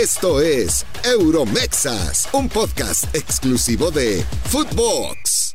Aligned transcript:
Esto 0.00 0.40
es 0.40 0.86
Euromexas, 1.04 2.26
un 2.32 2.48
podcast 2.48 3.14
exclusivo 3.14 3.90
de 3.90 4.24
Footbox. 4.44 5.54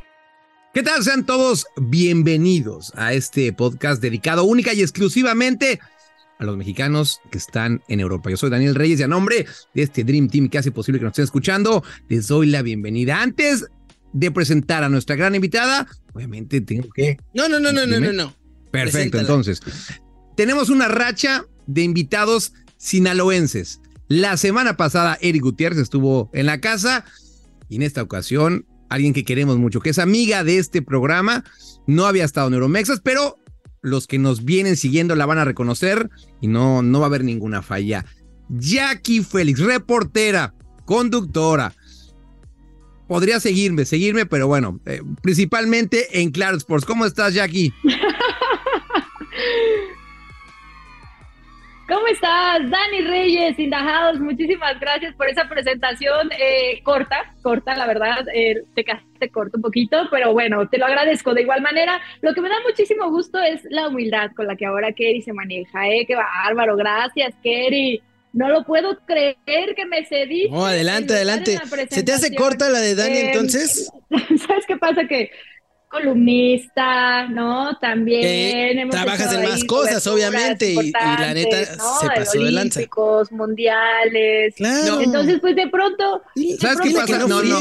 ¿Qué 0.72 0.84
tal? 0.84 1.02
Sean 1.02 1.26
todos 1.26 1.66
bienvenidos 1.76 2.92
a 2.94 3.12
este 3.12 3.52
podcast 3.52 4.00
dedicado 4.00 4.44
única 4.44 4.72
y 4.72 4.82
exclusivamente 4.82 5.80
a 6.38 6.44
los 6.44 6.56
mexicanos 6.56 7.20
que 7.32 7.38
están 7.38 7.82
en 7.88 7.98
Europa. 7.98 8.30
Yo 8.30 8.36
soy 8.36 8.50
Daniel 8.50 8.76
Reyes 8.76 9.00
y 9.00 9.02
a 9.02 9.08
nombre 9.08 9.46
de 9.74 9.82
este 9.82 10.04
Dream 10.04 10.28
Team 10.28 10.48
que 10.48 10.58
hace 10.58 10.70
posible 10.70 11.00
que 11.00 11.06
nos 11.06 11.10
estén 11.14 11.24
escuchando, 11.24 11.82
les 12.08 12.28
doy 12.28 12.46
la 12.46 12.62
bienvenida. 12.62 13.20
Antes 13.20 13.66
de 14.12 14.30
presentar 14.30 14.84
a 14.84 14.88
nuestra 14.88 15.16
gran 15.16 15.34
invitada, 15.34 15.88
obviamente 16.12 16.60
tengo 16.60 16.88
que... 16.94 17.18
No, 17.34 17.48
no, 17.48 17.58
no, 17.58 17.72
no, 17.72 17.84
no, 17.84 17.98
no, 17.98 18.12
no. 18.12 18.36
Perfecto, 18.70 19.18
entonces, 19.18 19.60
tenemos 20.36 20.68
una 20.68 20.86
racha 20.86 21.44
de 21.66 21.82
invitados 21.82 22.52
sinaloenses. 22.76 23.80
La 24.08 24.36
semana 24.36 24.76
pasada 24.76 25.18
Eric 25.20 25.42
Gutiérrez 25.42 25.78
estuvo 25.78 26.30
en 26.32 26.46
la 26.46 26.60
casa 26.60 27.04
y 27.68 27.76
en 27.76 27.82
esta 27.82 28.02
ocasión 28.02 28.66
alguien 28.88 29.12
que 29.12 29.24
queremos 29.24 29.58
mucho, 29.58 29.80
que 29.80 29.90
es 29.90 29.98
amiga 29.98 30.44
de 30.44 30.58
este 30.58 30.80
programa, 30.80 31.44
no 31.86 32.06
había 32.06 32.24
estado 32.24 32.48
en 32.48 32.54
Euromexas, 32.54 33.00
pero 33.00 33.36
los 33.82 34.06
que 34.06 34.18
nos 34.18 34.44
vienen 34.44 34.76
siguiendo 34.76 35.16
la 35.16 35.26
van 35.26 35.38
a 35.38 35.44
reconocer 35.44 36.10
y 36.40 36.46
no, 36.46 36.82
no 36.82 37.00
va 37.00 37.06
a 37.06 37.08
haber 37.08 37.24
ninguna 37.24 37.62
falla. 37.62 38.04
Jackie 38.48 39.24
Félix, 39.24 39.58
reportera, 39.58 40.54
conductora. 40.84 41.74
Podría 43.08 43.40
seguirme, 43.40 43.84
seguirme, 43.84 44.26
pero 44.26 44.46
bueno, 44.46 44.80
eh, 44.86 45.02
principalmente 45.22 46.20
en 46.20 46.30
Claro 46.30 46.56
Sports. 46.56 46.84
¿Cómo 46.86 47.06
estás, 47.06 47.34
Jackie? 47.34 47.72
¿Cómo 51.88 52.04
estás? 52.08 52.68
Dani 52.68 53.02
Reyes, 53.02 53.56
Indajados, 53.60 54.18
muchísimas 54.18 54.78
gracias 54.80 55.14
por 55.14 55.28
esa 55.28 55.48
presentación 55.48 56.30
eh, 56.32 56.80
corta, 56.82 57.32
corta, 57.42 57.76
la 57.76 57.86
verdad, 57.86 58.26
eh, 58.34 58.64
te 58.74 58.84
quedaste 58.84 59.30
corto 59.30 59.58
un 59.58 59.62
poquito, 59.62 60.08
pero 60.10 60.32
bueno, 60.32 60.68
te 60.68 60.78
lo 60.78 60.86
agradezco 60.86 61.32
de 61.32 61.42
igual 61.42 61.62
manera. 61.62 62.00
Lo 62.22 62.34
que 62.34 62.40
me 62.40 62.48
da 62.48 62.56
muchísimo 62.66 63.08
gusto 63.08 63.40
es 63.40 63.62
la 63.70 63.86
humildad 63.86 64.32
con 64.34 64.48
la 64.48 64.56
que 64.56 64.66
ahora 64.66 64.92
Kerry 64.92 65.22
se 65.22 65.32
maneja, 65.32 65.88
¿eh? 65.88 66.04
Qué 66.06 66.16
bárbaro, 66.16 66.76
gracias, 66.76 67.34
Kerry. 67.40 68.02
No 68.32 68.48
lo 68.48 68.64
puedo 68.64 68.98
creer 69.06 69.74
que 69.76 69.86
me 69.86 70.04
cedí. 70.06 70.48
No, 70.50 70.66
adelante, 70.66 71.14
adelante. 71.14 71.56
¿Se 71.88 72.02
te 72.02 72.12
hace 72.12 72.34
corta 72.34 72.68
la 72.68 72.80
de 72.80 72.96
Dani 72.96 73.18
entonces? 73.18 73.90
¿Sabes 74.46 74.66
qué 74.66 74.76
pasa? 74.76 75.06
Que 75.06 75.30
columnista, 75.88 77.28
¿no? 77.28 77.76
También 77.78 78.88
trabajas 78.90 79.32
en 79.32 79.44
más 79.44 79.64
cosas, 79.64 80.06
obviamente, 80.06 80.72
y, 80.72 80.92
la 80.92 81.34
neta 81.34 81.64
se 81.64 82.06
pasó 82.14 82.40
de 82.40 82.50
lanza. 82.50 82.80
mundiales. 83.30 84.54
Claro. 84.56 85.00
Entonces, 85.00 85.38
pues 85.40 85.56
de 85.56 85.68
pronto. 85.68 86.22
¿Sabes 86.60 86.80
qué 86.80 86.90
pasa? 86.90 87.18
No, 87.26 87.42
no. 87.42 87.60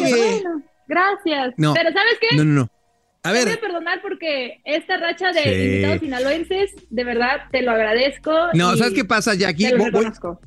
gracias. 0.87 1.53
Pero 1.57 1.91
¿sabes 1.91 2.17
qué? 2.19 2.35
No, 2.37 2.43
no, 2.43 2.61
no. 2.61 2.69
A 3.25 3.31
ver. 3.31 3.45
Te 3.45 3.49
voy 3.49 3.57
a 3.57 3.61
perdonar 3.61 4.01
porque 4.03 4.61
esta 4.65 4.97
racha 4.97 5.31
de 5.31 5.65
invitados 5.65 5.99
sinaloenses, 5.99 6.71
de 6.91 7.03
verdad, 7.03 7.37
te 7.51 7.63
lo 7.63 7.71
agradezco. 7.71 8.31
No, 8.53 8.77
¿sabes 8.77 8.93
qué 8.93 9.03
pasa, 9.03 9.33
Jackie? 9.33 9.71
Te 9.71 9.77
lo 9.77 10.39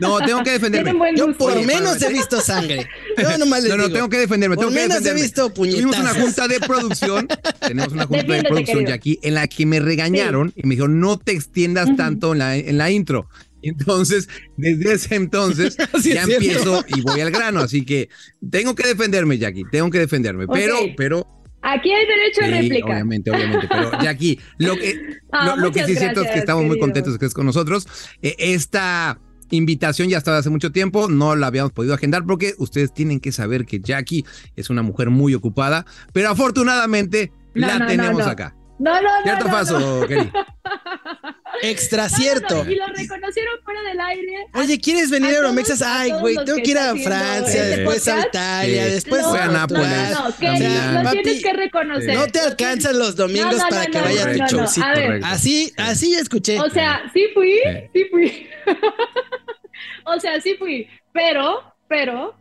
No, 0.00 0.18
tengo 0.20 0.42
que 0.42 0.52
defenderme. 0.52 0.94
Yo 1.14 1.36
por 1.36 1.54
menos 1.66 2.00
he 2.00 2.10
visto 2.10 2.40
sangre. 2.40 2.88
Yo 3.18 3.36
nomás 3.38 3.62
les 3.62 3.70
no, 3.70 3.76
no, 3.76 3.92
tengo 3.92 4.08
que 4.08 4.16
defenderme. 4.16 4.56
Por 4.56 4.64
tengo 4.64 4.74
menos 4.74 4.88
que 4.88 4.94
defenderme. 4.94 5.20
he 5.20 5.22
visto 5.22 5.52
puñetazos. 5.52 5.90
Tuvimos 5.90 6.10
una 6.10 6.22
junta 6.22 6.48
de 6.48 6.60
producción. 6.60 7.28
tenemos 7.60 7.92
una 7.92 8.06
junta 8.06 8.32
de 8.32 8.42
producción, 8.44 8.86
Jackie, 8.86 9.18
en 9.22 9.34
la 9.34 9.46
que 9.46 9.66
me 9.66 9.78
regañaron 9.78 10.54
y 10.56 10.66
me 10.66 10.74
dijeron, 10.74 11.00
no 11.00 11.18
te 11.18 11.32
extiendas 11.32 11.94
tanto 11.96 12.32
en 12.32 12.38
la, 12.38 12.56
en 12.56 12.78
la 12.78 12.90
intro. 12.90 13.28
Entonces, 13.60 14.28
desde 14.56 14.94
ese 14.94 15.14
entonces 15.16 15.76
ya 16.02 16.22
empiezo 16.22 16.82
y 16.88 17.02
voy 17.02 17.20
al 17.20 17.30
grano. 17.30 17.60
Así 17.60 17.84
que 17.84 18.08
tengo 18.50 18.74
que 18.74 18.88
defenderme, 18.88 19.36
Jackie. 19.36 19.64
Tengo 19.70 19.90
que 19.90 19.98
defenderme. 19.98 20.48
Pero, 20.48 20.78
pero 20.96 21.41
Aquí 21.62 21.92
hay 21.92 22.06
derecho 22.06 22.44
a 22.44 22.46
réplica. 22.48 22.86
Obviamente, 22.86 23.30
obviamente. 23.30 23.68
Pero 23.68 24.02
Jackie, 24.02 24.38
lo 24.58 24.76
que, 24.76 25.18
ah, 25.32 25.54
lo, 25.56 25.70
que 25.70 25.84
sí 25.84 25.92
es 25.92 25.98
cierto 25.98 26.22
es 26.22 26.30
que 26.30 26.38
estamos 26.40 26.64
muy 26.64 26.78
contentos 26.78 27.12
de 27.12 27.18
que 27.18 27.26
estés 27.26 27.34
con 27.34 27.46
nosotros. 27.46 27.86
Eh, 28.20 28.34
esta 28.38 29.20
invitación 29.50 30.08
ya 30.08 30.18
estaba 30.18 30.38
hace 30.38 30.50
mucho 30.50 30.72
tiempo, 30.72 31.08
no 31.08 31.36
la 31.36 31.46
habíamos 31.46 31.72
podido 31.72 31.94
agendar 31.94 32.24
porque 32.24 32.54
ustedes 32.58 32.92
tienen 32.92 33.20
que 33.20 33.32
saber 33.32 33.66
que 33.66 33.80
Jackie 33.80 34.24
es 34.56 34.70
una 34.70 34.82
mujer 34.82 35.10
muy 35.10 35.34
ocupada, 35.34 35.86
pero 36.12 36.30
afortunadamente 36.30 37.32
la 37.54 37.86
tenemos 37.86 38.26
acá. 38.26 38.56
No, 38.82 39.00
no, 39.00 39.18
no. 39.18 39.22
Cierto 39.22 39.44
no, 39.44 39.50
paso, 39.50 39.78
no. 39.78 40.02
Extra 41.62 42.08
cierto. 42.08 42.68
y 42.68 42.74
lo 42.74 42.86
reconocieron 42.88 43.54
fuera 43.62 43.80
del 43.82 44.00
aire. 44.00 44.46
Oye, 44.54 44.80
¿quieres 44.80 45.08
venir 45.08 45.30
a 45.30 45.36
Euromexas? 45.36 45.82
Ay, 45.82 46.10
güey, 46.18 46.34
tengo 46.44 46.56
que 46.56 46.70
ir 46.72 46.78
a 46.78 46.96
Francia, 46.96 47.62
después 47.62 48.08
a 48.08 48.26
Italia, 48.26 48.86
después 48.86 49.24
a 49.24 49.46
Nápoles. 49.46 50.10
No, 50.10 50.28
no, 50.28 50.36
que 50.36 51.04
lo 51.04 51.10
tienes 51.12 51.42
que 51.44 51.52
reconocer. 51.52 52.14
No 52.14 52.26
te 52.26 52.40
alcanzan 52.40 52.98
los 52.98 53.14
domingos 53.14 53.62
para 53.70 53.86
que 53.86 54.00
vaya 54.00 54.24
a 54.24 54.32
tu 54.32 54.56
showcito. 54.56 54.86
Así, 55.22 55.72
así 55.76 56.14
escuché. 56.14 56.58
O 56.58 56.68
sea, 56.68 57.08
sí 57.12 57.28
fui, 57.34 57.60
sí 57.92 58.04
fui. 58.10 58.48
o 60.04 60.18
sea, 60.18 60.40
sí 60.40 60.56
fui, 60.58 60.88
pero, 61.12 61.62
pero, 61.86 62.34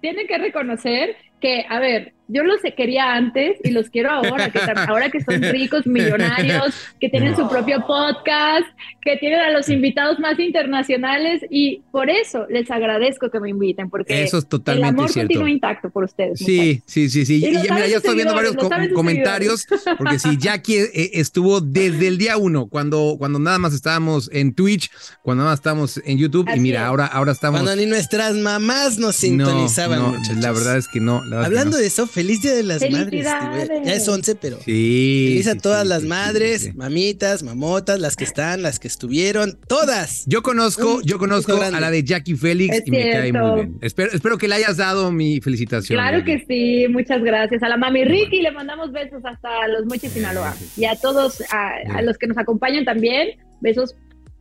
tienen 0.00 0.26
que 0.26 0.38
reconocer 0.38 1.16
que, 1.42 1.66
a 1.68 1.80
ver, 1.80 2.14
yo 2.28 2.44
los 2.44 2.60
quería 2.76 3.14
antes 3.14 3.58
y 3.62 3.70
los 3.72 3.90
quiero 3.90 4.10
ahora, 4.10 4.50
que 4.50 4.58
ahora 4.88 5.10
que 5.10 5.20
son 5.20 5.42
ricos, 5.42 5.86
millonarios, 5.86 6.74
que 6.98 7.10
tienen 7.10 7.36
su 7.36 7.46
propio 7.48 7.84
podcast, 7.86 8.66
que 9.02 9.16
tienen 9.18 9.40
a 9.40 9.50
los 9.50 9.68
invitados 9.68 10.18
más 10.18 10.38
internacionales 10.38 11.42
y 11.50 11.82
por 11.90 12.08
eso 12.08 12.46
les 12.48 12.70
agradezco 12.70 13.28
que 13.28 13.40
me 13.40 13.50
inviten, 13.50 13.90
porque 13.90 14.22
eso 14.22 14.38
es 14.38 14.48
totalmente 14.48 14.88
el 14.88 14.94
amor 14.94 15.10
cierto. 15.10 15.28
continúa 15.28 15.50
intacto 15.50 15.90
por 15.90 16.04
ustedes. 16.04 16.38
Sí, 16.38 16.82
sí, 16.86 17.10
sí, 17.10 17.26
sí. 17.26 17.44
Y, 17.44 17.50
mira, 17.50 17.86
ya 17.86 17.98
estoy 17.98 18.14
viendo 18.14 18.34
varios 18.34 18.56
comentarios, 18.94 19.66
porque 19.98 20.18
sí, 20.18 20.38
Jackie 20.38 20.78
eh, 20.78 21.10
estuvo 21.14 21.60
desde 21.60 22.08
el 22.08 22.16
día 22.16 22.38
uno, 22.38 22.66
cuando, 22.68 23.16
cuando 23.18 23.40
nada 23.40 23.58
más 23.58 23.74
estábamos 23.74 24.30
en 24.32 24.54
Twitch, 24.54 24.90
cuando 25.22 25.42
nada 25.42 25.52
más 25.52 25.58
estábamos 25.58 26.00
en 26.04 26.16
YouTube, 26.16 26.48
y 26.54 26.60
mira, 26.60 26.86
ahora, 26.86 27.06
ahora 27.06 27.32
estamos... 27.32 27.60
Cuando 27.60 27.76
ni 27.76 27.86
nuestras 27.86 28.36
mamás 28.36 28.98
nos 28.98 29.16
sintonizaban. 29.16 29.98
No, 29.98 30.16
la 30.40 30.52
verdad 30.52 30.78
es 30.78 30.88
que 30.88 31.00
no. 31.00 31.20
Hablando 31.38 31.76
de 31.76 31.86
eso, 31.86 32.06
feliz 32.06 32.42
Día 32.42 32.54
de 32.54 32.62
las 32.62 32.82
Madres. 32.90 33.24
Ya 33.24 33.94
es 33.94 34.08
11, 34.08 34.34
pero. 34.36 34.58
Sí. 34.64 35.26
Feliz 35.28 35.48
a 35.48 35.56
todas 35.56 35.86
las 35.86 36.02
madres, 36.02 36.74
mamitas, 36.74 37.42
mamotas, 37.42 38.00
las 38.00 38.16
que 38.16 38.24
están, 38.24 38.62
las 38.62 38.78
que 38.78 38.88
estuvieron, 38.88 39.58
todas. 39.66 40.24
Yo 40.26 40.42
conozco, 40.42 41.00
yo 41.02 41.18
conozco 41.18 41.60
a 41.60 41.70
la 41.70 41.90
de 41.90 42.02
Jackie 42.04 42.34
Félix 42.34 42.82
y 42.86 42.90
me 42.90 43.10
cae 43.10 43.32
muy 43.32 43.54
bien. 43.54 43.78
Espero, 43.80 44.12
espero 44.12 44.38
que 44.38 44.48
le 44.48 44.56
hayas 44.56 44.76
dado 44.76 45.12
mi 45.12 45.40
felicitación. 45.40 45.98
Claro 45.98 46.24
que 46.24 46.44
sí, 46.46 46.86
muchas 46.88 47.22
gracias. 47.22 47.62
A 47.62 47.68
la 47.68 47.76
mami 47.76 48.04
Ricky 48.04 48.42
le 48.42 48.50
mandamos 48.50 48.92
besos 48.92 49.22
hasta 49.24 49.68
los 49.68 49.86
Mochis 49.86 50.12
Sinaloa. 50.12 50.54
Y 50.76 50.84
a 50.84 50.96
todos, 50.96 51.42
a, 51.50 51.98
a 51.98 52.02
los 52.02 52.18
que 52.18 52.26
nos 52.26 52.38
acompañan 52.38 52.84
también, 52.84 53.30
besos 53.60 53.94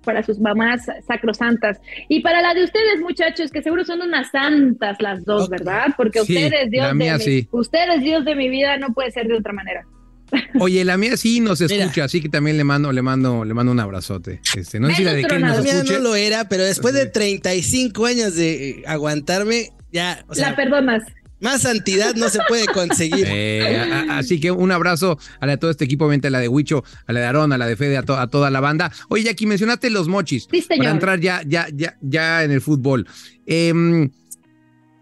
para 0.03 0.23
sus 0.23 0.39
mamás 0.39 0.85
sacrosantas. 1.07 1.79
Y 2.09 2.22
para 2.22 2.41
la 2.41 2.53
de 2.53 2.63
ustedes, 2.63 3.00
muchachos, 3.01 3.51
que 3.51 3.62
seguro 3.62 3.85
son 3.85 4.01
unas 4.01 4.29
santas 4.31 4.97
las 5.00 5.23
dos, 5.25 5.50
¿verdad? 5.50 5.88
Porque 5.97 6.22
ustedes, 6.22 6.69
Dios 6.69 6.88
de 6.89 6.94
mi, 6.94 7.47
ustedes, 7.51 8.01
Dios 8.01 8.25
de 8.25 8.35
mi 8.35 8.50
vida, 8.50 8.78
no 8.78 8.94
puede 8.94 9.11
ser 9.11 9.28
de 9.28 9.38
otra 9.38 9.53
manera. 9.53 9.85
Oye, 10.59 10.84
la 10.85 10.97
mía 10.97 11.17
sí 11.17 11.40
nos 11.40 11.61
escucha, 11.61 12.06
así 12.06 12.22
que 12.22 12.29
también 12.29 12.57
le 12.57 12.63
mando, 12.63 12.91
le 12.91 13.01
mando, 13.01 13.45
le 13.45 13.53
mando 13.53 13.72
un 13.72 13.79
abrazote. 13.79 14.41
Este, 14.56 14.79
no 14.79 14.90
sé 14.90 14.95
si 14.95 15.03
la 15.03 15.13
de 15.13 15.23
nos 15.23 15.31
La 15.31 15.61
mía 15.61 15.84
no 15.84 16.00
lo 16.00 16.16
era, 16.16 16.47
pero 16.47 16.63
después 16.63 16.94
de 16.94 17.06
35 17.06 18.06
años 18.06 18.35
de 18.35 18.84
aguantarme, 18.88 19.72
ya. 19.91 20.23
O 20.28 20.35
sea, 20.35 20.51
la 20.51 20.56
perdonas. 20.56 21.03
Más 21.41 21.63
santidad 21.63 22.16
no 22.16 22.29
se 22.29 22.40
puede 22.47 22.66
conseguir. 22.68 23.28
Eh, 23.34 24.07
así 24.09 24.40
que 24.40 24.52
un 24.52 24.72
abrazo 24.72 25.18
a, 25.40 25.46
la, 25.46 25.57
todo 25.57 25.72
este 25.72 25.85
equipo, 25.85 26.06
obviamente 26.06 26.28
a 26.28 26.31
la 26.31 26.40
de 26.40 26.47
Huicho, 26.47 26.84
a 27.07 27.13
la 27.13 27.22
de 27.22 27.25
Aarón, 27.25 27.53
a 27.53 27.57
la 27.57 27.66
de 27.66 27.75
Fede, 27.75 27.97
a, 27.97 28.03
toda 28.03 28.50
la 28.50 28.59
banda. 28.59 28.91
Oye, 29.09 29.29
aquí 29.29 29.46
mencionaste 29.46 29.90
los 29.90 30.07
mochis. 30.07 30.47
Sí, 30.52 30.62
Para 30.62 30.91
entrar 30.91 31.19
ya, 31.19 31.41
ya, 31.46 31.68
ya, 31.74 31.97
ya 32.02 32.44
en 32.44 32.52
el 32.52 32.62
fútbol. 32.62 33.07
Em, 33.46 34.12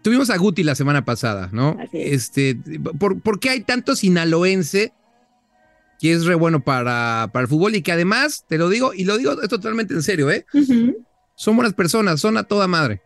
tuvimos 0.02 0.30
a 0.30 0.36
Guti 0.36 0.62
la 0.62 0.74
semana 0.74 1.04
pasada, 1.04 1.50
¿no? 1.52 1.76
Este, 1.92 2.56
¿por, 2.98 3.40
qué 3.40 3.50
hay 3.50 3.60
tanto 3.60 3.94
sinaloense 3.94 4.92
que 5.98 6.12
es 6.12 6.24
re 6.24 6.34
bueno 6.34 6.62
para, 6.62 7.28
para 7.32 7.42
el 7.42 7.48
fútbol 7.48 7.74
y 7.74 7.82
que 7.82 7.92
además, 7.92 8.44
te 8.48 8.58
lo 8.58 8.68
digo, 8.68 8.94
y 8.94 9.04
lo 9.04 9.18
digo 9.18 9.36
totalmente 9.48 9.92
en 9.94 10.02
serio, 10.02 10.30
¿eh? 10.30 10.46
Son 11.34 11.56
buenas 11.56 11.74
personas, 11.74 12.20
son 12.20 12.36
a 12.36 12.44
toda 12.44 12.66
madre. 12.66 13.02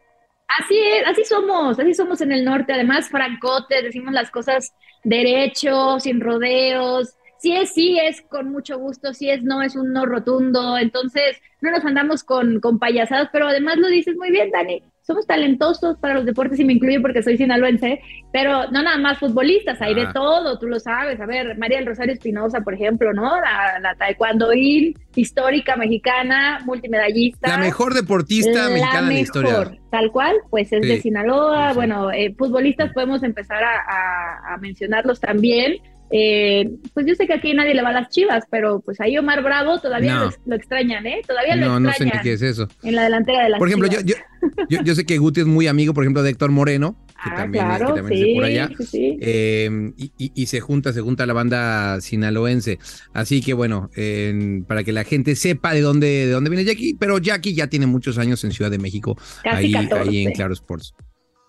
Así 0.49 0.79
es, 0.79 1.06
así 1.06 1.25
somos, 1.25 1.79
así 1.79 1.94
somos 1.94 2.20
en 2.20 2.32
el 2.32 2.44
norte. 2.44 2.73
Además, 2.73 3.08
francotes, 3.08 3.82
decimos 3.82 4.12
las 4.12 4.31
cosas 4.31 4.73
derecho, 5.02 5.99
sin 6.00 6.20
rodeos. 6.20 7.14
Si 7.38 7.55
es 7.55 7.75
sí, 7.75 7.99
es 7.99 8.23
con 8.23 8.50
mucho 8.50 8.79
gusto. 8.79 9.12
Si 9.12 9.31
es 9.31 9.43
no, 9.43 9.62
es 9.62 9.76
un 9.76 9.93
no 9.93 10.06
rotundo. 10.06 10.79
Entonces, 10.79 11.38
no 11.61 11.70
nos 11.70 11.85
andamos 11.85 12.25
con, 12.25 12.61
con 12.61 12.79
payasadas, 12.79 13.29
pero 13.32 13.49
además 13.49 13.76
lo 13.79 13.88
dices 13.88 14.17
muy 14.17 14.31
bien, 14.31 14.50
Dani. 14.50 14.82
Somos 15.06 15.26
talentosos 15.26 15.98
para 15.98 16.14
los 16.14 16.24
deportes 16.24 16.58
y 16.58 16.64
me 16.64 16.72
incluyo 16.72 17.02
porque 17.02 17.22
soy 17.22 17.36
sinaloense, 17.36 18.00
pero 18.32 18.70
no 18.70 18.82
nada 18.82 18.96
más 18.96 19.18
futbolistas, 19.18 19.80
hay 19.82 19.94
de 19.94 20.02
Ah. 20.02 20.12
todo, 20.14 20.58
tú 20.58 20.66
lo 20.66 20.80
sabes. 20.80 21.20
A 21.20 21.26
ver, 21.26 21.58
María 21.58 21.76
del 21.76 21.86
Rosario 21.86 22.14
Espinosa, 22.14 22.62
por 22.62 22.72
ejemplo, 22.74 23.12
¿no? 23.12 23.38
La, 23.40 23.78
la 23.80 23.94
taekwondoín 23.96 24.94
histórica 25.14 25.76
mexicana, 25.76 26.60
multimedallista. 26.64 27.48
La 27.48 27.58
mejor 27.58 27.92
deportista 27.94 28.68
mexicana 28.70 29.08
de 29.08 29.14
la 29.14 29.20
historia. 29.20 29.50
mejor, 29.50 29.78
Tal 29.90 30.10
cual, 30.10 30.36
pues 30.50 30.72
es 30.72 30.80
de. 30.80 31.00
Sinaloa. 31.00 31.66
Sí, 31.66 31.70
sí. 31.70 31.76
Bueno, 31.76 32.10
eh, 32.10 32.34
futbolistas 32.36 32.92
podemos 32.92 33.22
empezar 33.22 33.62
a, 33.62 33.76
a- 33.86 34.54
a 34.54 34.56
mencionarlos 34.58 35.20
también. 35.20 35.76
Eh, 36.16 36.70
pues 36.93 37.06
yo 37.06 37.14
sé 37.16 37.26
que 37.26 37.32
aquí 37.32 37.52
nadie 37.55 37.75
le 37.75 37.82
va 37.82 37.88
a 37.88 37.93
las 37.93 38.08
chivas, 38.08 38.44
pero 38.49 38.78
pues 38.81 39.00
ahí 39.00 39.19
Omar 39.19 39.43
Bravo 39.43 39.81
todavía 39.81 40.14
No. 40.14 40.25
lo, 40.26 40.31
lo 40.46 40.55
extrañan, 40.55 41.05
¿eh? 41.08 41.22
Todavía 41.26 41.56
No, 41.56 41.66
lo 41.66 41.81
no 41.81 41.93
sé 41.93 42.05
ni 42.05 42.11
extrañan 42.11 42.22
qué 42.22 42.32
es 42.34 42.43
eso. 42.43 42.69
en 42.84 42.94
la 42.94 43.02
delantera 43.02 43.43
de 43.43 43.50
las 43.50 43.58
Por 43.58 43.66
ejemplo, 43.66 43.88
yo, 43.88 43.99
Chivas. 44.00 44.22
yo, 44.61 44.64
yo, 44.78 44.82
yo 44.84 44.94
sé 44.94 45.05
que 45.05 45.19
Guti 45.19 45.40
es 45.40 45.46
muy 45.46 45.66
amigo, 45.66 45.93
por 45.93 46.05
ejemplo, 46.05 46.22
de 46.22 46.31
Héctor 46.31 46.52
Moreno, 46.52 46.96
que 47.08 47.31
Ah, 47.32 47.34
también, 47.37 47.64
claro, 47.64 47.94
que 47.94 48.00
también 48.02 48.25
sí, 48.26 48.34
por 48.37 48.44
allá. 48.44 48.69
sí, 48.78 48.84
sí. 48.87 49.19
Eh, 49.20 49.90
y, 49.96 50.12
y- 50.19 50.32
y 50.37 50.46
se 50.46 50.61
junta, 50.61 50.93
se 50.93 51.00
junta 51.00 51.26
la 51.26 51.32
banda 51.32 52.00
sinaloense. 52.00 52.78
Así 53.12 53.40
que 53.43 53.52
bueno, 53.55 53.90
en- 53.96 54.64
para 54.69 54.84
que 54.84 54.93
la 54.93 55.02
gente 55.02 55.34
sepa 55.34 55.72
de 55.75 55.81
dónde, 55.81 56.06
de 56.26 56.31
dónde 56.31 56.49
viene 56.50 56.64
Jackie, 56.64 56.94
pero 56.96 57.19
Jackie 57.19 57.55
ya 57.55 57.67
tiene 57.67 57.87
muchos 57.87 58.19
años 58.19 58.44
en 58.44 58.52
Ciudad 58.52 58.70
de 58.70 58.78
México, 58.78 59.17
Casi 59.43 59.67
ahí, 59.67 59.72
14. 59.72 60.08
ahí 60.10 60.26
en 60.26 60.32
Claro 60.32 60.52
Sports. 60.52 60.94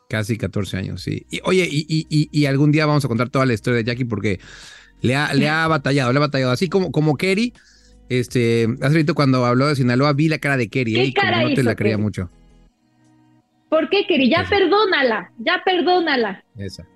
Casi 0.09 0.37
14 0.37 0.77
años, 0.77 1.01
sí. 1.01 1.25
Y, 1.31 1.39
oye, 1.43 1.67
y, 1.69 1.85
y- 2.09 2.29
y- 2.31 2.45
algún 2.45 2.71
día 2.71 2.85
vamos 2.85 3.03
a 3.03 3.07
contar 3.07 3.29
toda 3.29 3.45
la 3.45 3.53
historia 3.53 3.77
de 3.77 3.83
Jackie 3.85 4.05
porque 4.05 4.39
le 5.01 5.15
ha, 5.15 5.33
le 5.33 5.49
ha 5.49 5.67
batallado, 5.67 6.11
le 6.13 6.17
ha 6.17 6.21
batallado. 6.21 6.51
Así 6.51 6.69
como, 6.69 6.91
como 6.91 7.15
Kerry, 7.17 7.53
este, 8.09 8.67
hace 8.81 8.99
rato 8.99 9.15
cuando 9.15 9.45
habló 9.45 9.67
de 9.67 9.75
Sinaloa 9.75 10.13
vi 10.13 10.29
la 10.29 10.37
cara 10.37 10.57
de 10.57 10.69
Kerry, 10.69 10.93
¿Qué 10.93 11.01
¿eh? 11.01 11.05
y 11.07 11.13
como 11.13 11.31
no 11.31 11.47
te 11.47 11.53
hizo, 11.53 11.63
la 11.63 11.75
creía 11.75 11.93
Kerry? 11.95 12.03
mucho. 12.03 12.29
¿Por 13.69 13.89
qué, 13.89 14.05
Keri? 14.07 14.29
Ya 14.29 14.45
perdónala, 14.47 15.31
ya 15.39 15.61
perdónala. 15.65 16.43
Esa, 16.55 16.87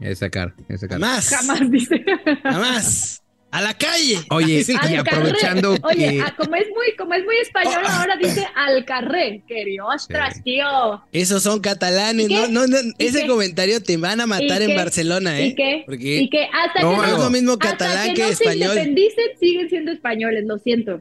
esa 0.00 0.30
cara, 0.30 0.54
esa 0.68 0.88
cara. 0.88 0.98
Jamás. 1.00 1.28
Jamás 1.28 1.70
dice. 1.70 2.04
Jamás. 2.42 3.22
A 3.50 3.62
la 3.62 3.72
calle. 3.72 4.18
Oye, 4.28 4.62
y 4.68 4.94
aprovechando 4.96 5.70
carré. 5.80 5.94
Oye, 5.96 6.10
que- 6.16 6.20
ah, 6.20 6.34
como 6.36 6.54
es 6.54 6.66
muy, 6.68 6.94
como 6.98 7.14
es 7.14 7.24
muy 7.24 7.36
español, 7.38 7.80
ahora 7.86 8.16
dice 8.16 8.46
al 8.54 8.84
carré, 8.84 9.42
Keri. 9.48 9.78
Ostras, 9.80 10.34
Sí. 10.36 10.42
tío. 10.42 11.02
Esos 11.12 11.42
son 11.42 11.60
catalanes, 11.60 12.26
¿Y 12.26 12.28
qué? 12.28 12.34
no, 12.50 12.66
no, 12.66 12.66
no, 12.66 12.78
¿Y 12.98 13.06
ese 13.06 13.22
qué? 13.22 13.26
comentario 13.26 13.82
te 13.82 13.96
van 13.96 14.20
a 14.20 14.26
matar 14.26 14.60
¿Y 14.60 14.64
en 14.64 14.70
qué? 14.70 14.76
Barcelona, 14.76 15.40
¿eh? 15.40 15.46
¿Y 15.46 15.54
qué? 15.54 15.82
Porque 15.86 16.16
Y 16.18 16.28
que 16.28 16.44
hasta 16.44 16.82
No, 16.82 16.90
que 16.90 16.96
no 16.98 17.04
es 17.06 17.18
lo 17.18 17.30
mismo 17.30 17.52
hasta 17.52 17.70
catalán 17.70 18.08
que, 18.08 18.14
que 18.14 18.20
no 18.20 18.26
se 18.28 18.32
español. 18.44 18.68
independicen, 18.76 19.24
siguen 19.40 19.68
siendo 19.70 19.92
españoles, 19.92 20.44
lo 20.46 20.58
siento. 20.58 21.00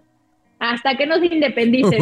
Hasta 0.59 0.95
que 0.97 1.05
no 1.05 1.19
se 1.19 1.25
independicen. 1.25 1.99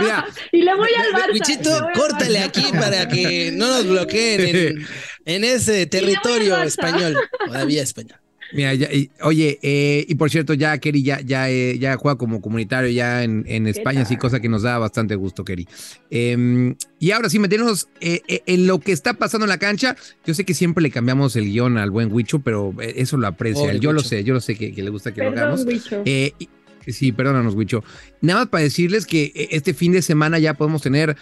Mira, 0.00 0.26
y 0.52 0.62
le 0.62 0.74
voy 0.74 0.90
al 0.98 1.12
Barça. 1.12 1.86
Al 1.86 1.92
córtale 1.92 2.40
Barça. 2.40 2.44
aquí 2.44 2.64
para 2.72 3.08
que 3.08 3.52
no 3.52 3.68
nos 3.68 3.86
bloqueen 3.86 4.40
en, 4.56 4.86
en 5.26 5.44
ese 5.44 5.86
territorio 5.86 6.60
español. 6.62 7.16
Todavía 7.46 7.82
español. 7.84 8.18
Mira, 8.52 8.74
ya- 8.74 8.92
y- 8.92 9.10
oye, 9.22 9.58
eh, 9.62 10.04
y 10.08 10.14
por 10.14 10.30
cierto, 10.30 10.54
ya 10.54 10.76
Kerry 10.78 11.02
ya, 11.02 11.20
ya, 11.20 11.50
eh, 11.50 11.78
ya 11.78 11.96
juega 11.96 12.16
como 12.16 12.40
comunitario 12.40 12.90
ya 12.90 13.24
en, 13.24 13.44
en 13.48 13.66
España, 13.66 14.04
sí, 14.04 14.14
tal? 14.14 14.20
cosa 14.20 14.40
que 14.40 14.48
nos 14.48 14.62
da 14.62 14.78
bastante 14.78 15.14
gusto, 15.16 15.44
Kerry. 15.44 15.66
Em, 16.10 16.76
y 16.98 17.10
ahora 17.10 17.28
sí, 17.28 17.38
meternos 17.38 17.88
eh, 18.00 18.20
eh, 18.28 18.42
en 18.46 18.66
lo 18.66 18.78
que 18.78 18.92
está 18.92 19.14
pasando 19.14 19.44
en 19.44 19.50
la 19.50 19.58
cancha. 19.58 19.96
Yo 20.24 20.34
sé 20.34 20.44
que 20.44 20.54
siempre 20.54 20.82
le 20.82 20.90
cambiamos 20.90 21.34
el 21.36 21.44
guion 21.46 21.76
al 21.78 21.90
buen 21.90 22.12
Huicho, 22.12 22.38
pero 22.40 22.74
eso 22.80 23.16
lo 23.16 23.26
aprecia. 23.26 23.70
Él. 23.70 23.80
yo 23.80 23.92
lo 23.92 24.00
sé, 24.00 24.22
yo 24.24 24.34
lo 24.34 24.40
sé 24.40 24.54
que, 24.56 24.72
que 24.72 24.82
le 24.82 24.90
gusta 24.90 25.12
que 25.12 25.22
lo 25.22 25.30
hagamos. 25.30 25.66
Eh, 26.04 26.32
y- 26.38 26.48
sí, 26.92 27.10
perdónanos, 27.10 27.54
Huicho. 27.54 27.82
Nada 28.20 28.40
más 28.40 28.48
para 28.48 28.62
decirles 28.62 29.06
que 29.06 29.48
este 29.50 29.74
fin 29.74 29.90
de 29.92 30.02
semana 30.02 30.38
ya 30.38 30.54
podemos 30.54 30.82
tener 30.82 31.16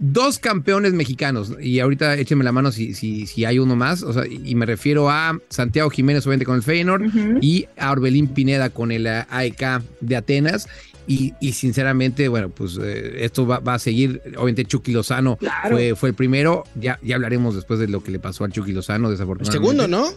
dos 0.00 0.38
campeones 0.40 0.92
mexicanos. 0.94 1.52
Y 1.60 1.78
ahorita 1.78 2.16
échenme 2.16 2.42
la 2.42 2.50
mano 2.52 2.72
si, 2.72 2.94
si, 2.94 3.26
si 3.26 3.44
hay 3.44 3.58
uno 3.60 3.76
más. 3.76 4.02
O 4.02 4.12
sea, 4.12 4.24
y 4.26 4.54
me 4.56 4.66
refiero 4.66 5.08
a 5.10 5.38
Santiago 5.50 5.88
Jiménez, 5.90 6.26
obviamente, 6.26 6.46
con 6.46 6.56
el 6.56 6.62
Feyenoord, 6.62 7.04
y 7.40 7.66
a 7.76 7.92
Orbelín 7.92 8.26
Pineda 8.26 8.70
con 8.70 8.90
el 8.90 9.06
AEK 9.06 9.82
de 10.00 10.16
Atenas. 10.16 10.66
Y, 11.06 11.34
y 11.40 11.52
sinceramente, 11.52 12.28
bueno, 12.28 12.50
pues 12.50 12.78
eh, 12.80 13.24
esto 13.24 13.46
va, 13.46 13.58
va 13.58 13.74
a 13.74 13.78
seguir. 13.78 14.20
Obviamente, 14.36 14.64
Chucky 14.64 14.92
Lozano 14.92 15.36
Claro. 15.36 15.70
fue, 15.76 15.94
fue 15.96 16.08
el 16.10 16.14
primero. 16.14 16.64
Ya, 16.76 16.98
ya 17.02 17.16
hablaremos 17.16 17.54
después 17.54 17.78
de 17.80 17.88
lo 17.88 18.02
que 18.02 18.10
le 18.10 18.18
pasó 18.18 18.44
al 18.44 18.52
Chucky 18.52 18.72
Lozano, 18.72 19.08
El 19.08 19.14
desafortunadamente. 19.14 19.52
segundo, 19.52 19.88
¿no? 19.88 20.08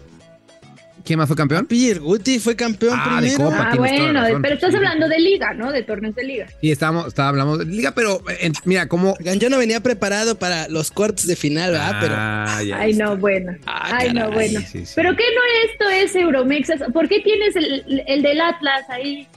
¿Quién 1.06 1.20
más 1.20 1.28
fue 1.28 1.36
campeón? 1.36 1.66
Pierre 1.66 2.00
Guti 2.00 2.40
fue 2.40 2.56
campeón 2.56 2.98
Ah, 2.98 3.20
de 3.22 3.28
primero. 3.30 3.50
Copa. 3.52 3.70
Ah, 3.72 3.76
bueno, 3.76 4.22
pero 4.42 4.56
estás 4.56 4.74
hablando 4.74 5.10
de 5.10 5.20
liga, 5.20 5.54
¿no? 5.54 5.72
De 5.72 5.84
torneos 5.84 6.16
de 6.16 6.24
liga. 6.24 6.48
Sí, 6.62 6.72
estábamos, 6.72 7.08
estaba 7.08 7.30
hablando 7.30 7.58
de 7.58 7.66
liga, 7.66 7.92
pero 7.92 8.22
eh, 8.30 8.52
mira, 8.66 8.88
como. 8.88 9.16
Yo 9.20 9.50
no 9.50 9.58
venía 9.58 9.82
preparado 9.82 10.36
para 10.40 10.68
los 10.70 10.92
cuartos 10.92 11.28
de 11.28 11.36
final, 11.36 11.72
¿verdad? 11.72 11.98
Pero 12.00 12.14
Ah, 12.18 12.58
Ay, 12.58 12.92
está. 12.92 13.04
no, 13.06 13.18
bueno. 13.18 13.54
Ah, 13.66 13.98
Ay, 14.00 14.14
no, 14.14 14.32
bueno. 14.32 14.62
Sí, 14.62 14.86
sí. 14.86 14.94
¿Pero 14.96 15.16
qué 15.16 15.24
no 15.36 15.72
esto 15.72 15.90
es 15.90 16.16
Euromexas? 16.16 16.82
¿Por 16.94 17.10
qué 17.10 17.20
tienes 17.20 17.56
el, 17.58 18.04
el 18.08 18.22
del 18.22 18.40
Atlas 18.40 18.90
ahí? 18.90 19.28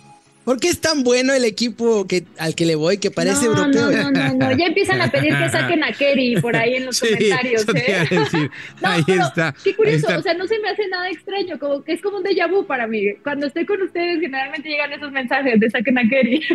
¿Por 0.46 0.58
qué 0.58 0.69
es 0.69 0.81
tan 0.81 1.02
bueno 1.02 1.34
el 1.34 1.44
equipo 1.44 2.06
que, 2.06 2.25
al 2.38 2.54
que 2.54 2.64
le 2.64 2.75
voy 2.76 2.96
que 2.96 3.10
parece 3.10 3.44
no, 3.44 3.50
europeo? 3.58 3.90
No, 3.90 4.10
no, 4.10 4.28
no, 4.28 4.34
no. 4.50 4.56
Ya 4.56 4.66
empiezan 4.66 5.02
a 5.02 5.10
pedir 5.10 5.37
que 5.37 5.50
saquen 5.50 5.84
a 5.84 5.93
Kerry 5.93 6.40
por 6.40 6.56
ahí 6.56 6.76
en 6.76 6.87
los 6.87 6.96
Sí, 7.00 7.08
comentarios, 7.12 7.62
eso 7.62 7.72
te 7.75 7.93
¿eh? 7.93 8.06
decir. 8.10 8.50
No, 8.81 8.88
ahí 8.88 9.02
pero 9.06 9.25
está. 9.26 9.54
Qué 9.62 9.75
curioso, 9.76 10.06
está. 10.06 10.19
o 10.19 10.22
sea, 10.22 10.32
no 10.34 10.46
se 10.46 10.58
me 10.60 10.70
hace 10.70 10.88
nada 10.88 11.10
extraño, 11.10 11.58
como 11.58 11.82
que 11.84 11.93
es 11.93 12.00
como 12.00 12.16
un 12.19 12.22
déjà 12.25 12.48
vu 12.48 12.64
para 12.66 12.87
mí. 12.87 13.02
Cuando 13.22 13.46
estoy 13.48 13.66
con 13.66 13.82
ustedes, 13.82 14.20
generalmente 14.20 14.69
llegan 14.70 14.93
esos 14.94 15.12
mensajes 15.12 15.60
de 15.60 15.69
saquen 15.69 15.98
a 15.98 16.08
Kerry. 16.08 16.40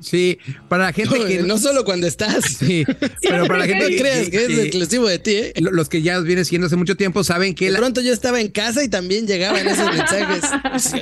Sí, 0.00 0.38
para 0.68 0.84
la 0.84 0.92
gente 0.92 1.18
No, 1.18 1.26
que 1.26 1.42
no 1.42 1.58
solo 1.58 1.84
cuando 1.84 2.06
estás. 2.06 2.44
Sí, 2.58 2.84
pero 3.22 3.46
para 3.46 3.60
la 3.60 3.66
gente 3.66 3.84
No 3.84 3.88
que, 3.90 3.96
creas 3.98 4.28
que 4.28 4.36
es 4.36 4.46
que- 4.48 4.62
exclusivo 4.62 5.08
de 5.08 5.18
ti, 5.18 5.32
¿eh? 5.36 5.52
lo- 5.60 5.72
los 5.72 5.88
que 5.88 6.02
ya 6.02 6.20
vienen 6.20 6.44
siguiendo 6.44 6.66
hace 6.66 6.76
mucho 6.76 6.96
tiempo 6.96 7.24
saben 7.24 7.54
que 7.54 7.66
De 7.66 7.70
la, 7.72 7.78
pronto 7.78 8.00
yo 8.00 8.12
estaba 8.12 8.40
en 8.40 8.48
casa 8.48 8.84
y 8.84 8.88
también 8.88 9.26
llegaban 9.26 9.66
esos 9.66 9.92
mensajes 9.94 10.44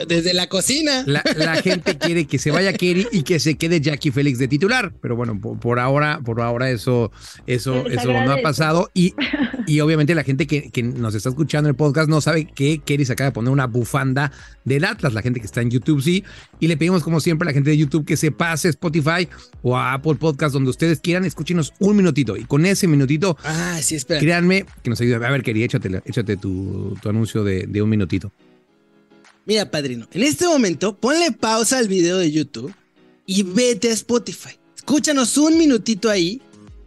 desde 0.08 0.34
la 0.34 0.49
cocina. 0.49 1.05
la, 1.06 1.23
la 1.37 1.62
gente 1.62 1.96
quiere 1.99 2.26
que 2.26 2.38
se 2.38 2.50
vaya 2.50 2.73
Kerry 2.73 3.06
y 3.12 3.23
que 3.23 3.38
se 3.38 3.56
quede 3.56 3.81
Jackie 3.81 4.11
Félix 4.11 4.38
de 4.38 4.49
titular, 4.49 4.93
pero 5.00 5.17
bueno, 5.17 5.40
por, 5.40 5.58
por 5.58 5.79
ahora, 5.79 6.20
por 6.25 6.40
ahora 6.40 6.70
eso, 6.70 7.12
eso, 7.46 7.87
eso 7.87 8.12
no 8.12 8.32
ha 8.32 8.43
pasado 8.43 8.90
y, 8.94 9.14
y 9.67 9.81
obviamente 9.81 10.14
la 10.14 10.25
gente 10.25 10.46
que, 10.46 10.70
que 10.70 10.82
nos 10.82 11.14
está 11.14 11.29
escuchando 11.29 11.69
en 11.69 11.73
el 11.73 11.76
podcast 11.76 12.08
no 12.08 12.20
sabe 12.20 12.46
que 12.46 12.81
Kerry 12.84 13.05
se 13.05 13.12
acaba 13.12 13.31
de 13.31 13.34
poner 13.34 13.52
una 13.52 13.67
bufanda 13.67 14.32
del 14.64 14.84
Atlas, 14.84 15.12
la 15.12 15.23
gente 15.23 15.40
que 15.40 15.46
está 15.46 15.61
en 15.61 15.70
YouTube 15.70 16.02
sí, 16.02 16.25
y 16.61 16.69
le 16.69 16.76
pedimos 16.76 17.02
como 17.02 17.20
siempre 17.20 17.46
a 17.46 17.50
la 17.50 17.55
gente 17.55 17.70
de 17.70 17.76
YouTube 17.76 18.05
que 18.05 18.17
se 18.17 18.31
pase 18.31 18.69
a 18.69 18.70
Spotify 18.70 19.29
o 19.62 19.76
a 19.76 19.94
Apple 19.94 20.14
Podcast 20.17 20.52
donde 20.52 20.70
ustedes 20.70 21.00
quieran, 21.00 21.25
escúchenos 21.25 21.75
un 21.79 21.96
minutito 21.96 22.37
y 22.37 22.44
con 22.44 22.64
ese 22.67 22.87
minutito 22.87 23.37
Ah, 23.44 23.79
sí, 23.82 23.96
espera. 23.96 24.20
Créanme 24.20 24.64
que 24.82 24.90
nos 24.90 25.00
ayuda. 25.00 25.26
A 25.26 25.31
ver, 25.31 25.43
quería, 25.43 25.64
échate, 25.64 26.02
échate 26.05 26.37
tu, 26.37 26.96
tu 27.00 27.08
anuncio 27.08 27.44
de, 27.44 27.67
de 27.67 27.82
un 27.82 27.90
minutito. 27.90 28.32
Mira, 29.44 29.71
padrino, 29.71 30.06
en 30.12 30.23
este 30.23 30.47
momento 30.47 30.97
ponle 30.99 31.33
pausa 31.33 31.79
al 31.79 31.89
video 31.89 32.19
de 32.19 32.31
YouTube 32.31 32.73
y 33.27 33.43
vete 33.43 33.91
a 33.91 33.93
Spotify. 33.93 34.50
Escúchanos 34.77 35.37
un 35.37 35.59
minutito 35.59 36.09
ahí. 36.11 36.41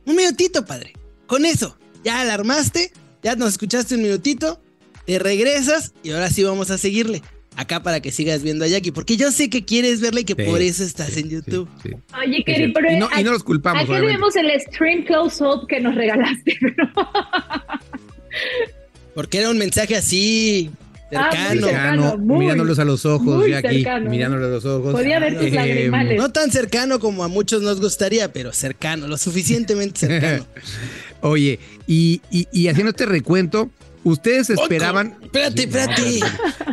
Un 0.06 0.16
minutito, 0.16 0.66
padre. 0.66 0.94
Con 1.28 1.46
eso, 1.46 1.78
ya 2.04 2.22
alarmaste, 2.22 2.92
ya 3.24 3.36
nos 3.36 3.50
escuchaste 3.54 3.96
un 3.96 4.04
minutito, 4.04 4.62
te 5.06 5.20
regresas 5.20 5.94
y 6.04 6.12
ahora 6.12 6.30
sí 6.30 6.44
vamos 6.44 6.72
a 6.72 6.78
seguirle. 6.78 7.22
Acá 7.58 7.82
para 7.82 8.02
que 8.02 8.12
sigas 8.12 8.44
viendo 8.44 8.66
a 8.66 8.68
Jackie, 8.68 8.92
porque 8.92 9.16
yo 9.16 9.32
sé 9.32 9.50
que 9.50 9.64
quieres 9.64 10.02
verle 10.02 10.22
y 10.22 10.26
que 10.26 10.36
Sí, 10.36 10.44
por 10.50 10.62
eso 10.62 10.84
estás 10.84 11.12
sí, 11.12 11.22
en 11.22 11.30
YouTube. 11.30 11.70
sí, 11.82 11.90
sí. 11.90 11.96
Oye, 12.22 12.44
cierto. 12.46 12.74
pero 12.76 12.92
y, 12.92 12.98
no, 12.98 13.08
¿a, 13.12 13.22
y 13.22 13.24
no 13.24 13.32
los 13.32 13.44
¿a 13.44 13.46
culpamos, 13.46 13.84
obviamente. 13.90 14.08
debemos 14.08 14.36
el 14.36 14.62
stream 14.62 15.06
close-up 15.06 15.66
que 15.68 15.80
nos 15.80 15.96
regalaste? 15.96 16.58
Porque 19.16 19.38
era 19.40 19.50
un 19.50 19.58
mensaje 19.58 19.96
así, 19.96 20.70
cercano. 21.10 21.32
cercano. 21.38 21.68
Cercano, 21.68 22.18
muy, 22.18 22.40
mirándolos 22.40 22.80
a 22.80 22.86
los 22.86 23.06
ojos, 23.06 23.38
muy 23.38 23.50
Jackie, 23.52 23.76
cercano. 23.84 24.10
mirándolos 24.10 24.48
a 24.48 24.50
los 24.52 24.66
ojos. 24.66 24.92
Podía 24.94 25.20
ver 25.20 25.36
tus 25.38 25.48
Eh, 25.48 25.52
lagrimales. 25.52 26.18
No 26.18 26.32
tan 26.32 26.52
cercano 26.52 27.00
como 27.00 27.24
a 27.24 27.28
muchos 27.28 27.62
nos 27.62 27.80
gustaría, 27.82 28.32
pero 28.34 28.52
cercano, 28.54 29.08
lo 29.08 29.18
suficientemente 29.18 30.00
cercano. 30.02 30.46
Oye, 31.22 31.60
y, 31.88 32.22
y, 32.32 32.48
y 32.52 32.68
haciendo 32.68 32.92
este 32.92 33.06
recuento, 33.06 33.70
ustedes 34.04 34.50
esperaban. 34.50 35.14
Otro. 35.14 35.26
Espérate, 35.26 35.64
espérate. 35.64 36.20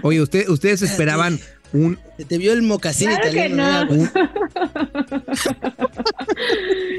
Oye, 0.02 0.20
usted, 0.20 0.48
ustedes 0.48 0.82
esperaban 0.82 1.38
un. 1.72 1.98
Se 2.18 2.24
te 2.26 2.36
vio 2.38 2.52
el 2.52 2.62
mocasín 2.62 3.08
Claro 3.08 3.22
que 3.30 3.46
italiano. 3.46 3.84
no. 3.86 3.96
¿no? 3.96 4.10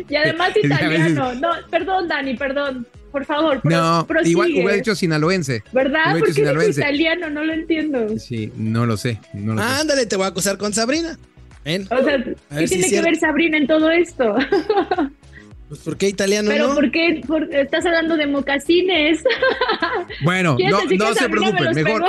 Y 0.10 0.16
además 0.16 0.52
que 0.54 0.68
italiano. 0.68 1.34
No, 1.36 1.50
perdón, 1.70 2.08
Dani, 2.08 2.36
perdón. 2.36 2.88
Por 3.14 3.24
favor, 3.26 3.62
No, 3.64 4.06
prosigue. 4.08 4.32
igual 4.32 4.52
hubiera 4.52 4.74
dicho 4.74 4.94
sinaloense. 4.96 5.64
¿Verdad? 5.72 6.02
hubiera 6.12 6.20
¿Por 6.20 6.28
dicho 6.28 6.36
qué 6.36 6.42
dijo 6.42 6.50
sinaloense. 6.52 6.82
italiano? 6.82 7.30
No 7.30 7.44
lo 7.46 7.54
entiendo. 7.54 8.20
Sí, 8.20 8.52
no 8.58 8.86
lo 8.86 8.98
sé. 8.98 9.20
No 9.34 9.54
lo 9.54 9.62
sé. 9.62 9.68
Ándale, 9.68 10.06
te 10.08 10.16
voy 10.18 10.26
a 10.26 10.30
acusar 10.30 10.58
con 10.58 10.74
Sabrina. 10.74 11.18
Ven, 11.64 11.88
O 11.92 12.04
sea, 12.04 12.22
¿qué 12.58 12.68
si 12.68 12.76
tiene 12.80 12.86
es 12.88 12.92
que 12.92 13.02
ver. 13.02 13.16
Sabrina 13.18 13.58
en 13.58 13.68
todo 13.68 13.90
esto? 13.92 14.36
pues 15.70 15.80
¿por 15.82 15.96
qué 15.96 16.10
italiano 16.10 16.50
Pero 16.52 16.68
no? 16.70 16.74
¿por 16.76 16.92
qué 16.92 17.22
por- 17.26 17.54
estás 17.56 17.86
hablando 17.86 18.18
de 18.18 18.28
mocasines? 18.28 19.24
Bueno, 20.24 20.56
¿Quieres 20.58 20.74
no, 21.00 21.08
no 21.08 21.14
se 21.14 21.24
me 21.24 21.30
preocupen, 21.30 21.74
mejor, 21.76 22.04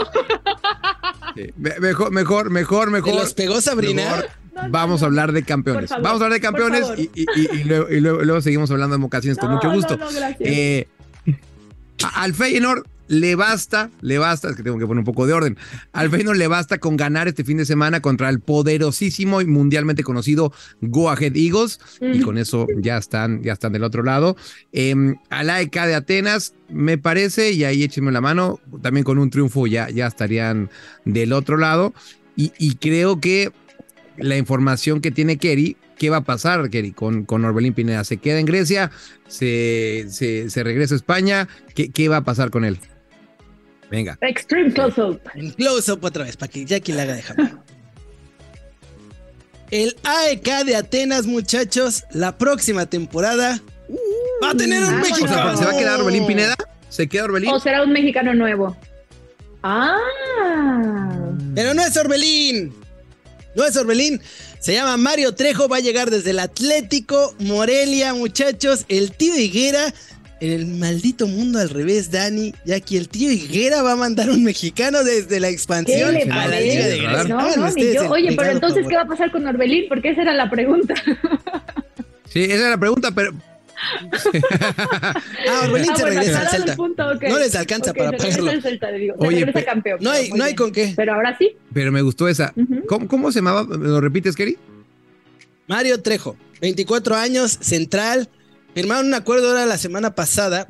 mejor, 1.81 2.11
mejor, 2.11 2.51
mejor, 2.51 2.85
¿Te 2.87 2.91
mejor. 2.91 3.15
los 3.15 3.35
pegó 3.35 3.61
Sabrina? 3.61 4.03
Mejor, 4.05 4.29
vamos 4.71 5.03
a 5.03 5.07
hablar 5.07 5.33
de 5.33 5.43
campeones. 5.43 5.91
vamos 5.91 6.21
a 6.21 6.25
hablar 6.25 6.33
de 6.33 6.41
campeones 6.41 6.87
y, 6.97 7.65
luego, 7.65 8.41
seguimos 8.41 8.71
hablando 8.71 8.95
de 8.95 9.01
mocaciones 9.01 9.39
con 9.39 9.51
mucho 9.51 9.71
gusto. 9.71 9.99
Eh, 10.41 10.87
al 12.15 12.35
Feyenoord 12.35 12.87
le 13.07 13.35
basta, 13.35 13.91
le 14.01 14.19
basta, 14.19 14.49
es 14.49 14.57
que 14.57 14.63
tengo 14.63 14.79
que 14.79 14.87
poner 14.87 15.01
un 15.01 15.05
poco 15.05 15.27
de 15.27 15.35
orden. 15.35 15.59
Al 15.93 16.11
Feyenoord 16.11 16.39
le 16.39 16.49
basta 16.49 16.79
con 16.79 16.97
ganar 16.97 17.29
este 17.29 17.45
fin 17.45 17.59
de 17.59 17.67
semana 17.67 18.01
contra 18.01 18.29
el 18.31 18.41
poderosísimo 18.41 19.41
y 19.41 19.47
mundialmente 19.47 20.03
conocido 20.03 20.53
Go 20.81 21.11
Ahead 21.11 21.37
Eagles 21.37 21.81
y 22.01 22.21
con 22.21 22.39
eso 22.39 22.67
ya 22.79 22.97
están, 22.97 23.43
ya 23.43 23.53
están 23.53 23.73
del 23.73 23.85
otro 23.85 24.03
lado. 24.03 24.37
Eh, 24.73 25.15
al 25.31 25.51
AEK 25.51 25.85
de 25.85 25.95
Atenas, 25.95 26.55
me 26.69 26.97
parece, 26.97 27.53
y 27.53 27.65
ahí 27.65 27.83
échenme 27.83 28.11
la 28.11 28.21
mano, 28.21 28.59
también 28.83 29.05
con 29.05 29.19
un 29.19 29.31
triunfo 29.31 29.67
ya, 29.67 29.91
ya 29.91 30.07
estarían 30.07 30.71
del 31.05 31.33
otro 31.33 31.57
lado. 31.57 31.93
Y, 32.37 32.75
creo 32.77 33.21
que 33.21 33.53
la 34.17 34.37
información 34.37 35.01
que 35.01 35.11
tiene 35.11 35.39
Kerry, 35.39 35.77
¿qué 35.97 36.11
va 36.11 36.19
a 36.19 36.25
pasar, 36.25 36.71
Kerry, 36.71 36.93
con, 36.93 37.25
con 37.25 37.45
Orbelín 37.45 37.75
Pineda? 37.75 38.05
¿Se 38.05 38.19
queda 38.19 38.39
en 38.39 38.47
Grecia? 38.47 38.91
¿Se, 39.29 40.07
se, 40.09 40.63
regresa 40.63 40.95
a 40.95 40.97
España? 40.97 41.49
¿Qué, 41.75 41.91
¿Qué 41.91 42.09
va 42.09 42.19
a 42.19 42.25
pasar 42.25 42.51
con 42.51 42.65
él? 42.65 42.79
Venga. 43.91 44.19
Extreme 44.23 44.73
close-up. 44.73 45.21
Close-up 45.57 46.05
otra 46.05 46.25
vez, 46.25 46.37
para 46.37 46.51
que 46.51 46.65
Jackie 46.65 46.93
la 46.93 47.03
haga 47.03 47.15
de 47.15 47.23
El 49.71 49.97
AEK 50.05 50.65
de 50.65 50.77
Atenas, 50.77 51.27
muchachos, 51.27 52.05
la 52.13 52.37
próxima 52.39 52.87
temporada 52.87 53.61
va 54.43 54.51
a 54.51 54.55
tener 54.55 54.83
un 54.83 55.01
mexicano. 55.01 55.57
¿Se 55.57 55.65
va 55.65 55.73
a 55.73 55.77
quedar 55.77 56.01
Orbelín 56.01 56.27
Pineda? 56.27 56.57
¿Se 56.89 57.09
queda 57.09 57.25
Orbelín? 57.25 57.51
¿O 57.51 57.59
será 57.59 57.83
un 57.83 57.93
mexicano 57.93 58.35
nuevo? 58.35 58.77
Ah. 59.63 59.99
Pero 61.55 61.75
no 61.75 61.83
es 61.83 61.97
Orbelín. 61.97 62.84
No 63.55 63.65
es 63.65 63.77
Orbelín. 63.77 64.21
Se 64.59 64.73
llama 64.73 64.97
Mario 64.97 65.35
Trejo. 65.35 65.69
Va 65.69 65.77
a 65.77 65.81
llegar 65.81 66.11
desde 66.11 66.31
el 66.31 66.39
Atlético 66.39 67.35
Morelia, 67.39 68.15
muchachos. 68.15 68.85
El 68.89 69.13
tío 69.13 69.37
Higuera 69.37 69.93
en 70.41 70.53
el 70.53 70.67
maldito 70.67 71.27
mundo 71.27 71.59
al 71.59 71.71
revés, 71.71 72.11
Dani, 72.11 72.55
ya 72.65 72.81
que 72.81 72.99
el 72.99 73.09
tío 73.09 73.31
Higuera 73.31 73.83
va 73.83 73.93
a 73.93 73.97
mandar 73.97 74.31
un 74.31 74.45
mexicano 74.45 75.03
desde 75.03 75.41
la 75.41 75.49
expansión 75.49 76.17
a 76.31 76.49
la 76.49 76.61
Liga 76.61 76.87
de 76.87 76.99
Grecia. 76.99 77.25
No, 77.25 77.57
no, 77.57 77.71
ni 77.71 77.95
yo. 77.95 78.11
Oye, 78.11 78.35
pero 78.37 78.51
entonces, 78.51 78.87
¿qué 78.89 78.97
va 78.97 79.03
a 79.03 79.07
pasar 79.07 79.31
con 79.31 79.47
Orbelín? 79.47 79.85
Porque 79.89 80.11
esa 80.11 80.23
era 80.23 80.35
la 80.35 80.51
pregunta. 80.51 80.95
Sí, 82.29 82.45
esa 82.45 82.55
era 82.55 82.71
la 82.71 82.79
pregunta, 82.79 83.13
pero 83.13 83.33
ah, 85.51 85.63
Orbelín 85.65 85.91
ah, 85.91 85.97
se 85.97 86.05
regresa 86.05 86.41
al 86.41 86.49
Celta. 86.49 86.77
No 86.77 87.39
les 87.39 87.55
alcanza 87.55 87.93
para 87.95 88.13
pagarlo. 88.13 88.53
Oye, 89.19 89.53
campeón. 89.65 89.99
No 90.01 90.11
hay, 90.11 90.31
no 90.31 90.45
hay 90.45 90.55
con 90.55 90.73
qué. 90.73 90.93
Pero 90.97 91.15
ahora 91.15 91.37
sí. 91.39 91.57
Pero 91.73 91.93
me 91.93 92.03
gustó 92.03 92.29
esa. 92.29 92.53
¿Cómo, 92.87 93.09
¿Cómo, 93.09 93.33
se 93.33 93.41
llamaba? 93.41 93.63
¿Lo 93.63 94.01
repites, 94.01 94.37
Kerry? 94.37 94.59
Mario 95.67 96.03
Trejo, 96.03 96.37
24 96.61 97.17
años, 97.17 97.59
central, 97.61 98.29
Firmaron 98.75 99.07
un 99.07 99.15
acuerdo 99.15 99.49
ahora 99.49 99.67
la 99.67 99.79
semana 99.79 100.15
pasada. 100.15 100.69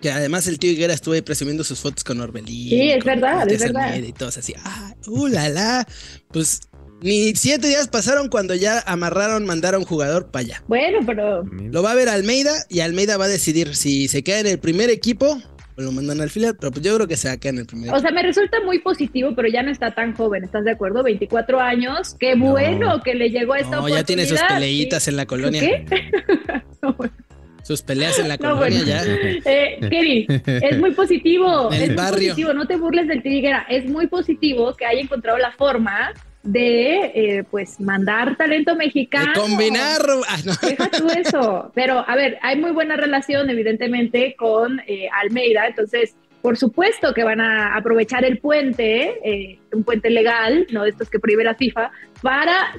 Que 0.00 0.10
además 0.10 0.48
el 0.48 0.58
tío 0.58 0.72
Higuera 0.72 0.92
estuvo 0.92 1.14
presumiendo 1.22 1.62
sus 1.62 1.78
fotos 1.78 2.02
con 2.02 2.20
Orbelín. 2.20 2.70
Sí, 2.70 2.90
es 2.90 3.04
verdad, 3.04 3.48
es 3.48 3.60
verdad. 3.60 3.94
Y 3.96 4.12
todos 4.12 4.36
así, 4.36 4.52
ah, 4.64 4.94
uh, 5.06 5.28
la, 5.28 5.48
la. 5.48 5.86
Pues 6.32 6.62
ni 7.02 7.34
siete 7.34 7.68
días 7.68 7.88
pasaron 7.88 8.28
cuando 8.28 8.54
ya 8.54 8.80
amarraron, 8.86 9.44
mandaron 9.44 9.84
jugador 9.84 10.30
para 10.30 10.44
allá. 10.44 10.62
Bueno, 10.68 10.98
pero. 11.04 11.44
Lo 11.44 11.82
va 11.82 11.92
a 11.92 11.94
ver 11.94 12.08
Almeida 12.08 12.52
y 12.68 12.80
Almeida 12.80 13.16
va 13.16 13.26
a 13.26 13.28
decidir 13.28 13.74
si 13.74 14.08
se 14.08 14.22
queda 14.22 14.40
en 14.40 14.46
el 14.46 14.58
primer 14.58 14.90
equipo 14.90 15.38
o 15.76 15.80
lo 15.80 15.92
mandan 15.92 16.20
al 16.20 16.30
filial, 16.30 16.56
pero 16.58 16.70
pues 16.70 16.84
yo 16.84 16.94
creo 16.94 17.08
que 17.08 17.16
se 17.16 17.28
va 17.28 17.34
a 17.34 17.36
quedar 17.38 17.54
en 17.54 17.60
el 17.60 17.66
primer 17.66 17.86
equipo. 17.86 17.96
O 17.96 18.00
sea, 18.00 18.10
me 18.10 18.22
resulta 18.22 18.58
muy 18.64 18.78
positivo, 18.80 19.34
pero 19.34 19.48
ya 19.48 19.62
no 19.62 19.70
está 19.70 19.94
tan 19.94 20.14
joven, 20.14 20.44
¿estás 20.44 20.64
de 20.64 20.72
acuerdo? 20.72 21.02
24 21.02 21.60
años, 21.60 22.14
qué 22.18 22.34
bueno 22.34 23.02
que 23.02 23.14
le 23.14 23.30
llegó 23.30 23.54
a 23.54 23.60
esta 23.60 23.76
no, 23.76 23.88
ya 23.88 24.04
tiene 24.04 24.26
sus 24.26 24.40
peleitas 24.42 25.08
en 25.08 25.16
la 25.16 25.26
colonia. 25.26 25.60
¿Qué? 25.60 25.86
Sus 27.62 27.80
peleas 27.82 28.18
en 28.18 28.28
la 28.28 28.38
colonia 28.38 28.82
ya. 28.84 29.04
Eh, 29.04 29.78
Kevin, 29.88 30.26
es 30.46 30.78
muy 30.80 30.90
positivo. 30.90 31.70
es 31.70 31.88
muy 31.88 31.96
positivo, 31.96 32.52
no 32.52 32.66
te 32.66 32.76
burles 32.76 33.06
del 33.06 33.22
Tiguera. 33.22 33.64
Es 33.70 33.88
muy 33.88 34.08
positivo 34.08 34.74
que 34.74 34.84
haya 34.84 35.00
encontrado 35.00 35.38
la 35.38 35.52
forma 35.52 36.12
de 36.42 37.12
eh, 37.14 37.44
pues 37.50 37.80
mandar 37.80 38.36
talento 38.36 38.74
mexicano. 38.76 39.32
De 39.32 39.40
combinar. 39.40 40.02
Ah, 40.28 40.38
Deja 40.62 40.90
tú 40.90 41.08
eso. 41.10 41.70
Pero 41.74 42.04
a 42.08 42.16
ver, 42.16 42.38
hay 42.42 42.58
muy 42.58 42.72
buena 42.72 42.96
relación, 42.96 43.48
evidentemente, 43.50 44.34
con 44.36 44.80
eh, 44.86 45.08
Almeida. 45.22 45.66
Entonces, 45.66 46.16
por 46.40 46.56
supuesto 46.56 47.14
que 47.14 47.22
van 47.22 47.40
a 47.40 47.76
aprovechar 47.76 48.24
el 48.24 48.38
puente, 48.38 49.58
un 49.72 49.84
puente 49.84 50.10
legal, 50.10 50.66
no 50.72 50.82
de 50.82 50.90
estos 50.90 51.08
que 51.08 51.20
prohíbe 51.20 51.44
la 51.44 51.54
FIFA, 51.54 51.92
para 52.20 52.74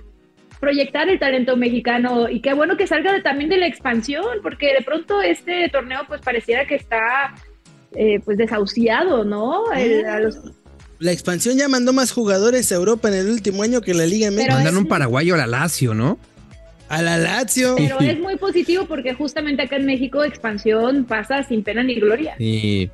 proyectar 0.64 1.10
el 1.10 1.20
talento 1.20 1.58
mexicano 1.58 2.30
y 2.30 2.40
qué 2.40 2.54
bueno 2.54 2.78
que 2.78 2.88
salga 2.88 3.22
también 3.22 3.50
de 3.50 3.58
la 3.58 3.68
expansión, 3.68 4.40
porque 4.42 4.74
de 4.74 4.82
pronto 4.82 5.22
este 5.22 5.68
torneo 5.68 6.04
pues 6.08 6.22
pareciera 6.22 6.66
que 6.66 6.76
está 6.76 7.36
eh, 7.96 8.22
pues 8.24 8.38
desahuciado, 8.38 9.26
¿no? 9.26 9.66
La 11.04 11.12
expansión 11.12 11.58
ya 11.58 11.68
mandó 11.68 11.92
más 11.92 12.14
jugadores 12.14 12.72
a 12.72 12.76
Europa 12.76 13.10
en 13.10 13.16
el 13.16 13.30
último 13.30 13.62
año 13.62 13.82
que 13.82 13.94
la 13.94 14.06
Liga 14.06 14.32
MX. 14.32 14.48
Mandan 14.48 14.78
un 14.78 14.86
paraguayo 14.86 15.36
a 15.36 15.38
la 15.38 15.48
Lazio, 15.48 15.94
¿no? 15.94 16.18
A 16.88 17.02
la 17.02 17.18
Lazio. 17.18 17.76
Pero 17.76 18.00
es 18.00 18.18
muy 18.22 18.38
positivo 18.38 18.86
porque 18.88 19.14
justamente 19.14 19.64
acá 19.64 19.76
en 19.76 19.86
México 19.86 20.24
expansión 20.24 21.04
pasa 21.04 21.44
sin 21.44 21.62
pena 21.62 21.84
ni 21.84 21.96
gloria. 21.96 22.36
Sí, 22.38 22.90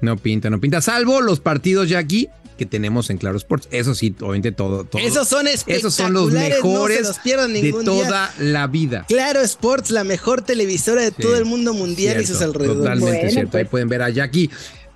no 0.00 0.16
pinta, 0.16 0.50
no 0.50 0.60
pinta, 0.60 0.80
salvo 0.80 1.20
los 1.20 1.38
partidos 1.38 1.88
ya 1.88 2.00
aquí 2.00 2.28
que 2.58 2.66
tenemos 2.66 3.08
en 3.10 3.18
Claro 3.18 3.36
Sports. 3.36 3.68
Eso 3.70 3.94
sí, 3.94 4.12
obviamente 4.18 4.50
todo. 4.50 4.82
todo 4.82 5.00
esos 5.00 5.28
son 5.28 5.46
Esos 5.46 5.94
son 5.94 6.12
los 6.12 6.32
mejores 6.32 7.20
de 7.22 7.72
toda 7.84 8.34
la 8.40 8.66
vida. 8.66 9.04
Claro 9.06 9.42
Sports, 9.42 9.92
la 9.92 10.02
mejor 10.02 10.42
televisora 10.42 11.02
de 11.02 11.12
todo 11.12 11.36
el 11.36 11.44
mundo 11.44 11.72
mundial 11.72 12.20
y 12.20 12.26
sus 12.26 12.42
alrededores. 12.42 12.82
Totalmente 12.82 13.30
cierto. 13.30 13.58
Ahí 13.58 13.62
pues. 13.62 13.70
pueden 13.70 13.88
ver 13.88 14.02
a 14.02 14.10
Jackie 14.10 14.50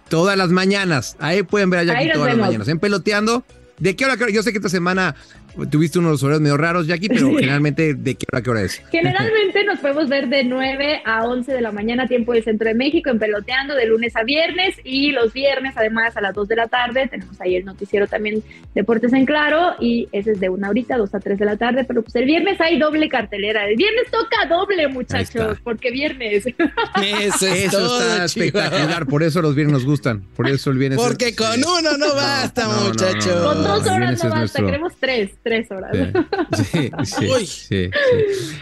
todas 0.08 0.36
las 0.36 0.50
mañanas. 0.50 1.16
Ahí 1.18 1.42
pueden 1.42 1.70
ver 1.70 1.80
a 1.80 1.84
Jackie 1.84 2.12
todas 2.12 2.36
las 2.36 2.38
mañanas. 2.38 2.68
En 2.68 2.78
peloteando. 2.78 3.44
¿De 3.78 3.94
qué 3.94 4.04
hora? 4.04 4.16
Yo 4.30 4.42
sé 4.42 4.52
que 4.52 4.58
esta 4.58 4.68
semana 4.68 5.14
Tuviste 5.66 5.98
unos 5.98 6.22
horarios 6.22 6.40
medio 6.40 6.56
raros, 6.56 6.86
Jackie, 6.86 7.08
pero 7.08 7.34
generalmente, 7.34 7.94
¿de 7.94 8.14
qué 8.14 8.26
hora, 8.32 8.42
qué 8.42 8.50
hora 8.50 8.62
es? 8.62 8.82
Generalmente 8.92 9.64
nos 9.64 9.80
podemos 9.80 10.08
ver 10.08 10.28
de 10.28 10.44
9 10.44 11.02
a 11.04 11.24
11 11.24 11.52
de 11.52 11.60
la 11.60 11.72
mañana, 11.72 12.06
tiempo 12.06 12.32
del 12.32 12.44
centro 12.44 12.68
de 12.68 12.74
México, 12.74 13.10
en 13.10 13.18
Peloteando, 13.18 13.74
de 13.74 13.86
lunes 13.86 14.14
a 14.14 14.22
viernes. 14.22 14.76
Y 14.84 15.10
los 15.10 15.32
viernes, 15.32 15.74
además, 15.76 16.16
a 16.16 16.20
las 16.20 16.34
2 16.34 16.46
de 16.46 16.56
la 16.56 16.68
tarde, 16.68 17.08
tenemos 17.08 17.40
ahí 17.40 17.56
el 17.56 17.64
noticiero 17.64 18.06
también 18.06 18.42
Deportes 18.74 19.12
en 19.12 19.26
Claro. 19.26 19.74
Y 19.80 20.08
ese 20.12 20.32
es 20.32 20.40
de 20.40 20.48
una 20.48 20.70
horita, 20.70 20.96
2 20.96 21.14
a 21.14 21.20
3 21.20 21.38
de 21.38 21.44
la 21.44 21.56
tarde. 21.56 21.84
Pero 21.84 22.02
pues 22.02 22.14
el 22.14 22.24
viernes 22.24 22.60
hay 22.60 22.78
doble 22.78 23.08
cartelera. 23.08 23.68
El 23.68 23.76
viernes 23.76 24.04
toca 24.10 24.46
doble, 24.48 24.86
muchachos, 24.88 25.58
porque 25.64 25.90
viernes. 25.90 26.46
Eso, 26.46 27.46
es 27.46 27.64
está 27.74 28.24
espectacular. 28.24 29.06
Por 29.06 29.22
eso 29.22 29.42
los 29.42 29.54
viernes 29.54 29.72
nos 29.74 29.84
gustan. 29.84 30.22
Por 30.36 30.48
eso 30.48 30.70
el 30.70 30.78
viernes. 30.78 31.00
Porque 31.00 31.34
con 31.34 31.58
uno 31.58 31.96
no 31.98 32.14
basta, 32.14 32.68
muchachos. 32.68 33.42
con 33.42 33.62
dos 33.64 33.86
horas 33.86 34.22
no 34.22 34.30
basta, 34.30 34.64
queremos 34.64 34.92
tres 35.00 35.30
tres 35.48 35.70
horas. 35.70 35.96
Sí, 36.54 36.90
sí, 37.04 37.46
sí, 37.46 37.90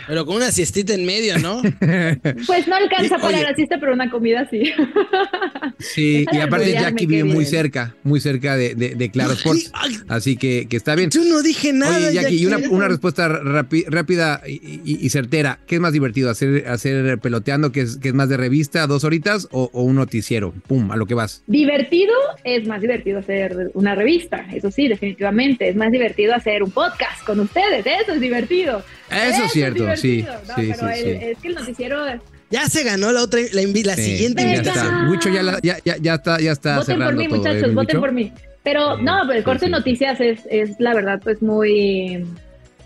Pero 0.06 0.24
con 0.24 0.36
una 0.36 0.52
siestita 0.52 0.94
en 0.94 1.04
medio, 1.04 1.38
¿no? 1.38 1.62
Pues 2.46 2.68
no 2.68 2.76
alcanza 2.76 3.18
para 3.18 3.40
la 3.40 3.54
siesta, 3.54 3.78
pero 3.80 3.92
una 3.92 4.10
comida 4.10 4.48
sí. 4.50 4.72
Sí, 5.78 6.24
y 6.32 6.38
aparte 6.38 6.72
Jackie 6.72 7.06
vive 7.06 7.24
muy 7.24 7.44
cerca, 7.44 7.94
muy 8.02 8.20
cerca 8.20 8.56
de, 8.56 8.74
de, 8.74 9.10
Claro 9.10 9.32
Sports. 9.32 9.70
Así 10.08 10.36
que, 10.36 10.66
que, 10.68 10.76
está 10.76 10.94
bien. 10.94 11.10
Yo 11.10 11.22
no 11.24 11.42
dije 11.42 11.72
nada. 11.72 11.96
Oye, 11.96 12.14
Jackie, 12.14 12.42
y 12.42 12.46
una, 12.46 12.58
una 12.70 12.88
respuesta 12.88 13.28
rápida 13.28 14.42
y, 14.46 15.08
certera. 15.10 15.58
¿Qué 15.66 15.76
es 15.76 15.80
más 15.80 15.92
divertido? 15.92 16.30
¿Hacer, 16.30 16.66
hacer 16.68 17.18
peloteando, 17.18 17.72
que 17.72 17.82
es, 17.82 17.98
que 17.98 18.08
es 18.08 18.14
más 18.14 18.28
de 18.28 18.36
revista, 18.36 18.86
dos 18.86 19.04
horitas, 19.04 19.48
o, 19.50 19.70
o 19.72 19.82
un 19.82 19.96
noticiero? 19.96 20.54
Pum, 20.66 20.90
a 20.90 20.96
lo 20.96 21.06
que 21.06 21.14
vas. 21.14 21.42
Divertido 21.46 22.14
es 22.44 22.66
más 22.66 22.80
divertido 22.80 23.18
hacer 23.18 23.70
una 23.74 23.94
revista, 23.94 24.46
eso 24.52 24.70
sí, 24.70 24.88
definitivamente. 24.88 25.68
Es 25.68 25.76
más 25.76 25.92
divertido 25.92 26.34
hacer 26.34 26.62
un 26.66 26.70
podcast 26.72 27.24
con 27.24 27.40
ustedes, 27.40 27.86
eso 27.86 28.12
es 28.12 28.20
divertido. 28.20 28.82
Eso, 29.10 29.44
es 29.44 29.52
cierto, 29.52 29.96
sí. 29.96 30.26
sí, 30.56 30.72
pero 30.74 30.88
es 30.88 31.38
que 31.38 31.48
el 31.48 31.54
noticiero 31.54 32.20
ya 32.50 32.66
se 32.68 32.84
ganó 32.84 33.10
la 33.10 33.22
otra, 33.22 33.40
la, 33.52 33.62
la 33.62 33.96
siguiente. 33.96 34.42
Ya 34.42 34.54
está. 34.54 35.04
Mucho 35.04 35.28
ya, 35.28 35.42
ya, 35.62 35.78
ya, 35.84 35.96
ya, 35.96 36.14
está, 36.14 36.40
ya 36.40 36.52
está. 36.52 36.78
Voten 36.78 36.98
por 36.98 37.14
mí, 37.14 37.28
muchachos, 37.28 37.70
¿eh, 37.70 37.74
voten 37.74 38.00
por 38.00 38.12
mí. 38.12 38.32
Pero 38.62 38.98
no, 38.98 39.22
pero 39.26 39.38
el 39.38 39.44
corte 39.44 39.66
de 39.66 39.72
noticias 39.72 40.20
es, 40.20 40.40
es 40.50 40.78
la 40.78 40.94
verdad, 40.94 41.20
pues 41.22 41.42
muy. 41.42 42.24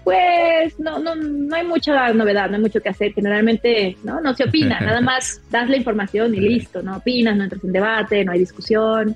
Pues 0.03 0.81
no, 0.81 0.99
no, 0.99 1.15
no 1.15 1.55
hay 1.55 1.67
mucha 1.67 2.11
novedad, 2.15 2.49
no 2.49 2.57
hay 2.57 2.63
mucho 2.63 2.81
que 2.81 2.89
hacer. 2.89 3.13
Generalmente 3.13 3.97
no, 4.03 4.21
no 4.21 4.35
se 4.35 4.45
opina, 4.45 4.81
nada 4.81 5.03
más 5.03 5.43
das 5.51 5.69
la 5.69 5.77
información 5.77 6.35
y 6.35 6.41
listo, 6.41 6.83
no 6.83 6.97
opinas, 6.97 7.37
no 7.37 7.45
entras 7.45 7.63
en 7.63 7.73
debate, 7.73 8.25
no 8.25 8.33
hay 8.33 8.39
discusión. 8.39 9.15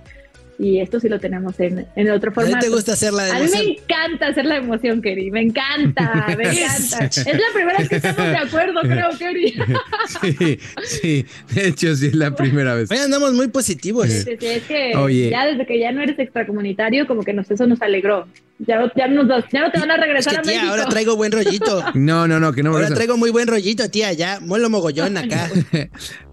Y 0.58 0.80
esto 0.80 1.00
sí 1.00 1.08
lo 1.08 1.18
tenemos 1.18 1.58
en, 1.58 1.86
en 1.96 2.10
otro 2.10 2.32
formato. 2.32 2.56
¿A 2.56 2.60
ti 2.60 2.66
te 2.66 2.72
gusta 2.72 2.92
hacer 2.92 3.12
la 3.12 3.26
A 3.34 3.40
mí 3.40 3.48
me 3.50 3.62
encanta 3.72 4.28
hacer 4.28 4.44
la 4.44 4.56
emoción, 4.56 5.02
Keri, 5.02 5.30
me 5.30 5.42
encanta, 5.42 6.26
me 6.38 6.44
encanta. 6.44 7.04
es 7.06 7.26
la 7.26 7.52
primera 7.52 7.78
vez 7.78 7.88
que 7.88 7.96
estamos 7.96 8.26
de 8.26 8.36
acuerdo, 8.36 8.80
creo, 8.82 9.10
Keri. 9.18 9.54
sí, 10.22 10.58
sí, 10.84 11.26
de 11.54 11.68
hecho 11.68 11.94
sí 11.96 12.06
es 12.06 12.14
la 12.14 12.34
primera 12.34 12.74
vez. 12.74 12.90
Hoy 12.90 12.98
andamos 12.98 13.32
muy 13.32 13.48
positivos. 13.48 14.08
Sí, 14.08 14.22
sí, 14.38 14.46
es 14.46 14.62
que 14.64 14.94
Oye. 14.96 15.30
ya 15.30 15.46
desde 15.46 15.66
que 15.66 15.78
ya 15.78 15.92
no 15.92 16.02
eres 16.02 16.18
extracomunitario, 16.18 17.06
como 17.06 17.22
que 17.22 17.32
nos, 17.32 17.50
eso 17.50 17.66
nos 17.66 17.82
alegró. 17.82 18.26
Ya, 18.60 18.90
ya, 18.94 19.08
nos, 19.08 19.26
ya 19.52 19.60
no 19.62 19.72
te 19.72 19.80
van 19.80 19.90
a 19.90 19.96
regresar 19.96 20.34
es 20.34 20.38
que, 20.38 20.40
a 20.40 20.42
tía, 20.42 20.52
México. 20.62 20.70
ahora 20.70 20.86
traigo 20.86 21.16
buen 21.16 21.32
rollito. 21.32 21.84
No, 21.94 22.28
no, 22.28 22.38
no, 22.38 22.52
que 22.52 22.62
no 22.62 22.70
me 22.70 22.76
Ahora 22.76 22.94
traigo 22.94 23.16
muy 23.16 23.30
buen 23.30 23.48
rollito, 23.48 23.88
tía, 23.90 24.12
ya, 24.12 24.40
muelo 24.40 24.68
mogollón 24.70 25.16
acá. 25.16 25.50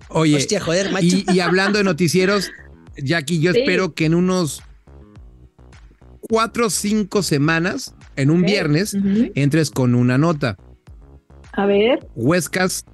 Oye, 0.09 0.35
Hostia, 0.35 0.59
joder, 0.59 0.91
macho. 0.91 1.05
y, 1.05 1.25
y 1.33 1.39
hablando 1.39 1.77
de 1.77 1.83
noticieros, 1.83 2.51
Jackie, 3.03 3.39
yo 3.39 3.51
Sí. 3.53 3.59
espero 3.59 3.93
que 3.93 4.05
en 4.05 4.15
unos 4.15 4.61
cuatro 6.21 6.67
o 6.67 6.69
cinco 6.69 7.23
semanas, 7.23 7.93
en 8.15 8.29
un 8.29 8.41
viernes, 8.43 8.95
entres 9.35 9.71
con 9.71 9.95
una 9.95 10.17
nota. 10.17 10.57
A 11.53 11.65
ver, 11.65 12.07
Huescas 12.15 12.85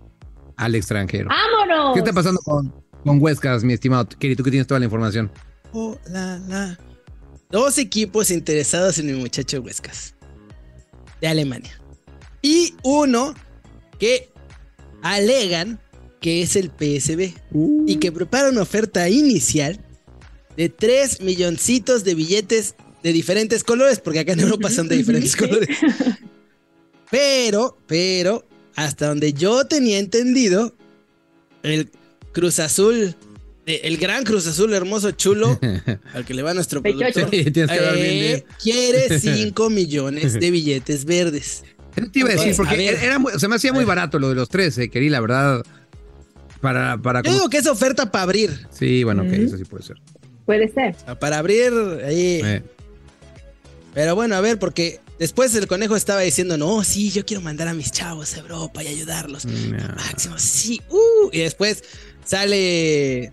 al 0.56 0.76
extranjero. 0.76 1.30
¡vámonos! 1.30 1.94
¿Qué 1.94 2.00
está 2.00 2.14
pasando 2.14 2.40
con, 2.44 2.74
con 3.04 3.22
Huescas, 3.22 3.64
mi 3.64 3.74
estimado 3.74 4.08
Keri? 4.20 4.36
Tú 4.36 4.44
que 4.44 4.52
tienes 4.52 4.68
toda 4.68 4.80
la 4.80 4.86
información. 4.86 5.32
Oh, 5.74 5.98
la, 6.10 6.40
la. 6.48 6.80
Dos 7.52 7.78
equipos 7.78 8.32
interesados 8.32 8.98
en 9.00 9.06
mi 9.08 9.14
muchacho 9.14 9.62
Huescas. 9.62 10.16
De 11.22 11.28
Alemania. 11.28 11.80
Y 12.42 12.74
uno 12.84 13.34
que 14.00 14.32
alegan 15.02 15.80
que 16.20 16.42
es 16.42 16.56
el 16.56 16.70
PSB. 16.72 17.34
Y 17.86 17.98
que 17.98 18.12
prepara 18.12 18.50
una 18.50 18.62
oferta 18.64 19.08
inicial 19.10 19.80
de 20.58 20.70
3 20.70 21.22
milloncitos 21.22 22.04
de 22.04 22.16
billetes 22.16 22.76
de 23.04 23.14
diferentes 23.14 23.64
colores, 23.64 24.00
porque 24.00 24.20
acá 24.20 24.34
en 24.34 24.40
Europa 24.42 24.70
son 24.70 24.88
de 24.90 24.98
diferentes 24.98 25.36
colores. 25.36 25.70
Pero, 27.10 27.78
pero, 27.88 28.46
hasta 28.76 29.08
donde 29.08 29.34
yo 29.34 29.66
tenía 29.66 30.00
entendido, 30.00 30.76
el 31.64 31.90
Cruz 32.34 32.60
Azul, 32.60 33.16
el 33.66 33.98
gran 33.98 34.24
Cruz 34.24 34.46
Azul 34.48 34.74
hermoso, 34.74 35.12
chulo, 35.12 35.60
al 36.14 36.26
que 36.26 36.34
le 36.34 36.42
va 36.42 36.54
nuestro 36.54 36.82
productor, 36.82 37.30
Sí, 37.32 37.46
que 37.52 37.66
eh, 37.70 38.46
quiere 38.62 39.20
5 39.20 39.70
millones 39.70 40.34
de 40.34 40.52
billetes 40.52 41.06
verdes. 41.06 41.64
Eso 41.96 42.12
te 42.12 42.20
iba 42.20 42.30
a 42.30 42.34
decir, 42.34 42.56
porque 42.56 42.74
a 42.74 42.78
ver. 42.78 42.96
era 43.02 43.18
muy- 43.20 43.34
se 43.40 43.48
me 43.48 43.56
hacía 43.56 43.74
muy 43.74 43.86
barato 43.86 44.20
lo 44.20 44.30
de 44.30 44.36
los 44.36 44.50
tres, 44.50 44.78
eh, 44.78 44.90
Keri, 44.90 45.10
la 45.10 45.20
verdad. 45.22 45.64
Para, 46.62 46.98
para 46.98 47.22
Yo 47.22 47.32
digo 47.32 47.50
que 47.50 47.58
es 47.58 47.68
oferta 47.68 48.12
para 48.12 48.24
abrir. 48.24 48.68
Sí, 48.72 49.04
bueno, 49.04 49.22
ok, 49.24 49.30
Ujú. 49.32 49.42
eso 49.44 49.58
sí 49.58 49.64
puede 49.66 49.84
ser. 49.84 49.98
Puede 50.48 50.68
ser. 50.70 50.96
Para 51.20 51.38
abrir 51.38 51.72
ahí. 52.04 52.42
Eh, 52.44 52.64
Pero 53.94 54.16
bueno, 54.16 54.36
a 54.36 54.42
ver, 54.42 54.58
porque 54.58 55.00
después 55.20 55.54
el 55.56 55.68
conejo 55.68 55.96
estaba 55.96 56.22
diciendo, 56.22 56.58
no, 56.58 56.84
sí, 56.84 57.12
yo 57.12 57.26
quiero 57.26 57.42
mandar 57.42 57.68
a 57.68 57.74
mis 57.74 57.92
chavos 57.92 58.34
a 58.36 58.40
Europa 58.40 58.82
y 58.84 58.88
ayudarlos. 58.88 59.46
nah. 59.46 59.94
Máximo, 59.96 60.40
sí, 60.40 60.82
uh. 60.90 61.30
Y 61.32 61.40
después 61.40 61.84
sale 62.26 63.32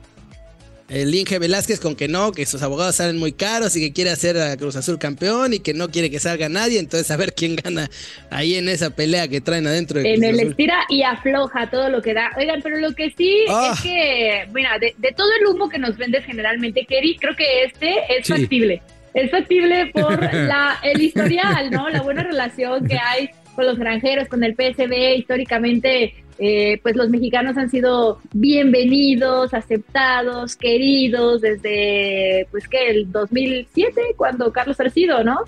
el 0.88 1.14
Inge 1.14 1.38
Velázquez 1.38 1.80
con 1.80 1.96
que 1.96 2.08
no, 2.08 2.32
que 2.32 2.44
sus 2.44 2.62
abogados 2.62 2.96
salen 2.96 3.16
muy 3.16 3.32
caros 3.32 3.74
y 3.76 3.80
que 3.80 3.92
quiere 3.92 4.10
hacer 4.10 4.36
a 4.38 4.56
Cruz 4.56 4.76
Azul 4.76 4.98
campeón 4.98 5.54
y 5.54 5.60
que 5.60 5.72
no 5.72 5.88
quiere 5.90 6.10
que 6.10 6.20
salga 6.20 6.48
nadie. 6.50 6.78
Entonces, 6.78 7.10
a 7.10 7.16
ver 7.16 7.32
quién 7.32 7.56
gana 7.56 7.88
ahí 8.30 8.54
en 8.56 8.68
esa 8.68 8.90
pelea 8.90 9.26
que 9.28 9.40
traen 9.40 9.66
adentro 9.66 10.00
de 10.00 10.08
En 10.14 10.20
Cruz 10.20 10.28
el 10.28 10.36
Azul. 10.40 10.50
estira 10.50 10.76
y 10.90 11.02
afloja 11.02 11.70
todo 11.70 11.88
lo 11.88 12.02
que 12.02 12.12
da. 12.12 12.30
Oigan, 12.36 12.60
pero 12.62 12.76
lo 12.78 12.94
que 12.94 13.10
sí 13.16 13.44
Ah. 13.48 13.72
es 13.74 13.80
que, 13.80 14.46
mira, 14.52 14.78
de, 14.78 14.94
de 14.98 15.12
todo 15.12 15.28
el 15.40 15.46
humo 15.46 15.68
que 15.70 15.78
nos 15.78 15.96
vendes 15.96 16.24
generalmente, 16.24 16.84
Kerry, 16.86 17.16
creo 17.16 17.34
que 17.34 17.64
este 17.64 17.90
es 18.16 18.26
Sí. 18.26 18.32
factible. 18.34 18.82
Es 19.14 19.30
factible 19.30 19.86
por 19.92 20.10
la, 20.34 20.78
el 20.82 21.00
historial, 21.00 21.70
¿no? 21.70 21.88
La 21.88 22.02
buena 22.02 22.24
relación 22.24 22.86
que 22.86 22.98
hay 22.98 23.30
con 23.54 23.64
los 23.66 23.78
granjeros, 23.78 24.26
con 24.28 24.42
el 24.42 24.54
PSB. 24.54 25.14
Históricamente, 25.16 26.14
eh, 26.38 26.80
pues 26.82 26.96
los 26.96 27.10
mexicanos 27.10 27.56
han 27.56 27.70
sido 27.70 28.18
bienvenidos, 28.32 29.54
aceptados, 29.54 30.56
queridos 30.56 31.40
desde, 31.40 32.48
pues 32.50 32.66
que 32.68 32.90
el 32.90 33.12
2007, 33.12 34.14
cuando 34.16 34.52
Carlos 34.52 34.76
Salcido, 34.76 35.22
¿no? 35.22 35.38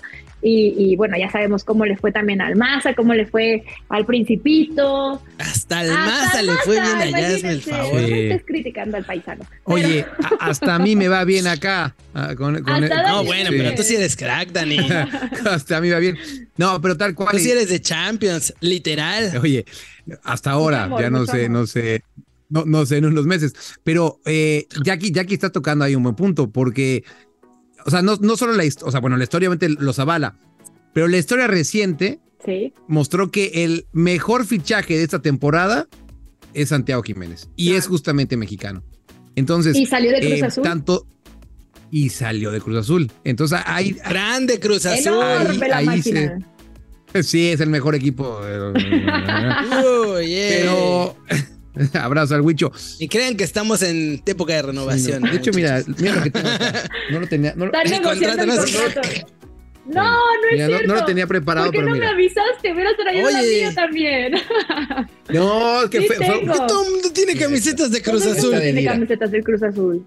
Y, 0.41 0.73
y, 0.77 0.95
bueno, 0.95 1.17
ya 1.17 1.31
sabemos 1.31 1.63
cómo 1.63 1.83
le 1.85 1.97
fue 1.97 2.11
también 2.11 2.41
al 2.41 2.55
Maza, 2.55 2.93
cómo 2.93 3.13
le 3.15 3.25
fue 3.25 3.63
al 3.89 4.05
Principito. 4.05 5.21
Hasta 5.39 5.83
el 5.83 5.89
Hasta 5.91 6.05
Maza 6.05 6.39
al 6.39 6.45
le 6.45 6.51
fue 6.57 6.73
bien 6.79 6.95
allá, 7.15 7.27
hazme 7.35 7.49
el 7.51 7.61
favor. 7.61 7.99
Sí. 7.99 8.09
No 8.11 8.15
estés 8.15 8.43
criticando 8.45 8.97
al 8.97 9.03
paisano. 9.05 9.43
Oye, 9.63 10.05
a- 10.39 10.49
hasta 10.49 10.75
a 10.75 10.79
mí 10.79 10.95
me 10.95 11.07
va 11.07 11.23
bien 11.23 11.47
acá. 11.47 11.95
ah, 12.13 12.35
con- 12.35 12.61
con- 12.63 12.83
Hasta 12.83 13.07
No, 13.11 13.23
bueno, 13.25 13.49
Sí. 13.51 13.55
pero 13.57 13.75
tú 13.75 13.83
sí 13.83 13.95
eres 13.95 14.15
crack, 14.15 14.51
Dani. 14.51 14.77
hasta 15.49 15.77
a 15.77 15.81
mí 15.81 15.89
va 15.89 15.99
bien. 15.99 16.17
No, 16.57 16.79
pero 16.81 16.95
tal 16.97 17.15
cual. 17.15 17.31
Tú 17.31 17.39
sí 17.39 17.49
eres 17.51 17.69
de 17.69 17.81
Champions, 17.81 18.53
literal. 18.61 19.37
Oye, 19.41 19.65
hasta 20.23 20.51
ahora, 20.51 20.83
amor, 20.83 21.01
ya 21.01 21.09
no 21.09 21.25
sé, 21.25 21.45
amor. 21.45 21.59
no 21.61 21.67
sé, 21.67 22.03
no, 22.49 22.63
no 22.65 22.85
sé 22.85 22.97
en 22.97 23.05
unos 23.05 23.25
meses. 23.25 23.53
Pero 23.83 24.19
eh, 24.25 24.67
Jackie, 24.83 25.11
Jackie 25.11 25.33
está 25.33 25.51
tocando 25.51 25.83
ahí 25.83 25.95
un 25.95 26.03
buen 26.03 26.15
punto, 26.15 26.49
porque, 26.51 27.03
o 27.87 27.91
sea, 27.91 28.01
no, 28.03 28.17
no 28.21 28.35
solo 28.37 28.53
la 28.53 28.65
historia, 28.65 28.89
o 28.89 28.91
sea, 28.91 28.99
bueno, 28.99 29.17
la 29.17 29.23
historia 29.23 29.49
obviamente 29.49 29.81
los 29.81 29.97
avala, 29.97 30.37
pero 30.93 31.07
la 31.07 31.17
historia 31.17 31.47
reciente 31.47 32.19
Sí. 32.45 32.73
mostró 32.87 33.31
que 33.31 33.63
el 33.63 33.87
mejor 33.93 34.45
fichaje 34.45 34.95
de 34.97 35.03
esta 35.03 35.21
temporada 35.21 35.87
es 36.53 36.69
Santiago 36.69 37.01
Jiménez 37.01 37.49
y 37.55 37.65
Claro. 37.67 37.79
es 37.79 37.87
justamente 37.87 38.37
mexicano. 38.37 38.83
Entonces, 39.35 39.75
Y 39.75 39.85
salió 39.85 40.11
de 40.11 40.19
Cruz 40.19 40.31
eh, 40.41 40.45
Azul. 40.45 40.63
tanto 40.63 41.07
y 41.89 42.09
salió 42.09 42.51
de 42.51 42.59
Cruz 42.61 42.77
Azul. 42.77 43.11
Entonces, 43.23 43.59
ahí, 43.65 43.91
Grande 43.93 44.59
Cruz 44.59 44.85
Azul. 44.85 45.21
Ahí- 45.23 45.57
la 45.57 45.77
ahí 45.77 46.01
sí 47.23 47.47
es 47.49 47.59
el 47.61 47.69
mejor 47.69 47.95
equipo. 47.95 48.39
Uy, 50.17 50.27
yeah. 50.27 50.49
Pero 50.59 51.15
abrazo 51.93 52.35
al 52.35 52.41
Huicho. 52.41 52.71
Y 52.99 53.07
creen 53.07 53.37
que 53.37 53.43
estamos 53.43 53.81
en 53.81 54.21
época 54.25 54.53
de 54.53 54.61
renovación. 54.61 55.23
De 55.23 55.37
hecho, 55.37 55.51
mira, 55.53 55.77
muchachos. 55.85 55.95
mira 56.01 56.15
lo 56.15 56.23
que 56.23 56.31
tengo 56.31 56.49
acá. 56.49 56.89
No 57.11 57.19
lo 57.19 57.27
tenía, 57.27 57.53
no, 57.55 57.65
lo- 57.65 57.71
Están 57.73 57.91
negociando 57.91 58.43
el 58.43 58.49
contrato, 58.59 59.01
no. 59.87 60.03
No, 60.03 60.17
es 60.51 60.59
no- 60.59 60.65
cierto. 60.67 60.87
no 60.87 60.95
lo 60.95 61.05
tenía 61.05 61.27
preparado, 61.27 61.67
¿Por 61.67 61.73
qué 61.73 61.77
pero 61.79 61.89
no 61.89 61.95
mira. 61.95 62.07
me 62.07 62.13
avisaste? 62.13 62.73
Hubieras 62.73 62.93
traído 62.97 63.29
la 63.29 63.41
mía 63.41 63.73
también. 63.75 64.33
No, 65.29 65.83
es 65.83 65.89
que 65.89 65.99
Sí 66.01 66.07
fue, 66.07 66.15
fue- 66.15 66.25
tengo. 66.25 66.39
¿Por 66.53 66.53
qué 66.53 66.67
todo 66.69 66.83
el 66.85 66.91
mundo 66.91 67.09
tiene 67.11 67.35
camisetas 67.35 67.91
de 67.91 68.01
Cruz 68.01 68.25
Azul? 68.25 68.57
tiene 68.61 68.85
camisetas 68.85 69.29
del 69.29 69.43
Cruz 69.43 69.61
Azul. 69.61 70.05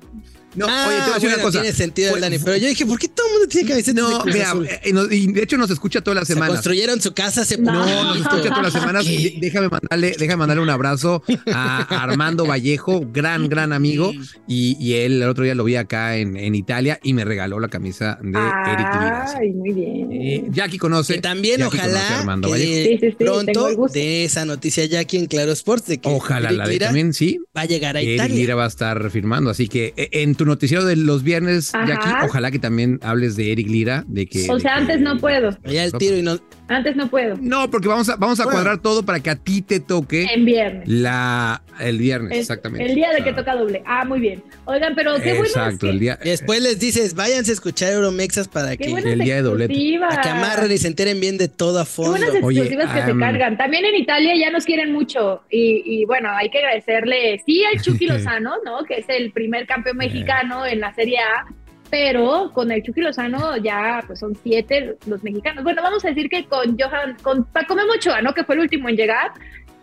No, 0.56 0.66
Ah, 0.68 0.86
oye, 0.88 0.96
te 0.96 1.02
voy 1.02 1.10
a 1.10 1.14
decir 1.14 1.20
bueno, 1.28 1.34
una 1.36 1.42
cosa. 1.44 1.60
tiene 1.60 1.76
sentido, 1.76 2.10
Fue- 2.10 2.20
Dani. 2.20 2.38
Pero 2.40 2.56
yo 2.56 2.66
dije, 2.68 2.84
¿por 2.86 2.98
qué 2.98 3.06
todo 3.06 3.26
el 3.26 3.32
mundo 3.34 3.48
tiene 3.48 3.68
camisetas 3.68 3.94
de 3.94 4.12
No, 4.14 4.18
Cruz 4.20 4.34
mira, 4.34 4.48
Azul? 4.50 4.66
eh, 4.66 4.80
y 5.12 5.32
de 5.32 5.42
hecho 5.42 5.56
nos 5.58 5.70
escucha 5.70 6.00
todas 6.00 6.16
las 6.16 6.26
Se 6.26 6.32
semanas. 6.34 6.54
construyeron 6.56 7.00
su 7.02 7.12
casa 7.14 7.42
hace 7.42 7.58
No. 7.58 7.70
No, 7.72 8.04
nos 8.14 8.16
escucha 8.16 8.48
todas 8.48 8.62
las 8.62 8.72
semanas. 8.72 9.04
¿Qué? 9.04 9.10
De- 9.16 9.34
Déjame 9.40 9.68
mandarle, 9.68 10.16
déjame 10.18 10.36
mandarle 10.38 10.62
un 10.62 10.70
abrazo 10.70 11.22
a 11.52 12.02
Armando 12.02 12.46
Vallejo, 12.46 13.02
gran, 13.12 13.48
gran 13.50 13.72
amigo. 13.74 14.12
Y, 14.48 14.76
y 14.80 14.94
él 14.94 15.22
el 15.22 15.28
otro 15.28 15.44
día 15.44 15.54
lo 15.54 15.62
vi 15.64 15.76
acá 15.76 16.16
en, 16.16 16.36
en 16.36 16.54
Italia 16.56 16.98
y 17.02 17.12
me 17.12 17.24
regaló 17.26 17.60
la 17.60 17.68
camisa 17.68 18.18
de 18.22 18.30
Eric 18.38 18.88
Lira. 18.94 19.26
Ay, 19.38 19.50
muy 19.52 19.69
bien. 19.72 20.08
Eh, 20.12 20.44
Jackie 20.50 20.78
conoce. 20.78 21.14
Que 21.14 21.20
también 21.20 21.58
Jackie 21.60 21.78
conoce 21.78 21.96
ojalá 21.96 22.18
Armando 22.20 22.52
que. 22.52 22.58
Sí, 22.58 22.98
sí, 23.00 23.10
sí, 23.10 23.16
tengo 23.18 23.42
pronto 23.44 23.86
de 23.92 24.24
esa 24.24 24.44
noticia 24.44 24.84
ya 24.86 25.00
aquí 25.00 25.16
en 25.16 25.26
Claro 25.26 25.52
Sports 25.52 25.86
de 25.86 25.98
que 25.98 26.08
Ojalá 26.08 26.48
Eric 26.48 26.58
la 26.58 26.64
de 26.66 26.72
Lira 26.72 26.86
también, 26.86 27.12
sí. 27.12 27.38
va 27.56 27.62
a 27.62 27.66
llegar 27.66 27.96
a 27.96 28.00
Eric 28.00 28.14
Italia. 28.14 28.36
Lira 28.36 28.54
va 28.54 28.64
a 28.64 28.68
estar 28.68 29.10
firmando, 29.10 29.50
así 29.50 29.68
que 29.68 29.92
eh, 29.96 30.08
en 30.12 30.34
tu 30.34 30.44
noticiero 30.44 30.84
de 30.84 30.96
los 30.96 31.22
viernes, 31.22 31.74
Ajá. 31.74 31.86
Jackie, 31.86 32.10
ojalá 32.26 32.50
que 32.50 32.58
también 32.58 32.98
hables 33.02 33.36
de 33.36 33.52
Eric 33.52 33.68
Lira, 33.68 34.04
de 34.08 34.26
que... 34.26 34.50
O 34.50 34.58
sea, 34.58 34.74
que- 34.74 34.80
antes 34.80 35.00
no 35.00 35.18
puedo. 35.18 35.56
Allá 35.64 35.84
el 35.84 35.92
tiro 35.92 36.16
y 36.16 36.22
no. 36.22 36.38
Antes 36.70 36.94
no 36.94 37.08
puedo. 37.10 37.36
No, 37.40 37.68
porque 37.70 37.88
vamos 37.88 38.08
a, 38.08 38.14
vamos 38.16 38.38
a 38.38 38.44
Bueno. 38.44 38.58
cuadrar 38.60 38.78
todo 38.80 39.04
para 39.04 39.18
que 39.20 39.28
a 39.30 39.34
ti 39.36 39.60
te 39.60 39.80
toque 39.80 40.24
En 40.32 40.44
viernes. 40.44 40.88
la 40.88 41.62
el 41.80 41.98
viernes, 41.98 42.32
Es 42.32 42.38
exactamente. 42.42 42.86
El 42.86 42.94
día 42.94 43.10
de 43.10 43.24
que 43.24 43.30
Ah, 43.30 43.36
toca 43.36 43.54
doble. 43.56 43.82
Ah, 43.86 44.04
muy 44.04 44.20
bien. 44.20 44.42
Oigan, 44.66 44.94
pero 44.94 45.14
qué 45.16 45.30
bueno. 45.32 45.44
Exacto, 45.46 45.88
el 45.88 45.98
día. 45.98 46.18
Y 46.22 46.28
después 46.28 46.62
les 46.62 46.78
dices, 46.78 47.14
váyanse 47.14 47.50
a 47.50 47.54
escuchar 47.54 47.92
Euromexas 47.94 48.46
para 48.48 48.76
Qué 48.76 48.84
que, 48.84 48.90
buenas 48.90 49.12
el 49.12 49.18
día 49.20 49.36
de 49.36 49.42
doblete. 49.42 49.72
exclusivas. 49.72 50.10
para 50.10 50.22
que 50.22 50.28
amarren 50.28 50.70
y 50.72 50.78
se 50.78 50.86
enteren 50.88 51.20
bien 51.20 51.38
de 51.38 51.48
todo 51.48 51.80
a 51.80 51.84
Qué 51.84 51.90
fondo. 51.90 52.10
buenas 52.12 52.30
Oye, 52.42 52.60
exclusivas 52.60 52.94
que 52.94 53.12
se 53.12 53.18
cargan. 53.18 53.56
También 53.56 53.84
en 53.86 53.96
Italia 53.96 54.32
ya 54.38 54.50
nos 54.50 54.64
quieren 54.64 54.92
mucho. 54.92 55.42
Y, 55.50 55.82
y 55.84 56.04
bueno, 56.04 56.28
hay 56.30 56.50
que 56.50 56.58
agradecerle, 56.58 57.40
sí, 57.46 57.64
al 57.64 57.80
Chucky 57.82 58.06
Lozano, 58.08 58.52
¿no? 58.64 58.84
Que 58.84 58.98
es 58.98 59.06
el 59.08 59.32
primer 59.32 59.66
campeón 59.66 59.96
mexicano 59.96 60.64
en 60.66 60.78
la 60.80 60.94
Serie 60.94 61.18
A. 61.18 61.46
Pero 61.90 62.52
con 62.52 62.70
el 62.70 62.82
Chucky 62.82 63.00
Lozano 63.00 63.56
ya 63.56 64.02
pues 64.06 64.20
son 64.20 64.34
siete 64.36 64.96
los 65.06 65.22
mexicanos. 65.24 65.64
Bueno, 65.64 65.82
vamos 65.82 66.04
a 66.04 66.08
decir 66.08 66.28
que 66.28 66.44
con 66.44 66.78
Johan, 66.78 67.16
con 67.22 67.44
Paco 67.46 67.74
Memo 67.74 67.92
Ochoa, 67.94 68.22
¿no? 68.22 68.32
Que 68.32 68.44
fue 68.44 68.54
el 68.54 68.60
último 68.62 68.88
en 68.88 68.96
llegar. 68.96 69.32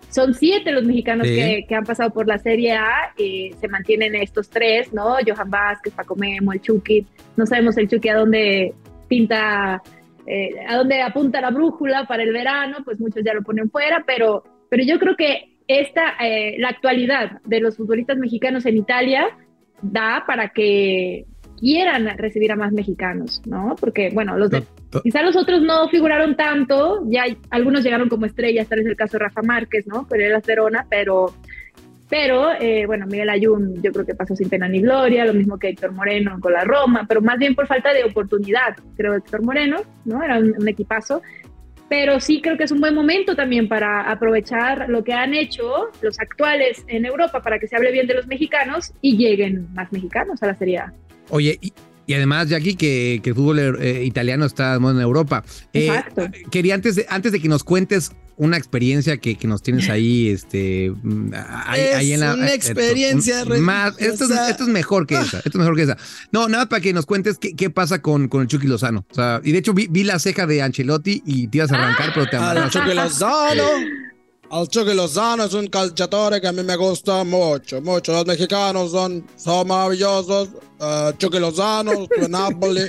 Son 0.10 0.34
siete 0.34 0.72
los 0.72 0.86
mexicanos 0.86 1.28
Sí. 1.28 1.36
que, 1.36 1.66
que 1.68 1.76
han 1.76 1.84
pasado 1.84 2.12
por 2.12 2.28
la 2.28 2.38
Serie 2.38 2.74
A. 2.74 3.12
eh, 3.18 3.52
se 3.60 3.68
mantienen 3.68 4.16
estos 4.16 4.50
tres, 4.50 4.94
¿no? 4.94 5.18
Johan 5.26 5.50
Vázquez, 5.50 5.94
Paco 5.94 6.16
Memo, 6.16 6.54
el 6.54 6.62
Chucky. 6.62 7.06
No 7.36 7.46
sabemos 7.46 7.78
el 7.78 7.90
Chucky 7.90 8.08
a 8.10 8.16
dónde 8.16 8.74
pinta 9.10 9.82
eh, 10.26 10.52
a 10.68 10.76
dónde 10.78 11.02
apunta 11.02 11.40
la 11.42 11.52
brújula 11.52 12.06
para 12.06 12.24
el 12.24 12.32
verano, 12.34 12.78
pues 12.84 13.00
muchos 13.00 13.24
ya 13.24 13.34
lo 13.34 13.42
ponen 13.44 13.70
fuera, 13.70 14.04
pero, 14.06 14.44
pero 14.70 14.84
yo 14.84 15.00
creo 15.00 15.16
que 15.16 15.56
esta, 15.68 16.16
eh, 16.22 16.56
la 16.60 16.70
actualidad 16.70 17.40
de 17.46 17.60
los 17.62 17.78
futbolistas 17.78 18.18
mexicanos 18.18 18.66
en 18.66 18.76
Italia 18.78 19.26
da 19.82 20.24
para 20.28 20.50
que 20.50 21.26
quieran 21.60 22.18
recibir 22.18 22.52
a 22.52 22.56
más 22.56 22.72
mexicanos, 22.72 23.42
¿no? 23.46 23.76
Porque, 23.80 24.10
bueno, 24.14 24.38
los 24.38 24.50
de, 24.50 24.64
quizá 25.04 25.22
los 25.22 25.36
otros 25.36 25.62
no 25.62 25.90
figuraron 25.90 26.36
tanto, 26.36 27.04
ya 27.08 27.26
algunos 27.50 27.84
llegaron 27.84 28.10
como 28.10 28.26
estrellas, 28.26 28.68
tal 28.68 28.80
es 28.80 28.86
el 28.86 28.96
caso 28.96 29.18
de 29.18 29.26
Rafa 29.26 29.42
Márquez, 29.42 29.88
¿no? 29.88 30.08
Pero 30.10 30.24
era 30.24 30.40
Verona, 30.40 30.86
pero, 30.90 31.34
pero 32.10 32.52
eh, 32.60 32.86
bueno, 32.86 33.06
Miguel 33.08 33.30
Ayun 33.30 33.82
yo 33.82 33.92
creo 33.92 34.06
que 34.06 34.16
pasó 34.16 34.36
sin 34.36 34.50
pena 34.50 34.68
ni 34.68 34.82
gloria, 34.82 35.26
lo 35.26 35.34
mismo 35.34 35.58
que 35.58 35.70
Héctor 35.70 35.92
Moreno 35.92 36.40
con 36.40 36.54
la 36.54 36.64
Roma, 36.64 37.06
pero 37.08 37.22
más 37.22 37.38
bien 37.38 37.56
por 37.56 37.68
falta 37.68 37.94
de 37.94 38.04
oportunidad, 38.04 38.76
creo 38.96 39.16
Héctor 39.16 39.44
Moreno, 39.44 39.78
¿no? 40.06 40.24
Era 40.24 40.38
un 40.38 40.68
equipazo, 40.68 41.22
pero 41.90 42.20
sí 42.20 42.42
creo 42.42 42.58
que 42.58 42.66
es 42.66 42.72
un 42.72 42.82
buen 42.82 42.94
momento 42.94 43.36
también 43.36 43.68
para 43.68 44.12
aprovechar 44.12 44.90
lo 44.90 45.04
que 45.04 45.14
han 45.14 45.34
hecho 45.34 45.90
los 46.02 46.20
actuales 46.20 46.84
en 46.88 47.06
Europa 47.06 47.42
para 47.42 47.60
que 47.60 47.68
se 47.68 47.76
hable 47.76 47.92
bien 47.92 48.08
de 48.08 48.16
los 48.16 48.28
mexicanos 48.28 48.94
y 49.02 49.18
lleguen 49.18 49.74
más 49.74 49.92
mexicanos 49.92 50.44
a 50.44 50.48
la 50.48 50.56
Serie 50.56 50.80
A. 50.80 50.94
Oye, 51.30 51.60
y, 51.62 52.14
además, 52.14 52.48
Jackie, 52.48 52.76
que, 52.76 53.20
que 53.24 53.30
el 53.32 53.36
fútbol 53.36 53.60
eh, 53.82 54.04
italiano 54.06 54.46
está 54.46 54.76
en 54.76 55.02
Europa. 55.02 55.44
Eh, 55.74 55.88
Exacto. 55.88 56.28
quería 56.52 56.76
antes 56.76 56.96
de, 56.96 57.06
antes 57.10 57.32
de 57.32 57.40
que 57.40 57.50
nos 57.50 57.64
cuentes 57.64 58.12
una 58.38 58.56
experiencia 58.56 59.18
que, 59.18 59.36
que 59.36 59.48
nos 59.48 59.64
tienes 59.64 59.90
ahí, 59.90 60.30
este, 60.30 60.92
mm, 61.02 61.34
ahí, 61.66 62.14
en 62.14 62.20
la. 62.20 62.36
Una 62.36 62.50
eh, 62.50 62.56
experiencia 62.56 63.44
más, 63.46 63.96
esto, 64.00 64.26
es, 64.26 64.32
esto, 64.50 64.64
es, 64.64 64.70
mejor 64.70 65.08
que 65.08 65.16
esa, 65.16 65.38
esto 65.38 65.50
es 65.50 65.56
mejor 65.56 65.76
que 65.76 65.82
esa. 65.84 65.98
No, 66.32 66.48
nada 66.48 66.70
para 66.70 66.82
que 66.82 66.94
nos 66.94 67.06
cuentes 67.06 67.40
qué, 67.40 67.56
qué 67.56 67.70
pasa 67.70 68.02
con, 68.02 68.28
con 68.28 68.42
el 68.42 68.48
Chucky 68.48 68.68
Lozano. 68.68 69.06
O 69.10 69.14
sea, 69.14 69.42
y 69.44 69.52
de 69.52 69.58
hecho 69.58 69.74
vi, 69.74 69.88
vi, 69.88 70.04
la 70.04 70.20
ceja 70.20 70.46
de 70.46 70.62
Ancelotti 70.62 71.24
y 71.26 71.48
te 71.48 71.58
ibas 71.58 71.72
a 71.72 71.76
arrancar, 71.76 72.12
pero 72.14 72.30
te 72.30 72.38
Al 72.38 72.70
Chucky 72.70 72.94
Lozano. 72.94 73.64
Al 74.50 74.68
Chucky 74.68 74.94
Lozano 74.94 75.44
es 75.44 75.54
un 75.54 75.68
calciatore 75.68 76.40
que 76.40 76.48
a 76.48 76.52
mí 76.52 76.64
me 76.64 76.76
gusta 76.76 77.24
mucho, 77.24 77.82
mucho. 77.82 78.14
Los 78.14 78.26
mexicanos 78.26 78.92
son, 78.92 79.26
son 79.36 79.68
maravillosos. 79.68 80.50
Uh, 80.80 81.12
Chucky 81.18 81.40
Lozano, 81.40 82.08
Napoli 82.30 82.82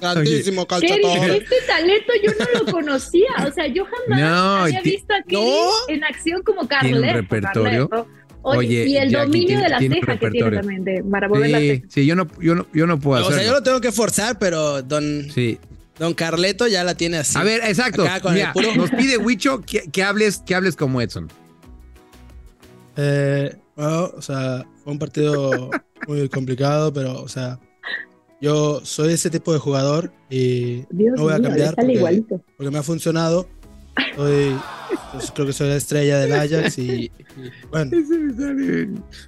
grandísimo 0.00 0.66
calzador. 0.66 1.30
Este 1.30 1.56
talento 1.66 2.12
yo 2.22 2.32
no 2.38 2.64
lo 2.64 2.72
conocía. 2.72 3.28
O 3.46 3.52
sea, 3.52 3.66
yo 3.66 3.84
jamás 3.84 4.62
había 4.62 4.82
visto 4.82 5.14
a 5.14 5.22
Kelly 5.22 5.70
en 5.88 6.04
acción 6.04 6.42
como 6.42 6.66
Carleto. 6.66 6.98
un 6.98 7.08
repertorio. 7.08 8.06
Oye, 8.42 8.86
y 8.86 8.96
el 8.96 9.10
dominio 9.10 9.58
de 9.58 9.68
la 9.68 9.78
ceja 9.80 10.18
que 10.18 10.30
tiene 10.30 10.56
también, 10.56 10.84
de, 10.84 11.02
para 11.02 11.28
mover 11.28 11.50
la 11.50 11.58
ceja. 11.58 11.86
Sí, 11.88 12.06
yo 12.06 12.14
no, 12.14 12.28
yo 12.40 12.54
no, 12.54 12.66
yo 12.72 12.86
no 12.86 13.00
puedo 13.00 13.20
hacer. 13.20 13.32
O 13.32 13.36
sea, 13.36 13.46
yo 13.46 13.52
lo 13.52 13.62
tengo 13.62 13.80
que 13.80 13.90
forzar, 13.90 14.38
pero 14.38 14.82
don, 14.82 15.28
sí. 15.32 15.58
Don 15.98 16.14
Carleto 16.14 16.66
ya 16.68 16.84
la 16.84 16.94
tiene 16.94 17.18
así. 17.18 17.38
A 17.38 17.44
ver, 17.44 17.62
exacto. 17.64 18.04
Nos 18.76 18.90
pide 18.90 19.16
Wicho 19.18 19.60
que, 19.60 19.90
que, 19.90 20.02
hables, 20.02 20.42
que 20.44 20.54
hables 20.54 20.76
como 20.76 21.00
Edson. 21.00 21.28
Eh, 22.96 23.56
bueno, 23.76 24.10
o 24.16 24.22
sea, 24.22 24.66
fue 24.82 24.92
un 24.92 24.98
partido 24.98 25.70
muy 26.08 26.28
complicado, 26.28 26.92
pero, 26.92 27.20
o 27.22 27.28
sea, 27.28 27.60
yo 28.40 28.80
soy 28.84 29.12
ese 29.12 29.30
tipo 29.30 29.52
de 29.52 29.58
jugador 29.58 30.12
y 30.30 30.84
no 30.90 31.22
voy 31.22 31.32
a 31.32 31.40
cambiar 31.40 31.74
porque, 31.74 32.24
porque, 32.56 32.70
me 32.70 32.78
ha 32.78 32.82
funcionado. 32.82 33.48
Soy, 34.14 34.56
pues, 35.12 35.30
creo 35.30 35.46
que 35.46 35.52
soy 35.52 35.68
la 35.68 35.76
estrella 35.76 36.18
del 36.18 36.32
Ajax 36.32 36.78
y, 36.78 37.10
bueno, 37.70 37.90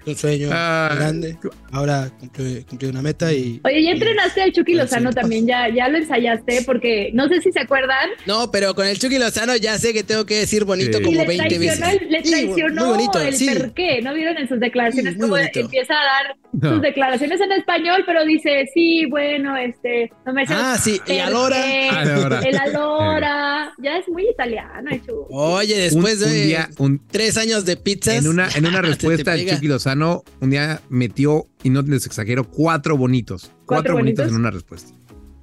un 0.06 0.16
sueño 0.16 0.48
ah. 0.52 0.92
grande. 0.94 1.36
Ahora 1.72 2.10
cumplí, 2.20 2.88
una 2.88 3.02
meta 3.02 3.32
y. 3.32 3.60
Oye, 3.64 3.82
ya 3.82 3.90
entrenaste 3.92 4.42
al 4.42 4.52
Chucky 4.52 4.74
Lozano 4.74 5.12
también, 5.12 5.46
ya, 5.46 5.68
ya 5.68 5.88
lo 5.88 5.98
ensayaste, 5.98 6.62
porque 6.64 7.10
no 7.14 7.28
sé 7.28 7.40
si 7.40 7.52
se 7.52 7.60
acuerdan. 7.60 8.10
No, 8.26 8.50
pero 8.50 8.74
con 8.74 8.86
el 8.86 8.98
Chucky 8.98 9.18
Lozano 9.18 9.56
ya 9.56 9.78
sé 9.78 9.92
que 9.92 10.02
tengo 10.02 10.26
que 10.26 10.40
decir 10.40 10.64
bonito 10.64 11.00
como 11.02 11.24
20 11.24 11.58
veces. 11.58 11.80
le 12.08 12.22
traicionó 12.22 12.86
muy, 12.86 13.06
bonito, 13.06 13.20
el 13.20 13.58
por 13.58 13.74
qué, 13.74 14.00
¿no 14.02 14.14
vieron 14.14 14.36
en 14.36 14.48
sus 14.48 14.60
declaraciones 14.60 15.16
cómo 15.18 15.36
empieza 15.36 15.94
a 15.94 16.04
dar 16.04 16.36
sus 16.52 16.80
declaraciones 16.80 17.40
en 17.40 17.52
español, 17.52 18.02
pero 18.06 18.24
dice, 18.24 18.64
sí, 18.72 19.06
bueno, 19.06 19.56
este, 19.56 20.10
no 20.26 20.32
me 20.32 20.44
Ah, 20.48 20.76
sí, 20.78 21.00
y 21.06 21.18
Alora. 21.18 22.40
El 22.42 22.58
Alora, 22.58 23.72
ya 23.78 23.98
es 23.98 24.08
muy 24.08 24.28
italiano, 24.28 24.90
hecho. 24.90 25.26
Oye, 25.30 25.76
después 25.78 26.20
de 26.20 26.66
tres 27.10 27.36
años 27.36 27.64
de 27.64 27.76
pizzas. 27.76 28.24
En 28.24 28.28
una, 28.28 28.48
en 28.54 28.66
una 28.66 28.82
respuesta, 28.82 29.34
el 29.34 29.48
Chucky 29.48 29.68
Lozano 29.68 30.22
un 30.40 30.50
día 30.50 30.80
metió, 30.88 31.46
y 31.62 31.70
no 31.70 31.82
les 31.82 32.06
exagero, 32.06 32.44
cuatro 32.44 32.96
bonitos. 32.96 33.52
Cuatro, 33.66 33.94
bonitos? 33.94 34.28
en 34.28 34.34
una 34.34 34.50
respuesta. 34.50 34.97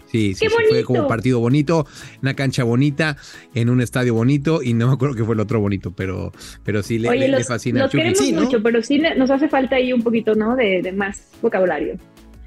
Sí, 0.08 0.34
sí, 0.34 0.48
fue 0.50 0.84
como 0.84 1.08
partido 1.08 1.40
bonito, 1.40 1.88
una 2.22 2.36
cancha 2.36 2.64
bonita, 2.64 3.18
en 3.54 3.70
un 3.70 3.82
estadio 3.82 4.14
bonito, 4.14 4.62
y 4.64 4.74
no 4.74 4.88
me 4.88 4.94
acuerdo 4.94 5.16
que 5.16 5.24
fue 5.24 5.36
el 5.36 5.42
otro 5.42 5.60
bonito, 5.60 5.92
pero, 5.92 6.32
pero 6.64 6.84
sí 6.84 7.00
le, 7.00 7.28
le, 7.28 7.44
fascina. 7.44 7.82
Los 7.82 7.92
queremos 7.92 8.32
mucho, 8.32 8.62
pero 8.62 8.82
sí 8.82 9.00
nos 9.00 9.30
hace 9.30 9.50
falta 9.50 9.76
ahí 9.78 9.94
un 9.94 10.02
poquito, 10.02 10.36
¿no? 10.36 10.56
De, 10.56 10.82
de 10.82 10.92
más 10.92 11.30
vocabulario. 11.42 11.98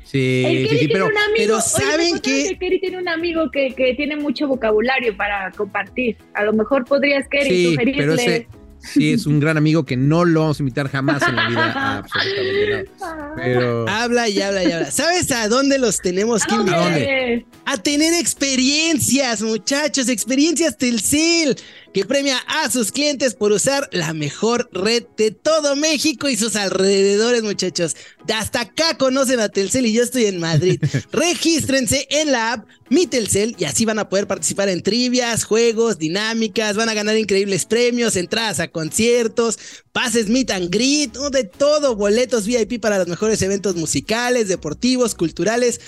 Sí, 0.09 0.67
sí, 0.71 0.89
pero, 0.91 1.11
pero 1.37 1.61
saben 1.61 2.19
que... 2.21 2.57
Kerry 2.59 2.81
tiene 2.81 2.97
un 2.97 3.09
amigo 3.09 3.51
que, 3.51 3.75
que, 3.75 3.93
tiene 3.93 4.17
mucho 4.17 4.49
vocabulario 4.49 5.15
para 5.15 5.51
compartir. 5.51 6.17
A 6.33 6.45
lo 6.45 6.55
mejor 6.55 6.87
podrías, 6.87 7.29
Kerry, 7.29 7.67
sugerirle... 7.67 8.03
Pero 8.03 8.15
ese, 8.15 8.49
sí, 8.81 9.13
es 9.13 9.27
un 9.27 9.41
gran 9.41 9.57
amigo 9.57 9.85
que 9.85 9.97
no 9.97 10.25
lo 10.25 10.41
vamos 10.41 10.59
a 10.59 10.63
invitar 10.63 10.89
jamás 10.89 11.23
en 11.27 11.37
la 11.37 11.49
vida. 11.49 11.99
absolutamente 11.99 12.91
Pero... 13.37 13.89
Habla 13.89 14.29
y 14.29 14.41
habla 14.41 14.65
y 14.65 14.73
habla. 14.73 14.91
¿Sabes 14.91 15.31
a 15.33 15.49
dónde 15.49 15.79
los 15.79 15.99
tenemos 15.99 16.45
que 16.45 16.55
invitar? 16.55 16.81
¿A 16.81 16.85
dónde? 16.85 17.47
A 17.65 17.77
tener 17.77 18.15
experiencias, 18.15 19.43
muchachos, 19.43 20.09
experiencias 20.09 20.77
Telcel 20.77 21.57
que 21.99 22.05
premia 22.05 22.39
a 22.47 22.71
sus 22.71 22.93
clientes 22.93 23.35
por 23.35 23.51
usar 23.51 23.89
la 23.91 24.15
mejor 24.15 24.71
red 24.71 25.03
de 25.17 25.33
todo 25.33 25.75
México 25.75 26.29
y 26.29 26.37
sus 26.37 26.55
alrededores, 26.55 27.43
muchachos. 27.43 27.97
De 28.25 28.35
hasta 28.35 28.61
acá 28.61 28.97
conocen 28.97 29.41
a 29.41 29.49
Telcel 29.49 29.87
y 29.87 29.93
yo 29.95 30.05
estoy 30.05 30.27
en 30.27 30.39
Madrid. 30.39 30.81
Regístrense 31.11 32.07
en 32.09 32.31
la 32.31 32.53
app 32.53 32.69
Mi 32.89 33.09
Telcel 33.09 33.57
y 33.59 33.65
así 33.65 33.85
van 33.85 33.99
a 33.99 34.09
poder 34.09 34.29
participar 34.29 34.69
en 34.69 34.85
trivias, 34.85 35.43
juegos, 35.43 35.99
dinámicas, 35.99 36.77
van 36.77 36.89
a 36.89 36.95
ganar 36.95 37.19
increíbles 37.19 37.65
premios, 37.65 38.15
entradas 38.15 38.61
a 38.61 38.69
conciertos, 38.69 39.59
pases 39.91 40.29
meet 40.29 40.53
and 40.53 40.71
greet, 40.71 41.15
de 41.33 41.43
todo, 41.43 41.97
boletos 41.97 42.47
VIP 42.47 42.81
para 42.81 42.99
los 42.99 43.09
mejores 43.09 43.43
eventos 43.43 43.75
musicales, 43.75 44.47
deportivos, 44.47 45.17
culturales 45.17 45.81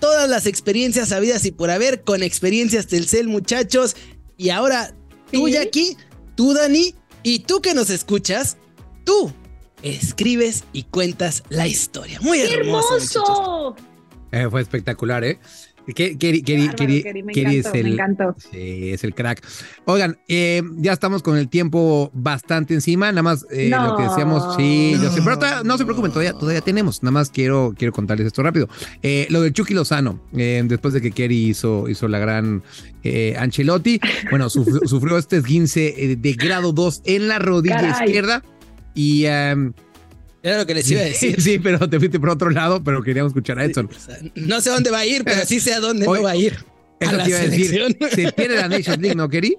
todas 0.00 0.28
las 0.28 0.44
experiencias 0.44 1.12
habidas 1.12 1.46
y 1.46 1.50
por 1.50 1.70
haber 1.70 2.02
con 2.02 2.22
experiencias 2.22 2.88
Telcel, 2.88 3.28
muchachos. 3.28 3.96
Y 4.36 4.50
ahora 4.50 4.94
Tú, 5.32 5.48
Jackie, 5.48 5.96
tú, 6.34 6.54
Dani, 6.54 6.94
y 7.22 7.40
tú 7.40 7.60
que 7.60 7.74
nos 7.74 7.90
escuchas, 7.90 8.56
tú 9.04 9.32
escribes 9.82 10.64
y 10.72 10.84
cuentas 10.84 11.42
la 11.48 11.66
historia. 11.66 12.20
Muy 12.20 12.40
hermoso. 12.40 13.76
Eh, 14.32 14.46
fue 14.50 14.60
espectacular, 14.60 15.24
¿eh? 15.24 15.38
¿Qué, 15.94 16.18
qué, 16.18 16.42
me, 17.82 17.92
encantó, 17.92 18.34
Sí, 18.50 18.90
es 18.90 19.04
el 19.04 19.14
crack. 19.14 19.46
Oigan, 19.84 20.18
eh, 20.26 20.62
ya 20.78 20.92
estamos 20.92 21.22
con 21.22 21.36
el 21.36 21.48
tiempo 21.48 22.10
bastante 22.12 22.74
encima, 22.74 23.12
nada 23.12 23.22
más 23.22 23.46
eh, 23.50 23.70
lo 23.70 23.96
que 23.96 24.02
decíamos, 24.02 24.56
sí, 24.56 24.96
yo 25.00 25.10
sé, 25.10 25.22
pero 25.22 25.38
no 25.62 25.78
se 25.78 25.84
preocupen, 25.84 26.10
todavía, 26.10 26.32
todavía 26.32 26.60
tenemos, 26.60 27.02
nada 27.02 27.12
más 27.12 27.30
quiero, 27.30 27.72
quiero 27.76 27.92
contarles 27.92 28.26
esto 28.26 28.42
rápido. 28.42 28.68
Eh, 29.02 29.26
lo 29.30 29.42
del 29.42 29.52
Chucky 29.52 29.74
Lozano, 29.74 30.20
después 30.32 30.92
de 30.92 31.00
que 31.00 31.12
Kerry 31.12 31.50
hizo, 31.50 31.88
hizo 31.88 32.08
la 32.08 32.18
gran 32.18 32.62
Ancelotti, 33.38 34.00
bueno, 34.30 34.50
sufrió, 34.50 35.18
este 35.18 35.36
esguince 35.36 36.16
de 36.18 36.32
grado 36.32 36.72
2 36.72 37.02
en 37.04 37.28
la 37.28 37.38
rodilla 37.38 38.02
izquierda 38.02 38.42
y... 38.94 39.24
Em, 39.26 39.72
era 40.46 40.58
lo 40.58 40.66
que 40.66 40.74
les 40.74 40.88
iba 40.88 41.00
a 41.00 41.04
decir. 41.04 41.40
Sí, 41.42 41.58
pero 41.58 41.90
te 41.90 41.98
fuiste 41.98 42.20
por 42.20 42.30
otro 42.30 42.50
lado, 42.50 42.82
pero 42.82 43.02
queríamos 43.02 43.30
escuchar 43.30 43.58
a 43.58 43.64
Edson. 43.64 43.90
no 44.36 44.60
sé 44.60 44.70
dónde 44.70 44.90
va 44.92 44.98
a 44.98 45.06
ir, 45.06 45.24
pero 45.24 45.44
sí 45.44 45.58
sé 45.58 45.74
a 45.74 45.80
dónde 45.80 46.06
no 46.06 46.22
va 46.22 46.30
a 46.30 46.36
ir. 46.36 46.64
Eso 47.00 47.16
a 47.16 47.24
te 47.24 47.30
iba 47.30 47.38
a 47.38 47.42
decir. 47.42 47.96
Se 48.14 48.32
pierde 48.32 48.54
la 48.54 48.68
Nations 48.68 48.98
League, 48.98 49.16
¿no, 49.16 49.28
Kerry? 49.28 49.56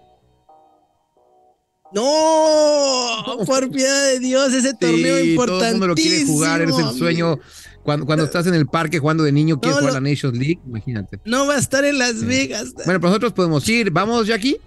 No, 1.93 3.37
por 3.45 3.69
piedad 3.69 4.05
de 4.13 4.19
Dios, 4.19 4.53
ese 4.53 4.73
torneo 4.73 5.19
importantísimo. 5.19 5.45
Todo 5.45 5.65
el 5.65 5.71
mundo 5.71 5.87
lo 5.87 5.95
quiere 5.95 6.25
jugar, 6.25 6.61
es 6.61 6.77
el 6.77 6.97
sueño. 6.97 7.39
Cuando, 7.83 8.05
cuando 8.05 8.25
estás 8.25 8.47
en 8.47 8.53
el 8.53 8.67
parque 8.67 8.99
jugando 8.99 9.23
de 9.23 9.31
niño, 9.31 9.59
quieres 9.59 9.79
jugar 9.79 9.93
la 9.93 10.01
Nations 10.01 10.37
League, 10.37 10.59
imagínate. 10.65 11.19
No 11.25 11.47
va 11.47 11.55
a 11.55 11.59
estar 11.59 11.83
en 11.83 11.97
Las 11.97 12.23
Vegas. 12.23 12.73
Bueno, 12.85 12.99
pues 12.99 13.09
nosotros 13.09 13.33
podemos 13.33 13.67
ir. 13.67 13.91
¿Vamos, 13.91 14.27
Jackie? 14.27 14.57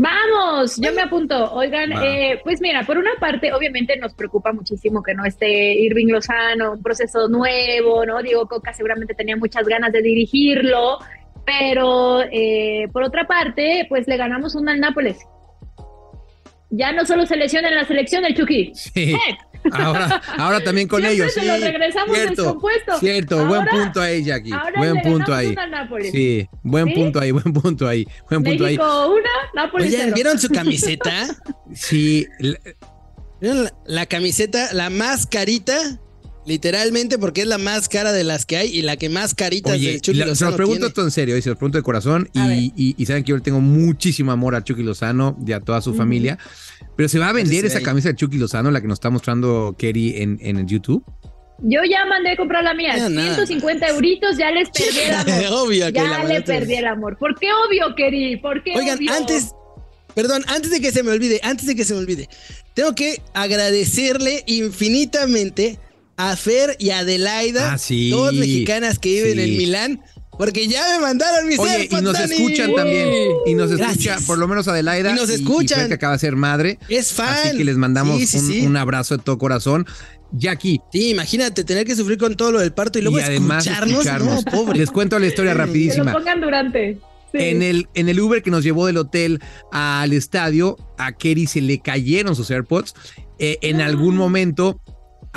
Vamos, 0.00 0.76
yo 0.80 0.92
me 0.92 1.02
apunto. 1.02 1.52
Oigan, 1.54 1.90
eh, 2.04 2.40
pues 2.44 2.60
mira, 2.60 2.84
por 2.84 2.98
una 2.98 3.16
parte, 3.18 3.52
obviamente 3.52 3.96
nos 3.96 4.14
preocupa 4.14 4.52
muchísimo 4.52 5.02
que 5.02 5.12
no 5.12 5.24
esté 5.24 5.74
Irving 5.74 6.06
Lozano, 6.06 6.74
un 6.74 6.82
proceso 6.84 7.26
nuevo, 7.28 8.06
¿no? 8.06 8.22
Diego 8.22 8.46
Coca 8.46 8.72
seguramente 8.72 9.14
tenía 9.14 9.36
muchas 9.36 9.66
ganas 9.66 9.90
de 9.90 10.00
dirigirlo, 10.00 10.98
pero 11.44 12.22
eh, 12.30 12.86
por 12.92 13.02
otra 13.02 13.26
parte, 13.26 13.86
pues 13.88 14.06
le 14.06 14.16
ganamos 14.16 14.54
una 14.54 14.70
al 14.70 14.78
Nápoles. 14.78 15.18
Ya 16.70 16.92
no 16.92 17.04
solo 17.04 17.26
selección 17.26 17.64
en 17.64 17.74
la 17.74 17.84
selección 17.84 18.22
del 18.22 18.36
Chucky. 18.36 18.70
Sí. 18.74 19.16
Ahora, 19.72 20.22
ahora 20.36 20.60
también 20.62 20.88
con 20.88 21.04
ellos. 21.04 21.32
sí, 21.32 21.44
lo 21.44 21.56
regresamos 21.56 22.16
cierto, 22.16 22.42
descompuesto. 22.42 22.98
Cierto, 22.98 23.46
buen 23.46 23.66
punto 23.66 24.00
ahí, 24.00 24.24
Jackie. 24.24 24.52
buen 24.76 25.02
punto 25.02 25.34
ahí. 25.34 25.54
Sí, 26.10 26.48
buen 26.62 26.92
punto 26.94 27.20
ahí, 27.20 27.30
buen 27.30 27.52
punto 27.52 27.88
ahí. 27.88 28.06
Buen 28.28 28.42
punto 28.42 28.64
México 28.64 28.84
ahí. 28.84 29.10
una, 29.10 29.30
Nápoles 29.54 29.88
Oye, 29.88 30.12
¿vieron 30.12 30.38
su 30.38 30.48
camiseta? 30.48 31.26
sí. 31.74 32.26
¿Vieron 33.40 33.64
la, 33.64 33.72
la, 33.86 34.06
camiseta, 34.06 34.72
la 34.72 34.90
más 34.90 35.26
carita 35.26 35.98
Literalmente 36.48 37.18
porque 37.18 37.42
es 37.42 37.46
la 37.46 37.58
más 37.58 37.90
cara 37.90 38.10
de 38.10 38.24
las 38.24 38.46
que 38.46 38.56
hay 38.56 38.74
y 38.74 38.80
la 38.80 38.96
que 38.96 39.10
más 39.10 39.34
caritas 39.34 39.74
Oye, 39.74 39.90
del 39.90 40.00
Chucky 40.00 40.18
Lozano 40.18 40.34
Se 40.34 40.44
los 40.46 40.54
pregunto 40.54 40.86
esto 40.86 41.02
en 41.02 41.10
serio, 41.10 41.40
se 41.42 41.50
los 41.50 41.58
pregunto 41.58 41.76
de 41.76 41.82
corazón 41.82 42.30
y, 42.32 43.04
saben 43.04 43.22
que 43.22 43.30
yo 43.30 43.36
le 43.36 43.42
tengo 43.42 43.60
muchísimo 43.60 44.32
amor 44.32 44.54
a 44.54 44.64
Chucky 44.64 44.82
Lozano 44.82 45.36
y 45.46 45.52
a 45.52 45.60
toda 45.60 45.82
su 45.82 45.92
familia. 45.94 46.38
Pero 46.96 47.06
se 47.10 47.18
va 47.18 47.28
a 47.28 47.32
vender 47.32 47.66
esa 47.66 47.82
camisa 47.82 48.08
de 48.08 48.14
Chucky 48.14 48.38
Lozano, 48.38 48.70
la 48.70 48.80
que 48.80 48.88
nos 48.88 48.96
está 48.96 49.10
mostrando 49.10 49.76
Kerry 49.78 50.22
en, 50.22 50.38
en 50.40 50.66
YouTube. 50.66 51.04
Yo 51.60 51.80
ya 51.84 52.06
mandé 52.06 52.30
a 52.30 52.36
comprar 52.36 52.64
la 52.64 52.72
mía. 52.72 52.94
150 52.94 53.88
euritos, 53.88 54.38
ya 54.38 54.50
les 54.50 54.70
perdí 54.70 55.00
el 55.00 55.14
amor. 55.14 55.44
obvio 55.66 55.88
ya 55.90 56.24
le 56.24 56.40
perdí 56.40 56.74
el 56.76 56.86
amor. 56.86 57.18
¿Por 57.18 57.38
qué 57.38 57.48
obvio, 57.52 57.94
Kerry? 57.94 58.38
¿Por 58.38 58.62
qué 58.62 58.72
Oigan, 58.74 58.98
antes, 59.10 59.52
perdón, 60.14 60.44
antes 60.46 60.70
de 60.70 60.80
que 60.80 60.92
se 60.92 61.02
me 61.02 61.10
olvide, 61.10 61.40
antes 61.42 61.66
de 61.66 61.76
que 61.76 61.84
se 61.84 61.92
me 61.92 62.00
olvide, 62.00 62.26
tengo 62.72 62.94
que 62.94 63.20
agradecerle 63.34 64.44
infinitamente 64.46 65.78
a 66.18 66.36
Fer 66.36 66.76
y 66.80 66.90
a 66.90 66.98
Adelaida, 66.98 67.74
ah, 67.74 67.78
dos 68.10 68.34
mexicanas 68.34 68.98
que 68.98 69.08
viven 69.22 69.38
en 69.38 69.56
Milán. 69.56 70.02
Porque 70.36 70.68
ya 70.68 70.84
me 70.94 71.02
mandaron 71.02 71.48
mis 71.48 71.58
Oye, 71.58 71.88
y 71.90 72.00
nos 72.00 72.18
escuchan 72.18 72.72
también. 72.74 73.08
Y 73.46 73.54
nos 73.54 73.72
escucha, 73.72 74.18
por 74.24 74.38
lo 74.38 74.46
menos 74.46 74.68
Adelaida. 74.68 75.10
Y 75.10 75.14
nos 75.14 75.30
escuchan. 75.30 75.88
que 75.88 75.94
acaba 75.94 76.12
de 76.12 76.18
ser 76.20 76.36
madre. 76.36 76.78
Es 76.88 77.12
fan. 77.12 77.28
Así 77.28 77.56
que 77.56 77.64
les 77.64 77.76
mandamos 77.76 78.34
un, 78.34 78.76
abrazo 78.76 79.16
de 79.16 79.24
todo 79.24 79.38
corazón. 79.38 79.86
Jackie. 80.30 80.80
Sí, 80.92 81.10
imagínate 81.10 81.64
tener 81.64 81.84
que 81.84 81.96
sufrir 81.96 82.18
con 82.18 82.36
todo 82.36 82.52
lo 82.52 82.60
del 82.60 82.72
parto 82.72 83.00
y 83.00 83.02
luego 83.02 83.18
escucharnos. 83.18 84.04
No, 84.04 84.42
pobre. 84.42 84.78
Les 84.78 84.90
cuento 84.90 85.18
la 85.18 85.26
historia 85.26 85.54
rapidísima. 85.54 86.04
Que 86.04 86.10
lo 86.12 86.18
pongan 86.18 86.40
durante. 86.40 86.98
En, 87.32 87.62
el, 87.62 87.88
en 87.94 88.08
el 88.08 88.20
Uber 88.20 88.42
que 88.42 88.50
nos 88.50 88.62
llevó 88.62 88.86
del 88.86 88.96
hotel 88.96 89.40
al 89.72 90.12
estadio, 90.12 90.76
a 90.98 91.12
Kerry 91.12 91.46
se 91.46 91.60
le 91.60 91.80
cayeron 91.80 92.36
sus 92.36 92.50
AirPods. 92.50 92.94
Eh, 93.40 93.58
en 93.62 93.80
algún 93.80 94.16
momento 94.16 94.80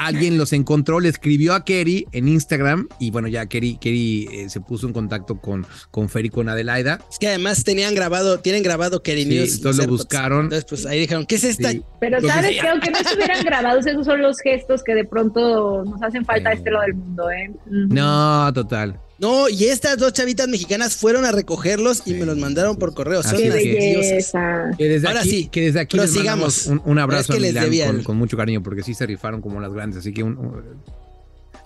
alguien 0.05 0.37
los 0.37 0.53
encontró, 0.53 0.99
le 0.99 1.09
escribió 1.09 1.53
a 1.53 1.63
Kerry 1.63 2.07
en 2.11 2.27
Instagram 2.27 2.87
y 2.99 3.11
bueno, 3.11 3.27
ya 3.27 3.45
Kerry, 3.45 3.77
Kerry 3.77 4.27
eh, 4.31 4.49
se 4.49 4.61
puso 4.61 4.87
en 4.87 4.93
contacto 4.93 5.39
con, 5.39 5.65
con 5.91 6.09
Fer 6.09 6.25
y 6.25 6.29
con 6.29 6.49
Adelaida. 6.49 6.99
Es 7.09 7.19
que 7.19 7.27
además 7.27 7.63
tenían 7.63 7.95
grabado, 7.95 8.39
tienen 8.39 8.63
grabado 8.63 9.03
Kerry 9.03 9.25
News. 9.25 9.55
Entonces 9.55 9.85
lo 9.85 9.91
buscaron. 9.91 10.45
Entonces 10.45 10.65
pues 10.65 10.85
ahí 10.85 10.99
dijeron, 10.99 11.25
¿qué 11.25 11.35
es 11.35 11.43
esta? 11.43 11.71
Pero 11.99 12.21
sabes 12.21 12.59
que 12.59 12.67
aunque 12.67 12.91
no 12.91 12.99
estuvieran 12.99 13.43
grabados, 13.43 13.85
esos 13.85 14.05
son 14.05 14.21
los 14.21 14.39
gestos 14.39 14.83
que 14.83 14.95
de 14.95 15.05
pronto 15.05 15.83
nos 15.85 16.01
hacen 16.01 16.25
falta 16.25 16.49
a 16.49 16.53
este 16.53 16.71
lado 16.71 16.85
del 16.85 16.95
mundo, 16.95 17.31
¿eh? 17.31 17.51
No, 17.67 18.51
total. 18.53 18.99
No, 19.21 19.47
y 19.47 19.65
estas 19.65 19.97
dos 19.97 20.13
chavitas 20.13 20.47
mexicanas 20.47 20.95
fueron 20.95 21.25
a 21.25 21.31
recogerlos 21.31 22.01
y 22.07 22.15
me 22.15 22.25
los 22.25 22.37
mandaron 22.37 22.75
por 22.77 22.95
correo. 22.95 23.21
Son 23.21 23.37
Qué 23.37 23.51
belleza. 23.51 24.71
Que 24.75 24.89
desde 24.89 25.07
Ahora 25.07 25.19
aquí, 25.19 25.29
sí, 25.29 25.49
que 25.49 25.61
desde 25.61 25.79
aquí 25.79 25.95
les 25.97 26.11
sigamos. 26.11 26.65
Un, 26.65 26.81
un, 26.83 26.97
abrazo 26.97 27.33
a 27.33 27.35
Milan 27.37 28.01
con, 28.03 28.17
mucho 28.17 28.35
cariño, 28.35 28.63
porque 28.63 28.81
sí 28.81 28.95
se 28.95 29.05
rifaron 29.05 29.39
como 29.39 29.59
las 29.61 29.71
grandes, 29.71 29.99
así 29.99 30.11
que 30.11 30.23
un, 30.23 30.63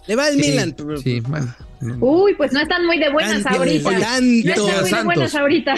le 0.07 0.15
va 0.15 0.27
el 0.27 0.37
Milan. 0.37 0.75
Sí, 1.01 1.21
bueno. 1.21 1.55
Uy, 2.01 2.35
pues 2.35 2.51
no 2.51 2.59
están 2.59 2.85
muy 2.85 2.99
de 2.99 3.09
buenas 3.11 3.45
ahorita. 3.45 3.89
Tanto. 3.89 4.67
No 4.67 4.85
están 4.85 5.05
muy 5.05 5.13
de 5.13 5.19
buenas 5.21 5.35
ahorita. 5.35 5.75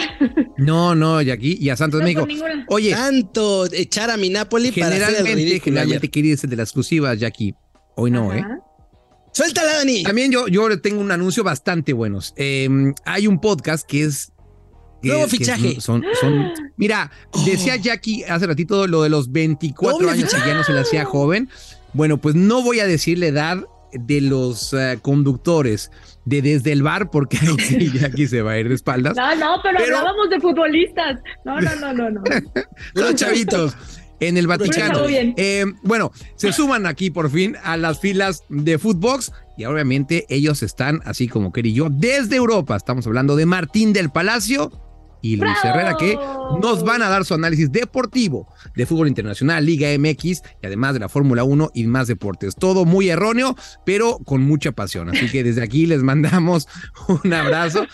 No, 0.58 0.96
no, 0.96 1.22
y 1.22 1.30
aquí, 1.30 1.56
y 1.60 1.70
a 1.70 1.76
Santos 1.76 2.02
México. 2.02 2.26
Oye. 2.68 2.90
Tanto 2.90 3.66
echar 3.72 4.10
a 4.10 4.16
mi 4.16 4.30
Napoli 4.30 4.72
para 4.72 4.96
hacer 4.96 5.26
el 5.26 5.34
ridículo 5.34 5.64
Generalmente 5.64 6.10
quería 6.10 6.36
ser 6.36 6.50
de 6.50 6.56
las 6.56 6.68
exclusivas, 6.68 7.18
Jackie. 7.18 7.54
Hoy 7.94 8.10
no, 8.10 8.34
¿eh? 8.34 8.44
Suéltala, 9.32 9.76
Dani. 9.76 10.02
También 10.02 10.32
yo, 10.32 10.48
yo 10.48 10.80
tengo 10.80 11.00
un 11.00 11.10
anuncio 11.10 11.44
bastante 11.44 11.92
buenos. 11.92 12.34
Em, 12.36 12.94
hay 13.04 13.26
un 13.26 13.40
podcast 13.40 13.86
que 13.86 14.04
es 14.04 14.32
Nuevo 15.02 15.28
fichaje. 15.28 15.80
son, 15.80 16.04
son, 16.20 16.52
mira, 16.76 17.10
decía. 17.46 17.76
Jackie 17.76 18.24
hace 18.24 18.46
ratito 18.46 18.86
lo 18.86 19.02
de 19.02 19.08
los 19.08 19.30
24 19.30 20.10
años 20.10 20.34
que 20.34 20.40
ya 20.40 20.54
no 20.54 20.64
se 20.64 20.72
le 20.72 20.80
hacía 20.80 21.04
joven. 21.04 21.48
Bueno, 21.92 22.18
pues 22.18 22.34
no 22.34 22.62
voy 22.62 22.80
a 22.80 22.86
decir 22.86 23.18
la 23.18 23.26
edad 23.26 23.64
de 23.92 24.20
los 24.20 24.74
eh, 24.74 24.98
conductores 25.00 25.90
de 26.24 26.42
desde 26.42 26.72
el 26.72 26.82
bar, 26.82 27.10
porque 27.10 27.38
sí, 27.38 27.90
Jackie 27.98 28.26
se 28.26 28.42
va 28.42 28.52
a 28.52 28.58
ir 28.58 28.68
de 28.68 28.74
espaldas. 28.74 29.16
No, 29.16 29.34
no, 29.36 29.60
pero, 29.62 29.78
hablábamos 29.78 30.28
de 30.30 30.40
futbolistas. 30.40 31.20
No, 31.44 31.60
no, 31.60 31.74
no, 31.76 31.92
no, 31.94 32.10
no. 32.10 32.22
los 32.94 33.14
chavitos 33.14 33.76
en 34.20 34.36
el 34.36 34.46
Vaticano. 34.46 35.00
Eh, 35.08 35.64
bueno, 35.82 36.12
se 36.36 36.52
suman 36.52 36.86
aquí 36.86 37.10
por 37.10 37.30
fin 37.30 37.56
a 37.62 37.76
las 37.76 38.00
filas 38.00 38.44
de 38.48 38.78
Footbox 38.78 39.32
y 39.56 39.64
obviamente 39.64 40.26
ellos 40.28 40.62
están, 40.62 41.00
así 41.04 41.28
como 41.28 41.52
Kerry 41.52 41.70
y 41.70 41.74
yo, 41.74 41.88
desde 41.90 42.36
Europa. 42.36 42.76
Estamos 42.76 43.06
hablando 43.06 43.36
de 43.36 43.46
Martín 43.46 43.92
del 43.92 44.10
Palacio 44.10 44.70
y 45.20 45.36
Luis 45.36 45.56
Herrera, 45.64 45.96
que 45.96 46.16
nos 46.62 46.84
van 46.84 47.02
a 47.02 47.08
dar 47.08 47.24
su 47.24 47.34
análisis 47.34 47.72
deportivo 47.72 48.46
de 48.76 48.86
fútbol 48.86 49.08
internacional, 49.08 49.64
Liga 49.64 49.88
MX 49.98 50.42
y 50.62 50.66
además 50.66 50.94
de 50.94 51.00
la 51.00 51.08
Fórmula 51.08 51.44
1 51.44 51.72
y 51.74 51.86
más 51.86 52.06
deportes. 52.06 52.54
Todo 52.54 52.84
muy 52.84 53.08
erróneo, 53.08 53.56
pero 53.84 54.18
con 54.24 54.42
mucha 54.42 54.72
pasión. 54.72 55.08
Así 55.08 55.28
que 55.30 55.42
desde 55.42 55.62
aquí 55.62 55.86
les 55.86 56.02
mandamos 56.02 56.68
un 57.24 57.32
abrazo. 57.32 57.84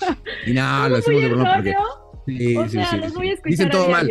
Y 0.46 0.52
nada, 0.52 0.88
lo 0.88 0.96
hacemos 0.96 1.22
de 1.22 1.28
broma 1.28 1.54
porque. 1.54 1.74
Sí, 2.26 2.56
o 2.56 2.68
sea, 2.68 2.96
los 2.96 3.12
voy 3.12 3.30
a 3.30 3.32
escuchar 3.34 3.50
Dicen 3.50 3.70
todo 3.70 3.88
mal. 3.88 4.08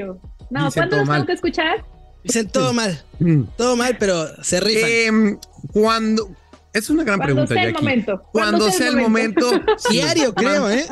No, 0.49 0.71
¿cuándo 0.71 0.97
los 0.97 1.09
tengo 1.09 1.25
que 1.25 1.33
escuchar? 1.33 1.92
Dicen 2.23 2.47
todo 2.47 2.73
mal. 2.73 3.03
Mm. 3.19 3.43
Todo 3.57 3.75
mal, 3.75 3.97
pero 3.99 4.27
se 4.43 4.59
rifan. 4.59 4.89
Eh, 4.89 5.37
cuando. 5.71 6.31
Es 6.71 6.89
una 6.89 7.03
gran 7.03 7.19
Cuando 7.19 7.35
pregunta, 7.35 7.53
sea 7.53 7.63
el 7.65 7.73
momento. 7.73 8.23
Cuando, 8.31 8.71
sea 8.71 8.87
el 8.87 8.97
momento. 8.97 9.51
diario, 9.91 10.33
creo, 10.33 10.71
¿eh? 10.71 10.87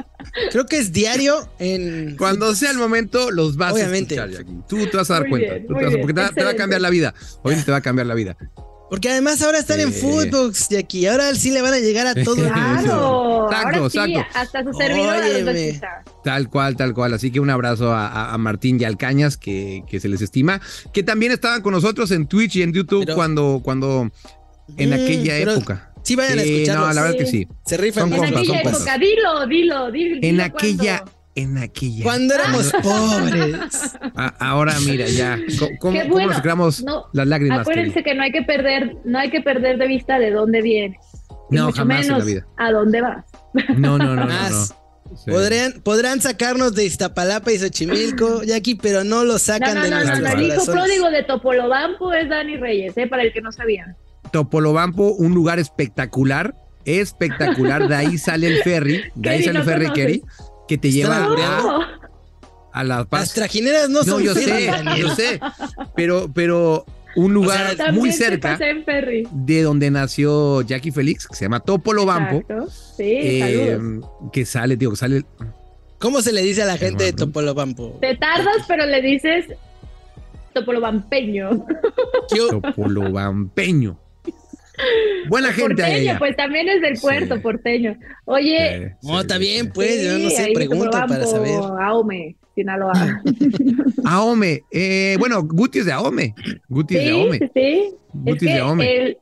Creo 0.51 0.67
que 0.67 0.77
es 0.77 0.91
diario 0.91 1.49
en. 1.57 2.15
Cuando 2.17 2.53
sea 2.53 2.69
el 2.69 2.77
momento, 2.77 3.31
los 3.31 3.57
vas 3.57 3.73
Obviamente. 3.73 4.19
a 4.19 4.25
escuchar, 4.25 4.45
Tú 4.67 4.85
te 4.87 4.97
vas 4.97 5.09
a 5.09 5.15
dar 5.15 5.29
cuenta. 5.29 5.55
porque 5.67 6.13
te, 6.13 6.43
va 6.43 6.51
a 6.51 6.55
cambiar 6.55 6.81
la 6.81 6.91
vida. 6.91 7.15
Hoy 7.41 7.55
te 7.55 7.71
va 7.71 7.77
a 7.77 7.81
cambiar 7.81 8.05
la 8.05 8.13
vida. 8.13 8.37
Porque 8.91 9.07
además 9.07 9.41
ahora 9.41 9.57
están 9.57 9.79
en 9.79 9.93
Footbox 9.93 10.67
de 10.67 10.77
aquí. 10.77 11.07
Ahora 11.07 11.33
sí 11.33 11.51
le 11.51 11.61
van 11.61 11.73
a 11.73 11.79
llegar 11.79 12.07
a 12.07 12.13
todo 12.13 12.45
el 12.45 12.51
mundo. 12.51 13.47
Exacto, 13.49 13.85
exacto. 13.85 14.25
Hasta 14.33 14.63
su 14.65 14.73
servidor 14.73 15.15
Tal 16.25 16.49
cual, 16.49 16.75
tal 16.75 16.93
cual. 16.93 17.13
Así 17.13 17.31
que 17.31 17.39
un 17.39 17.49
abrazo 17.49 17.93
a, 17.95 18.37
Martín 18.37 18.81
y 18.81 18.83
Alcañas, 18.83 19.37
que, 19.37 19.85
que, 19.87 20.01
se 20.01 20.09
les 20.09 20.21
estima. 20.21 20.59
Que 20.91 21.03
también 21.03 21.31
estaban 21.31 21.61
con 21.61 21.71
nosotros 21.71 22.11
en 22.11 22.27
Twitch 22.27 22.57
y 22.57 22.63
en 22.63 22.73
YouTube 22.73 23.09
cuando, 23.15 23.61
cuando 23.63 24.11
en 24.75 24.89
mm, 24.89 24.93
aquella 24.93 25.37
época. 25.37 25.93
Sí, 26.03 26.17
vayan 26.17 26.39
a 26.39 26.41
escucharlos. 26.41 26.87
No, 26.89 26.93
la 26.93 27.01
verdad 27.01 27.17
que 27.17 27.27
sí. 27.27 27.47
Se 27.65 27.77
rifan. 27.77 28.11
en 28.11 28.25
aquella 28.25 28.59
época, 28.59 28.97
dilo, 28.97 29.47
dilo, 29.47 29.89
dilo. 29.89 30.19
En 30.21 30.41
aquella 30.41 31.05
en 31.35 31.57
aquella. 31.57 32.03
Cuando 32.03 32.33
éramos 32.33 32.71
pobres. 32.83 33.97
ahora 34.39 34.73
mira, 34.85 35.07
ya. 35.07 35.39
¿Cómo, 35.79 36.01
nos 36.03 36.35
sacamos 36.35 36.83
las 37.13 37.27
lágrimas? 37.27 37.61
Acuérdense 37.61 38.03
que 38.03 38.15
no 38.15 38.23
hay 38.23 38.31
que 38.31 38.43
perder, 38.43 38.97
no 39.05 39.19
hay 39.19 39.29
que 39.29 39.41
perder 39.41 39.77
de 39.77 39.87
vista 39.87 40.19
de 40.19 40.31
dónde 40.31 40.61
vienes. 40.61 40.99
no, 41.49 41.65
mucho 41.65 41.77
jamás 41.77 42.01
menos 42.01 42.19
en 42.19 42.19
la 42.19 42.25
vida. 42.25 42.47
a 42.57 42.71
dónde 42.71 43.01
vas. 43.01 43.25
No, 43.77 43.97
no, 43.97 44.15
no, 44.15 44.25
no. 44.25 44.35
Podrían, 45.25 45.73
podrán 45.83 46.21
sacarnos 46.21 46.73
de 46.73 46.85
Iztapalapa 46.85 47.51
y 47.51 47.59
Xochimilco, 47.59 48.43
Jackie, 48.45 48.75
pero 48.75 49.03
no 49.03 49.25
lo 49.25 49.39
sacan 49.39 49.75
no, 49.75 49.81
no, 49.81 49.83
de 49.83 49.89
no, 49.89 49.95
nuestros 49.97 50.19
no, 50.21 50.29
El 50.29 50.47
hijo 50.47 50.65
pródigo 50.65 51.11
de 51.11 51.23
Topolobampo 51.23 52.13
es 52.13 52.29
Dani 52.29 52.57
Reyes, 52.57 52.97
¿eh? 52.97 53.07
para 53.07 53.23
el 53.23 53.33
que 53.33 53.41
no 53.41 53.51
sabía. 53.51 53.97
Topolobampo, 54.31 55.11
un 55.11 55.33
lugar 55.33 55.59
espectacular, 55.59 56.55
espectacular. 56.85 57.89
De 57.89 57.95
ahí 57.95 58.17
sale 58.17 58.47
el 58.47 58.63
ferry, 58.63 59.03
de 59.15 59.29
ahí 59.29 59.43
sale 59.43 59.59
el 59.59 59.65
ferry, 59.65 59.91
Kerry 59.91 60.23
que 60.71 60.77
te 60.77 60.89
lleva 60.89 61.27
a, 62.71 62.83
La 62.85 63.03
Paz. 63.03 63.19
Las 63.19 63.33
trajineras 63.33 63.89
no, 63.89 64.05
son 64.05 64.23
yo 64.23 64.33
sé, 64.33 64.71
yo 64.97 65.13
sé, 65.13 65.37
pero, 65.97 66.31
pero 66.33 66.85
un 67.17 67.33
lugar 67.33 67.91
muy 67.91 68.13
cerca 68.13 68.57
de 68.57 69.63
donde 69.63 69.91
nació 69.91 70.61
Jackie 70.61 70.91
Félix, 70.91 71.27
que 71.27 71.35
se 71.35 71.43
llama 71.43 71.59
Topolobampo. 71.59 72.45
Sí, 72.95 73.03
eh, 73.03 73.77
que 74.31 74.45
sale, 74.45 74.77
digo, 74.77 74.93
que 74.93 74.97
sale. 74.97 75.25
¿Cómo 75.99 76.21
se 76.21 76.31
le 76.31 76.41
dice 76.41 76.61
a 76.61 76.65
la 76.67 76.77
gente 76.77 77.03
de 77.03 77.11
Topolobampo? 77.11 77.97
Te 77.99 78.15
tardas, 78.15 78.63
pero 78.65 78.85
le 78.85 79.01
dices 79.01 79.47
Topolobampeño. 80.53 81.65
Topolobampeño. 82.29 83.99
Buena 85.27 85.53
gente 85.53 85.83
porteño, 85.83 86.15
pues 86.19 86.35
también 86.35 86.67
es 86.69 86.81
del 86.81 86.97
puerto, 86.99 87.41
porteño. 87.41 87.97
Oye. 88.25 88.95
no, 89.03 89.21
está 89.21 89.37
bien, 89.37 89.71
pues, 89.73 90.03
yo 90.03 90.17
no 90.17 90.29
sé, 90.29 90.51
pregunta 90.53 91.05
para 91.07 91.25
saber. 91.25 91.59
Aome, 91.81 92.35
Sinaloa. 92.55 93.21
Aome, 94.05 94.61
eh, 94.71 95.15
bueno, 95.19 95.43
Guti 95.43 95.79
es 95.79 95.85
de 95.85 95.91
Aome. 95.91 96.33
Guti 96.67 96.97
es 96.97 97.05
de 97.05 97.11
Aome. 97.11 97.37
Sí, 97.39 97.49
sí. 97.53 97.95
Guti 98.13 98.47
es, 98.47 98.53
de 98.53 98.59
Aome. 98.59 99.17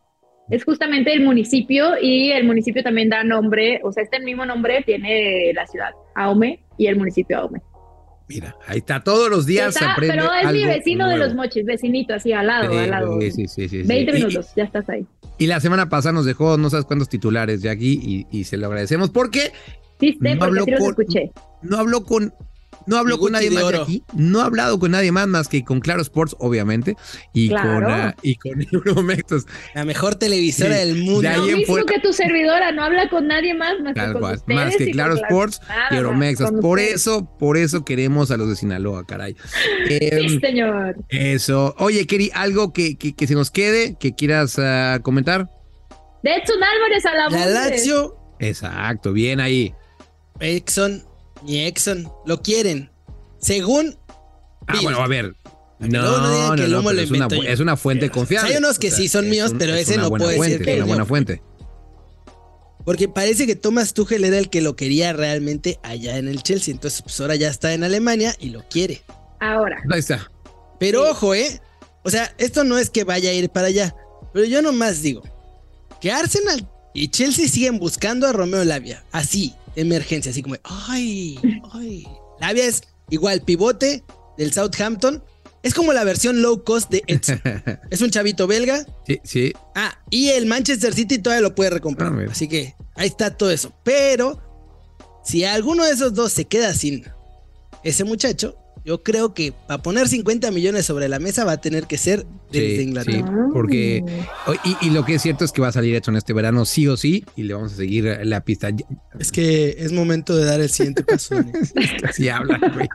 es 0.50 0.64
justamente 0.64 1.14
el 1.14 1.24
municipio 1.24 1.94
y 2.02 2.32
el 2.32 2.46
municipio 2.46 2.84
también 2.84 3.10
da 3.10 3.24
nombre, 3.24 3.82
o 3.84 3.92
sea, 3.92 4.04
este 4.04 4.20
mismo 4.20 4.46
nombre 4.46 4.84
tiene 4.86 5.52
la 5.54 5.68
ciudad, 5.68 5.92
Aome 6.16 6.60
y 6.78 6.88
el 6.88 6.98
municipio 6.98 7.38
Aome. 7.38 7.62
Mira, 8.30 8.56
ahí 8.68 8.78
está, 8.78 9.04
todos 9.04 9.28
los 9.28 9.48
días 9.48 9.74
se 9.74 9.84
aprende 9.84 10.16
Pero 10.16 10.32
es 10.32 10.54
mi 10.54 10.64
vecino 10.64 11.10
de 11.10 11.18
los 11.18 11.34
mochis, 11.34 11.66
vecinito, 11.66 12.14
así 12.14 12.32
al 12.32 12.46
lado, 12.46 12.78
al 12.78 12.90
lado. 12.92 13.20
Sí, 13.22 13.48
sí, 13.48 13.68
sí. 13.68 13.82
20 13.82 14.14
minutos, 14.14 14.52
ya 14.56 14.66
estás 14.66 14.88
ahí. 14.88 15.04
Y 15.40 15.48
la 15.48 15.60
semana 15.60 15.90
pasada 15.90 16.14
nos 16.14 16.26
dejó 16.26 16.56
no 16.56 16.70
sabes 16.70 16.86
cuántos 16.86 17.10
titulares 17.10 17.64
de 17.64 17.72
aquí 17.72 18.28
y, 18.30 18.44
se 18.44 18.58
lo 18.58 18.68
agradecemos 18.68 19.10
porque 19.10 19.52
sí, 20.00 20.16
no 20.22 20.46
habló 20.46 20.64
con, 20.66 20.96
No 21.64 21.78
habló 21.78 22.04
con 22.04 22.32
no 22.90 22.98
habló 22.98 23.20
con 23.20 23.34
nadie 23.34 23.52
más 23.52 23.70
de 23.70 23.78
aquí, 23.78 24.04
no 24.16 24.42
ha 24.42 24.46
hablado 24.46 24.80
con 24.80 24.92
nadie 24.92 25.12
más 25.12 25.28
más 25.28 25.48
que 25.48 25.64
con 25.64 25.80
Claro 25.80 26.02
Sports, 26.02 26.36
obviamente, 26.40 26.96
y 27.34 27.50
con 27.50 27.86
uh, 27.86 28.14
y 28.24 28.36
con 28.36 28.66
Euromexas. 28.72 29.46
La 29.76 29.86
mejor 29.86 30.16
televisora 30.16 30.78
del 30.78 31.04
mundo. 31.04 31.22
De 31.22 31.38
lo 31.38 31.44
mismo 31.44 31.86
que 31.86 32.00
tu 32.00 32.12
servidora, 32.14 32.72
no 32.72 32.84
habla 32.84 33.08
con 33.10 33.28
nadie 33.28 33.54
más 33.54 33.80
más 33.82 33.94
que 33.94 34.14
con 34.14 34.56
Más 34.56 34.76
que 34.76 34.90
Claro 34.90 35.16
Sports 35.16 35.62
y 35.92 35.96
Euromexas. 35.96 36.52
Por 36.62 36.80
eso, 36.80 37.38
por 37.38 37.58
eso 37.58 37.86
queremos 37.86 38.32
a 38.32 38.38
los 38.38 38.50
de 38.50 38.56
Sinaloa, 38.56 39.06
caray. 39.06 39.36
sí, 39.88 39.98
em, 40.02 40.40
señor. 40.40 40.96
Eso. 41.10 41.76
Oye, 41.78 42.08
Keri, 42.08 42.32
algo 42.34 42.74
que, 42.74 42.98
que, 42.98 43.28
se 43.28 43.36
nos 43.36 43.52
quede, 43.52 43.98
que 44.00 44.16
quieras 44.16 44.58
uh, 44.58 45.00
comentar. 45.04 45.48
De 46.24 46.36
Edson 46.36 46.58
Álvarez 46.64 47.06
a 47.06 47.14
la, 47.14 47.30
la 47.30 47.46
Lazio. 47.46 48.18
Exacto, 48.40 49.14
bien 49.14 49.40
ahí. 49.40 49.76
Exxon, 50.40 51.04
ni 51.44 51.66
Exxon, 51.66 52.12
lo 52.26 52.42
quieren. 52.42 52.92
Según. 53.40 53.98
Ah, 54.68 54.78
bueno, 54.82 55.00
a 55.00 55.08
ver. 55.08 55.36
No, 55.80 55.88
no, 55.88 56.18
no, 56.20 56.56
no 56.56 56.92
es, 56.92 57.10
una, 57.10 57.28
es, 57.48 57.60
una, 57.62 57.78
fuente 57.78 58.10
confiable. 58.10 58.50
Hay 58.50 58.58
unos 58.58 58.78
que 58.80 58.92
sí 58.92 59.08
son 59.08 59.30
míos, 59.30 59.54
pero 59.58 59.74
ese 59.76 59.98
no 59.98 60.10
puede 60.10 60.38
ser. 60.38 60.68
Es 60.68 60.76
una 60.78 60.86
buena 60.86 61.06
fuente. 61.06 61.42
Porque 62.84 63.08
parece 63.08 63.46
que 63.46 63.56
Thomas 63.56 63.94
Tuchel 63.94 64.26
era 64.26 64.38
el 64.38 64.50
que 64.50 64.62
lo 64.62 64.76
quería 64.76 65.14
realmente 65.14 65.80
allá 65.84 66.18
en 66.18 66.28
el 66.28 66.44
Chelsea. 66.44 66.74
Entonces, 66.74 67.02
pues 67.02 67.20
ahora 67.22 67.36
ya 67.36 67.48
está 67.48 67.74
en 67.74 67.84
Alemania 67.84 68.36
y 68.40 68.50
lo 68.50 68.68
quiere. 68.68 69.04
Ahora. 69.40 69.82
Ahí 69.90 70.00
está. 70.00 70.30
Pero 70.80 71.10
ojo, 71.10 71.34
¿eh? 71.34 71.62
O 72.04 72.10
sea, 72.10 72.34
esto 72.38 72.64
no 72.64 72.78
es 72.78 72.90
que 72.90 73.04
vaya 73.04 73.30
a 73.30 73.34
ir 73.34 73.50
para 73.50 73.68
allá. 73.68 73.96
Pero 74.34 74.46
yo 74.46 74.62
nomás 74.62 75.02
digo 75.02 75.24
que 76.02 76.12
Arsenal 76.12 76.68
y 76.94 77.10
Chelsea 77.10 77.48
siguen 77.48 77.80
buscando 77.80 78.28
a 78.28 78.34
Romeo 78.34 78.64
Lavia. 78.64 79.04
Así, 79.12 79.54
emergencia, 79.80 80.32
así 80.32 80.42
como, 80.42 80.56
ay, 80.64 81.40
ay. 81.74 82.08
Lavia 82.40 82.66
es 82.66 82.84
igual 83.10 83.42
pivote 83.42 84.04
del 84.38 84.54
Southampton. 84.54 85.24
Es 85.62 85.74
como 85.74 85.92
la 85.92 86.04
versión 86.04 86.42
low 86.42 86.64
cost 86.64 86.90
de 86.90 87.04
Edson. 87.08 87.42
es 87.90 88.02
un 88.02 88.10
chavito 88.10 88.48
belga. 88.48 88.86
Sí, 89.06 89.20
sí. 89.24 89.54
Ah, 89.76 90.00
y 90.10 90.30
el 90.30 90.46
Manchester 90.46 90.94
City 90.94 91.20
todavía 91.20 91.42
lo 91.42 91.56
puede 91.56 91.72
recomprar. 91.72 92.14
Ah, 92.14 92.32
así 92.32 92.48
que 92.48 92.76
ahí 92.96 93.08
está 93.08 93.36
todo 93.36 93.52
eso. 93.52 93.74
Pero 93.84 94.42
si 95.24 95.44
alguno 95.44 95.84
de 95.84 95.92
esos 95.92 96.14
dos 96.14 96.32
se 96.32 96.46
queda 96.46 96.74
sin 96.74 97.06
ese 97.84 98.04
muchacho, 98.04 98.58
yo 98.90 99.04
creo 99.04 99.36
que 99.36 99.54
para 99.68 99.84
poner 99.84 100.08
50 100.08 100.50
millones 100.50 100.84
sobre 100.88 101.08
la 101.08 101.20
mesa 101.20 101.46
va 101.46 101.52
a 101.52 101.62
tener 101.62 101.84
que 101.86 102.00
ser 102.00 102.26
desde 102.52 102.82
Inglaterra. 102.82 103.28
Sí, 103.28 103.52
porque 103.54 104.04
y, 104.82 104.90
lo 104.90 105.06
que 105.06 105.14
es 105.14 105.22
cierto 105.22 105.46
es 105.46 105.52
que 105.52 105.62
va 105.62 105.68
a 105.68 105.72
salir 105.72 105.96
hecho 105.96 106.10
en 106.10 106.18
este 106.18 106.34
verano 106.34 106.66
sí 106.66 106.88
o 106.88 106.98
sí 106.98 107.24
y 107.36 107.44
le 107.44 107.54
vamos 107.54 107.74
a 107.74 107.76
seguir 107.76 108.18
la 108.24 108.44
pista. 108.44 108.70
Es 109.20 109.32
que 109.32 109.76
es 109.78 109.92
momento 109.92 110.36
de 110.36 110.44
dar 110.44 110.60
el 110.60 110.70
siguiente 110.70 111.04
paso. 111.04 111.36
es 111.54 111.72
que 111.72 112.06
así 112.08 112.30
habla, 112.30 112.58
güey. 112.74 112.88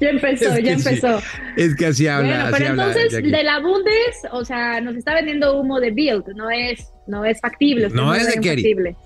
Ya 0.00 0.08
empezó, 0.08 0.58
ya 0.58 0.72
empezó. 0.72 1.20
es 1.58 1.76
que 1.76 1.86
así 1.88 2.06
habla. 2.08 2.48
pero 2.50 2.68
entonces 2.70 3.12
de 3.12 3.44
la 3.44 3.60
Bundes, 3.60 4.16
o 4.32 4.46
sea, 4.46 4.80
nos 4.80 4.96
está 4.96 5.12
vendiendo 5.12 5.60
humo 5.60 5.78
de 5.78 5.90
Build, 5.90 6.24
no 6.36 6.48
es 6.48 6.88
no 7.06 7.22
es 7.26 7.38
factible. 7.38 7.90
No 7.90 8.14
es 8.14 8.34
de 8.34 8.40
Kerry. 8.40 8.96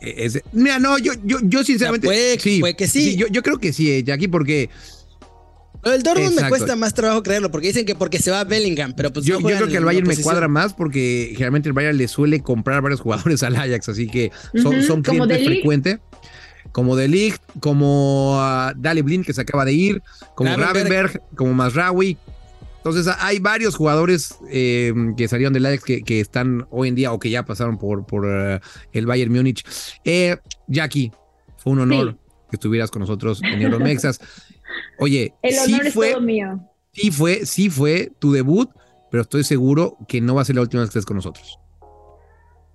mira, 0.53 0.79
no, 0.79 0.99
yo, 0.99 1.15
yo, 1.25 1.39
yo 1.43 1.65
sinceramente. 1.65 2.07
puede, 2.07 2.39
sí, 2.39 2.61
puede 2.61 2.77
que 2.77 2.87
sí. 2.87 3.17
yo, 3.17 3.27
yo, 3.27 3.43
creo 3.43 3.59
que 3.59 3.73
sí, 3.73 3.91
eh, 3.91 4.05
Jackie, 4.05 4.29
porque 4.29 4.71
el 5.85 6.03
Dortmund 6.03 6.41
me 6.41 6.49
cuesta 6.49 6.77
más 6.77 6.95
trabajo 6.95 7.23
creerlo, 7.23 7.51
porque 7.51 7.69
dicen 7.69 7.87
que 7.87 7.95
porque 7.95 8.19
se 8.19 8.31
va 8.31 8.41
a 8.41 8.45
Bellingham, 8.45 8.95
pero 8.97 9.13
pues 9.13 9.25
yo, 9.25 9.41
creo 9.41 9.69
que 9.69 9.77
el 9.77 9.85
Bayern 9.85 10.07
me 10.07 10.17
cuadra 10.17 10.49
más 10.49 10.75
porque 10.75 11.29
generalmente 11.33 11.69
el 11.69 11.73
Bayern 11.73 11.97
le 11.97 12.09
suele 12.09 12.41
comprar 12.41 12.83
varios 12.83 13.01
jugadores 13.01 13.43
al 13.43 13.57
Ajax, 13.57 13.89
así 13.89 14.07
que 14.07 14.33
son, 14.63 14.83
son 14.83 15.03
clientes 15.03 15.45
frecuentes. 15.45 15.99
Como 16.73 16.97
De 16.97 17.09
Ligt, 17.09 17.41
como 17.61 18.37
uh, 18.37 18.73
Dale 18.77 19.03
Blind 19.03 19.25
que 19.25 19.33
se 19.33 19.41
acaba 19.41 19.65
de 19.65 19.73
ir, 19.73 20.03
como 20.35 20.55
Ravenberg, 20.55 21.23
como 21.35 21.55
Masraoui. 21.55 22.19
Entonces 22.77 23.13
hay 23.19 23.39
varios 23.39 23.75
jugadores 23.75 24.37
eh, 24.51 24.93
que 25.17 25.29
salieron 25.29 25.55
del 25.55 25.67
Ajax 25.67 25.83
que, 25.83 26.21
están 26.21 26.67
hoy 26.71 26.89
en 26.89 26.95
día 26.95 27.13
o 27.13 27.19
que 27.19 27.31
ya 27.31 27.45
pasaron 27.45 27.79
por, 27.79 28.07
por 28.07 28.27
uh, 28.27 28.61
el 28.93 29.07
Bayern 29.07 29.33
Múnich. 29.33 29.65
Eh, 30.05 30.37
Jackie, 30.69 31.11
fue 31.57 31.73
un 31.73 31.81
honor 31.81 32.19
que 32.51 32.57
estuvieras 32.57 32.91
con 32.91 33.01
nosotros 33.01 33.41
en 33.43 33.63
Euromexas. 33.63 34.21
Oye, 34.99 35.35
el 35.43 35.59
honor 35.59 35.85
sí 35.85 35.91
fue, 35.91 36.21
mío. 36.21 36.61
Sí 36.93 37.11
fue, 37.11 37.47
sí 37.47 37.71
fue 37.71 38.11
tu 38.19 38.33
debut, 38.33 38.71
pero 39.11 39.23
estoy 39.23 39.45
seguro 39.45 39.97
que 40.09 40.21
no 40.21 40.35
va 40.35 40.43
a 40.43 40.45
ser 40.45 40.57
la 40.57 40.63
última 40.63 40.83
vez 40.83 40.91
que 40.91 40.99
estés 40.99 41.07
con 41.07 41.17
nosotros. 41.17 41.59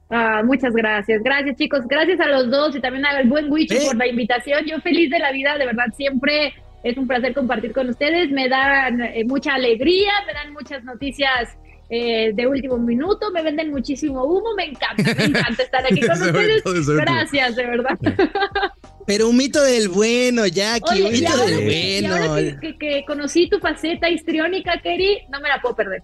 Ah, 0.09 0.43
muchas 0.45 0.73
gracias. 0.73 1.23
Gracias, 1.23 1.57
chicos. 1.57 1.81
Gracias 1.87 2.19
a 2.19 2.27
los 2.27 2.49
dos 2.51 2.75
y 2.75 2.79
también 2.79 3.05
al 3.05 3.27
buen 3.27 3.51
Wichi 3.51 3.77
por 3.85 3.95
la 3.95 4.07
invitación. 4.07 4.63
Yo 4.65 4.79
feliz 4.81 5.09
de 5.09 5.19
la 5.19 5.31
vida, 5.31 5.57
de 5.57 5.65
verdad, 5.65 5.85
siempre 5.95 6.53
es 6.83 6.97
un 6.97 7.07
placer 7.07 7.33
compartir 7.33 7.73
con 7.73 7.89
ustedes. 7.89 8.29
Me 8.29 8.47
dan 8.47 9.01
eh, 9.01 9.23
mucha 9.25 9.55
alegría, 9.55 10.11
me 10.27 10.33
dan 10.33 10.53
muchas 10.53 10.83
noticias 10.83 11.57
eh, 11.89 12.31
de 12.33 12.47
último 12.47 12.77
minuto, 12.77 13.31
me 13.31 13.43
venden 13.43 13.71
muchísimo 13.71 14.23
humo. 14.23 14.55
Me 14.55 14.65
encanta, 14.65 15.13
me 15.15 15.25
encanta 15.25 15.63
estar 15.63 15.85
aquí 15.85 16.01
con 16.01 16.21
ustedes. 16.21 16.87
Gracias, 16.87 17.55
de 17.55 17.65
verdad. 17.65 17.99
Pero 19.05 19.29
un 19.29 19.37
mito 19.37 19.61
del 19.61 19.89
bueno, 19.89 20.47
Jackie, 20.47 21.01
un 21.01 21.11
mito 21.11 21.37
del 21.45 21.63
bueno. 21.65 22.59
que, 22.79 23.03
conocí 23.05 23.49
tu 23.49 23.59
faceta 23.59 24.09
histriónica, 24.09 24.79
Kerry, 24.81 25.25
no 25.29 25.41
me 25.41 25.49
la 25.49 25.61
puedo 25.61 25.75
perder. 25.75 26.03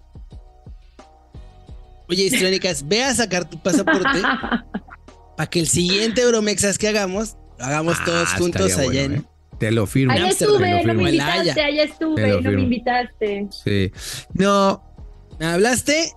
Oye, 2.08 2.24
histriónicas, 2.24 2.86
ve 2.88 3.02
a 3.02 3.14
sacar 3.14 3.48
tu 3.48 3.58
pasaporte 3.58 4.20
para 5.36 5.48
que 5.48 5.60
el 5.60 5.68
siguiente 5.68 6.20
Euromexas 6.20 6.76
que 6.76 6.88
hagamos, 6.88 7.36
lo 7.58 7.64
hagamos 7.64 7.96
ah, 8.00 8.04
todos 8.04 8.32
juntos 8.34 8.76
allá 8.76 9.04
en. 9.04 9.14
¿eh? 9.14 9.22
Te 9.58 9.70
lo 9.70 9.86
firmo. 9.86 10.12
Allá 10.12 10.28
estuve, 10.28 10.84
no 10.84 10.94
me 10.94 11.02
invitaste, 11.04 11.60
allá 11.60 11.82
estuve, 11.82 12.40
no 12.40 12.50
me 12.50 12.62
invitaste. 12.62 13.48
Sí. 13.50 13.92
No. 14.34 14.89
¿Me 15.40 15.46
hablaste? 15.46 16.12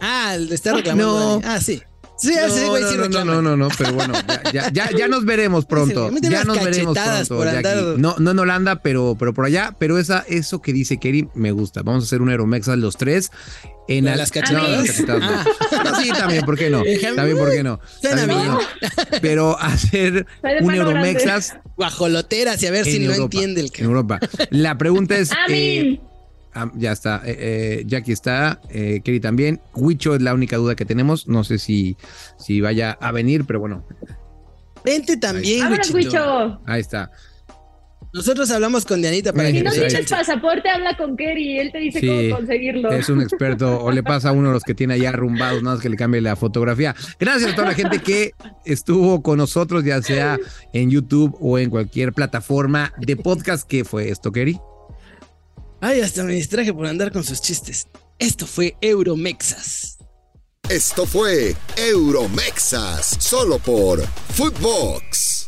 Ah, 0.00 0.36
le 0.38 0.54
está 0.54 0.72
reclamando. 0.72 1.40
No. 1.40 1.48
Ah, 1.48 1.60
sí. 1.60 1.82
Sí, 2.16 2.34
no, 2.34 3.08
no, 3.08 3.24
no, 3.24 3.42
no, 3.42 3.56
no, 3.56 3.68
pero 3.76 3.94
bueno, 3.94 4.14
ya, 4.52 4.70
ya, 4.70 4.90
ya 4.96 5.08
nos 5.08 5.24
veremos 5.24 5.64
pronto. 5.64 6.08
Ya 6.20 6.44
nos 6.44 6.62
veremos 6.62 6.96
pronto. 6.96 7.98
No, 7.98 8.14
no 8.18 8.30
en 8.30 8.38
Holanda, 8.38 8.80
pero, 8.80 9.16
pero 9.18 9.34
por 9.34 9.44
allá. 9.44 9.74
Pero 9.78 9.98
esa, 9.98 10.24
eso 10.28 10.62
que 10.62 10.72
dice 10.72 10.98
Kerry 10.98 11.28
me 11.34 11.50
gusta. 11.50 11.82
Vamos 11.82 12.04
a 12.04 12.06
hacer 12.06 12.22
un 12.22 12.28
Aeromexa 12.28 12.76
los 12.76 12.96
tres. 12.96 13.30
En 13.88 14.04
las 14.04 14.30
cachetadas. 14.30 15.02
Ah. 15.08 15.44
sí, 16.00 16.10
también, 16.10 16.44
¿por 16.44 16.56
qué 16.56 16.70
no? 16.70 16.82
También, 17.16 17.36
¿por 17.36 17.50
qué 17.50 17.64
no? 17.64 17.80
Bien. 18.00 18.56
Pero 19.20 19.58
hacer 19.58 20.26
un 20.60 20.74
Euromexas. 20.74 21.56
Guajoloteras 21.76 22.62
y 22.62 22.66
a 22.68 22.70
ver 22.70 22.84
si 22.84 23.00
no 23.00 23.12
entiende 23.12 23.60
el 23.60 23.72
que. 23.72 23.82
En 23.82 23.88
Europa. 23.88 24.20
La 24.50 24.78
pregunta 24.78 25.16
es. 25.16 25.30
Eh, 25.48 26.00
Ah, 26.54 26.70
ya 26.74 26.92
está. 26.92 27.22
Eh, 27.24 27.36
eh, 27.38 27.82
Jackie 27.86 28.12
está. 28.12 28.60
Eh, 28.70 29.00
Kerry 29.02 29.20
también. 29.20 29.60
Huicho 29.74 30.14
es 30.14 30.22
la 30.22 30.34
única 30.34 30.56
duda 30.56 30.74
que 30.74 30.84
tenemos. 30.84 31.28
No 31.28 31.44
sé 31.44 31.58
si, 31.58 31.96
si 32.38 32.60
vaya 32.60 32.92
a 33.00 33.12
venir, 33.12 33.44
pero 33.44 33.60
bueno. 33.60 33.86
Vente 34.84 35.16
también, 35.16 35.66
Huicho. 35.92 36.60
Ahí 36.66 36.80
está. 36.80 37.10
Nosotros 38.12 38.50
hablamos 38.50 38.84
con 38.84 39.00
Dianita 39.00 39.32
para 39.32 39.48
si 39.48 39.54
que 39.54 39.58
Si 39.60 39.64
no 39.64 39.86
tienes 39.86 40.10
pasaporte, 40.10 40.68
habla 40.68 40.94
con 40.98 41.16
Kerry. 41.16 41.58
Él 41.58 41.72
te 41.72 41.78
dice 41.78 42.06
cómo 42.06 42.36
conseguirlo. 42.36 42.92
Es 42.92 43.08
un 43.08 43.22
experto. 43.22 43.82
o 43.82 43.90
le 43.90 44.02
pasa 44.02 44.28
a 44.28 44.32
uno 44.32 44.48
de 44.48 44.54
los 44.54 44.64
que 44.64 44.74
tiene 44.74 44.94
allá 44.94 45.10
arrumbados, 45.10 45.62
nada 45.62 45.76
más 45.76 45.82
que 45.82 45.88
le 45.88 45.96
cambie 45.96 46.20
la 46.20 46.36
fotografía. 46.36 46.94
Gracias 47.18 47.52
a 47.52 47.54
toda 47.54 47.68
la 47.68 47.74
gente 47.74 48.00
que 48.00 48.32
estuvo 48.66 49.22
con 49.22 49.38
nosotros, 49.38 49.82
ya 49.84 50.02
sea 50.02 50.38
en 50.74 50.90
YouTube 50.90 51.34
o 51.40 51.58
en 51.58 51.70
cualquier 51.70 52.12
plataforma 52.12 52.92
de 52.98 53.16
podcast. 53.16 53.66
¿Qué 53.66 53.84
fue 53.84 54.10
esto, 54.10 54.30
Kerry? 54.30 54.60
Ay, 55.84 56.00
hasta 56.00 56.22
me 56.22 56.34
distraje 56.34 56.72
por 56.72 56.86
andar 56.86 57.10
con 57.10 57.24
sus 57.24 57.40
chistes. 57.40 57.88
Esto 58.20 58.46
fue 58.46 58.76
Euromexas. 58.80 59.98
Esto 60.68 61.06
fue 61.06 61.56
Euromexas, 61.76 63.16
solo 63.18 63.58
por 63.58 64.00
Footbox. 64.36 65.41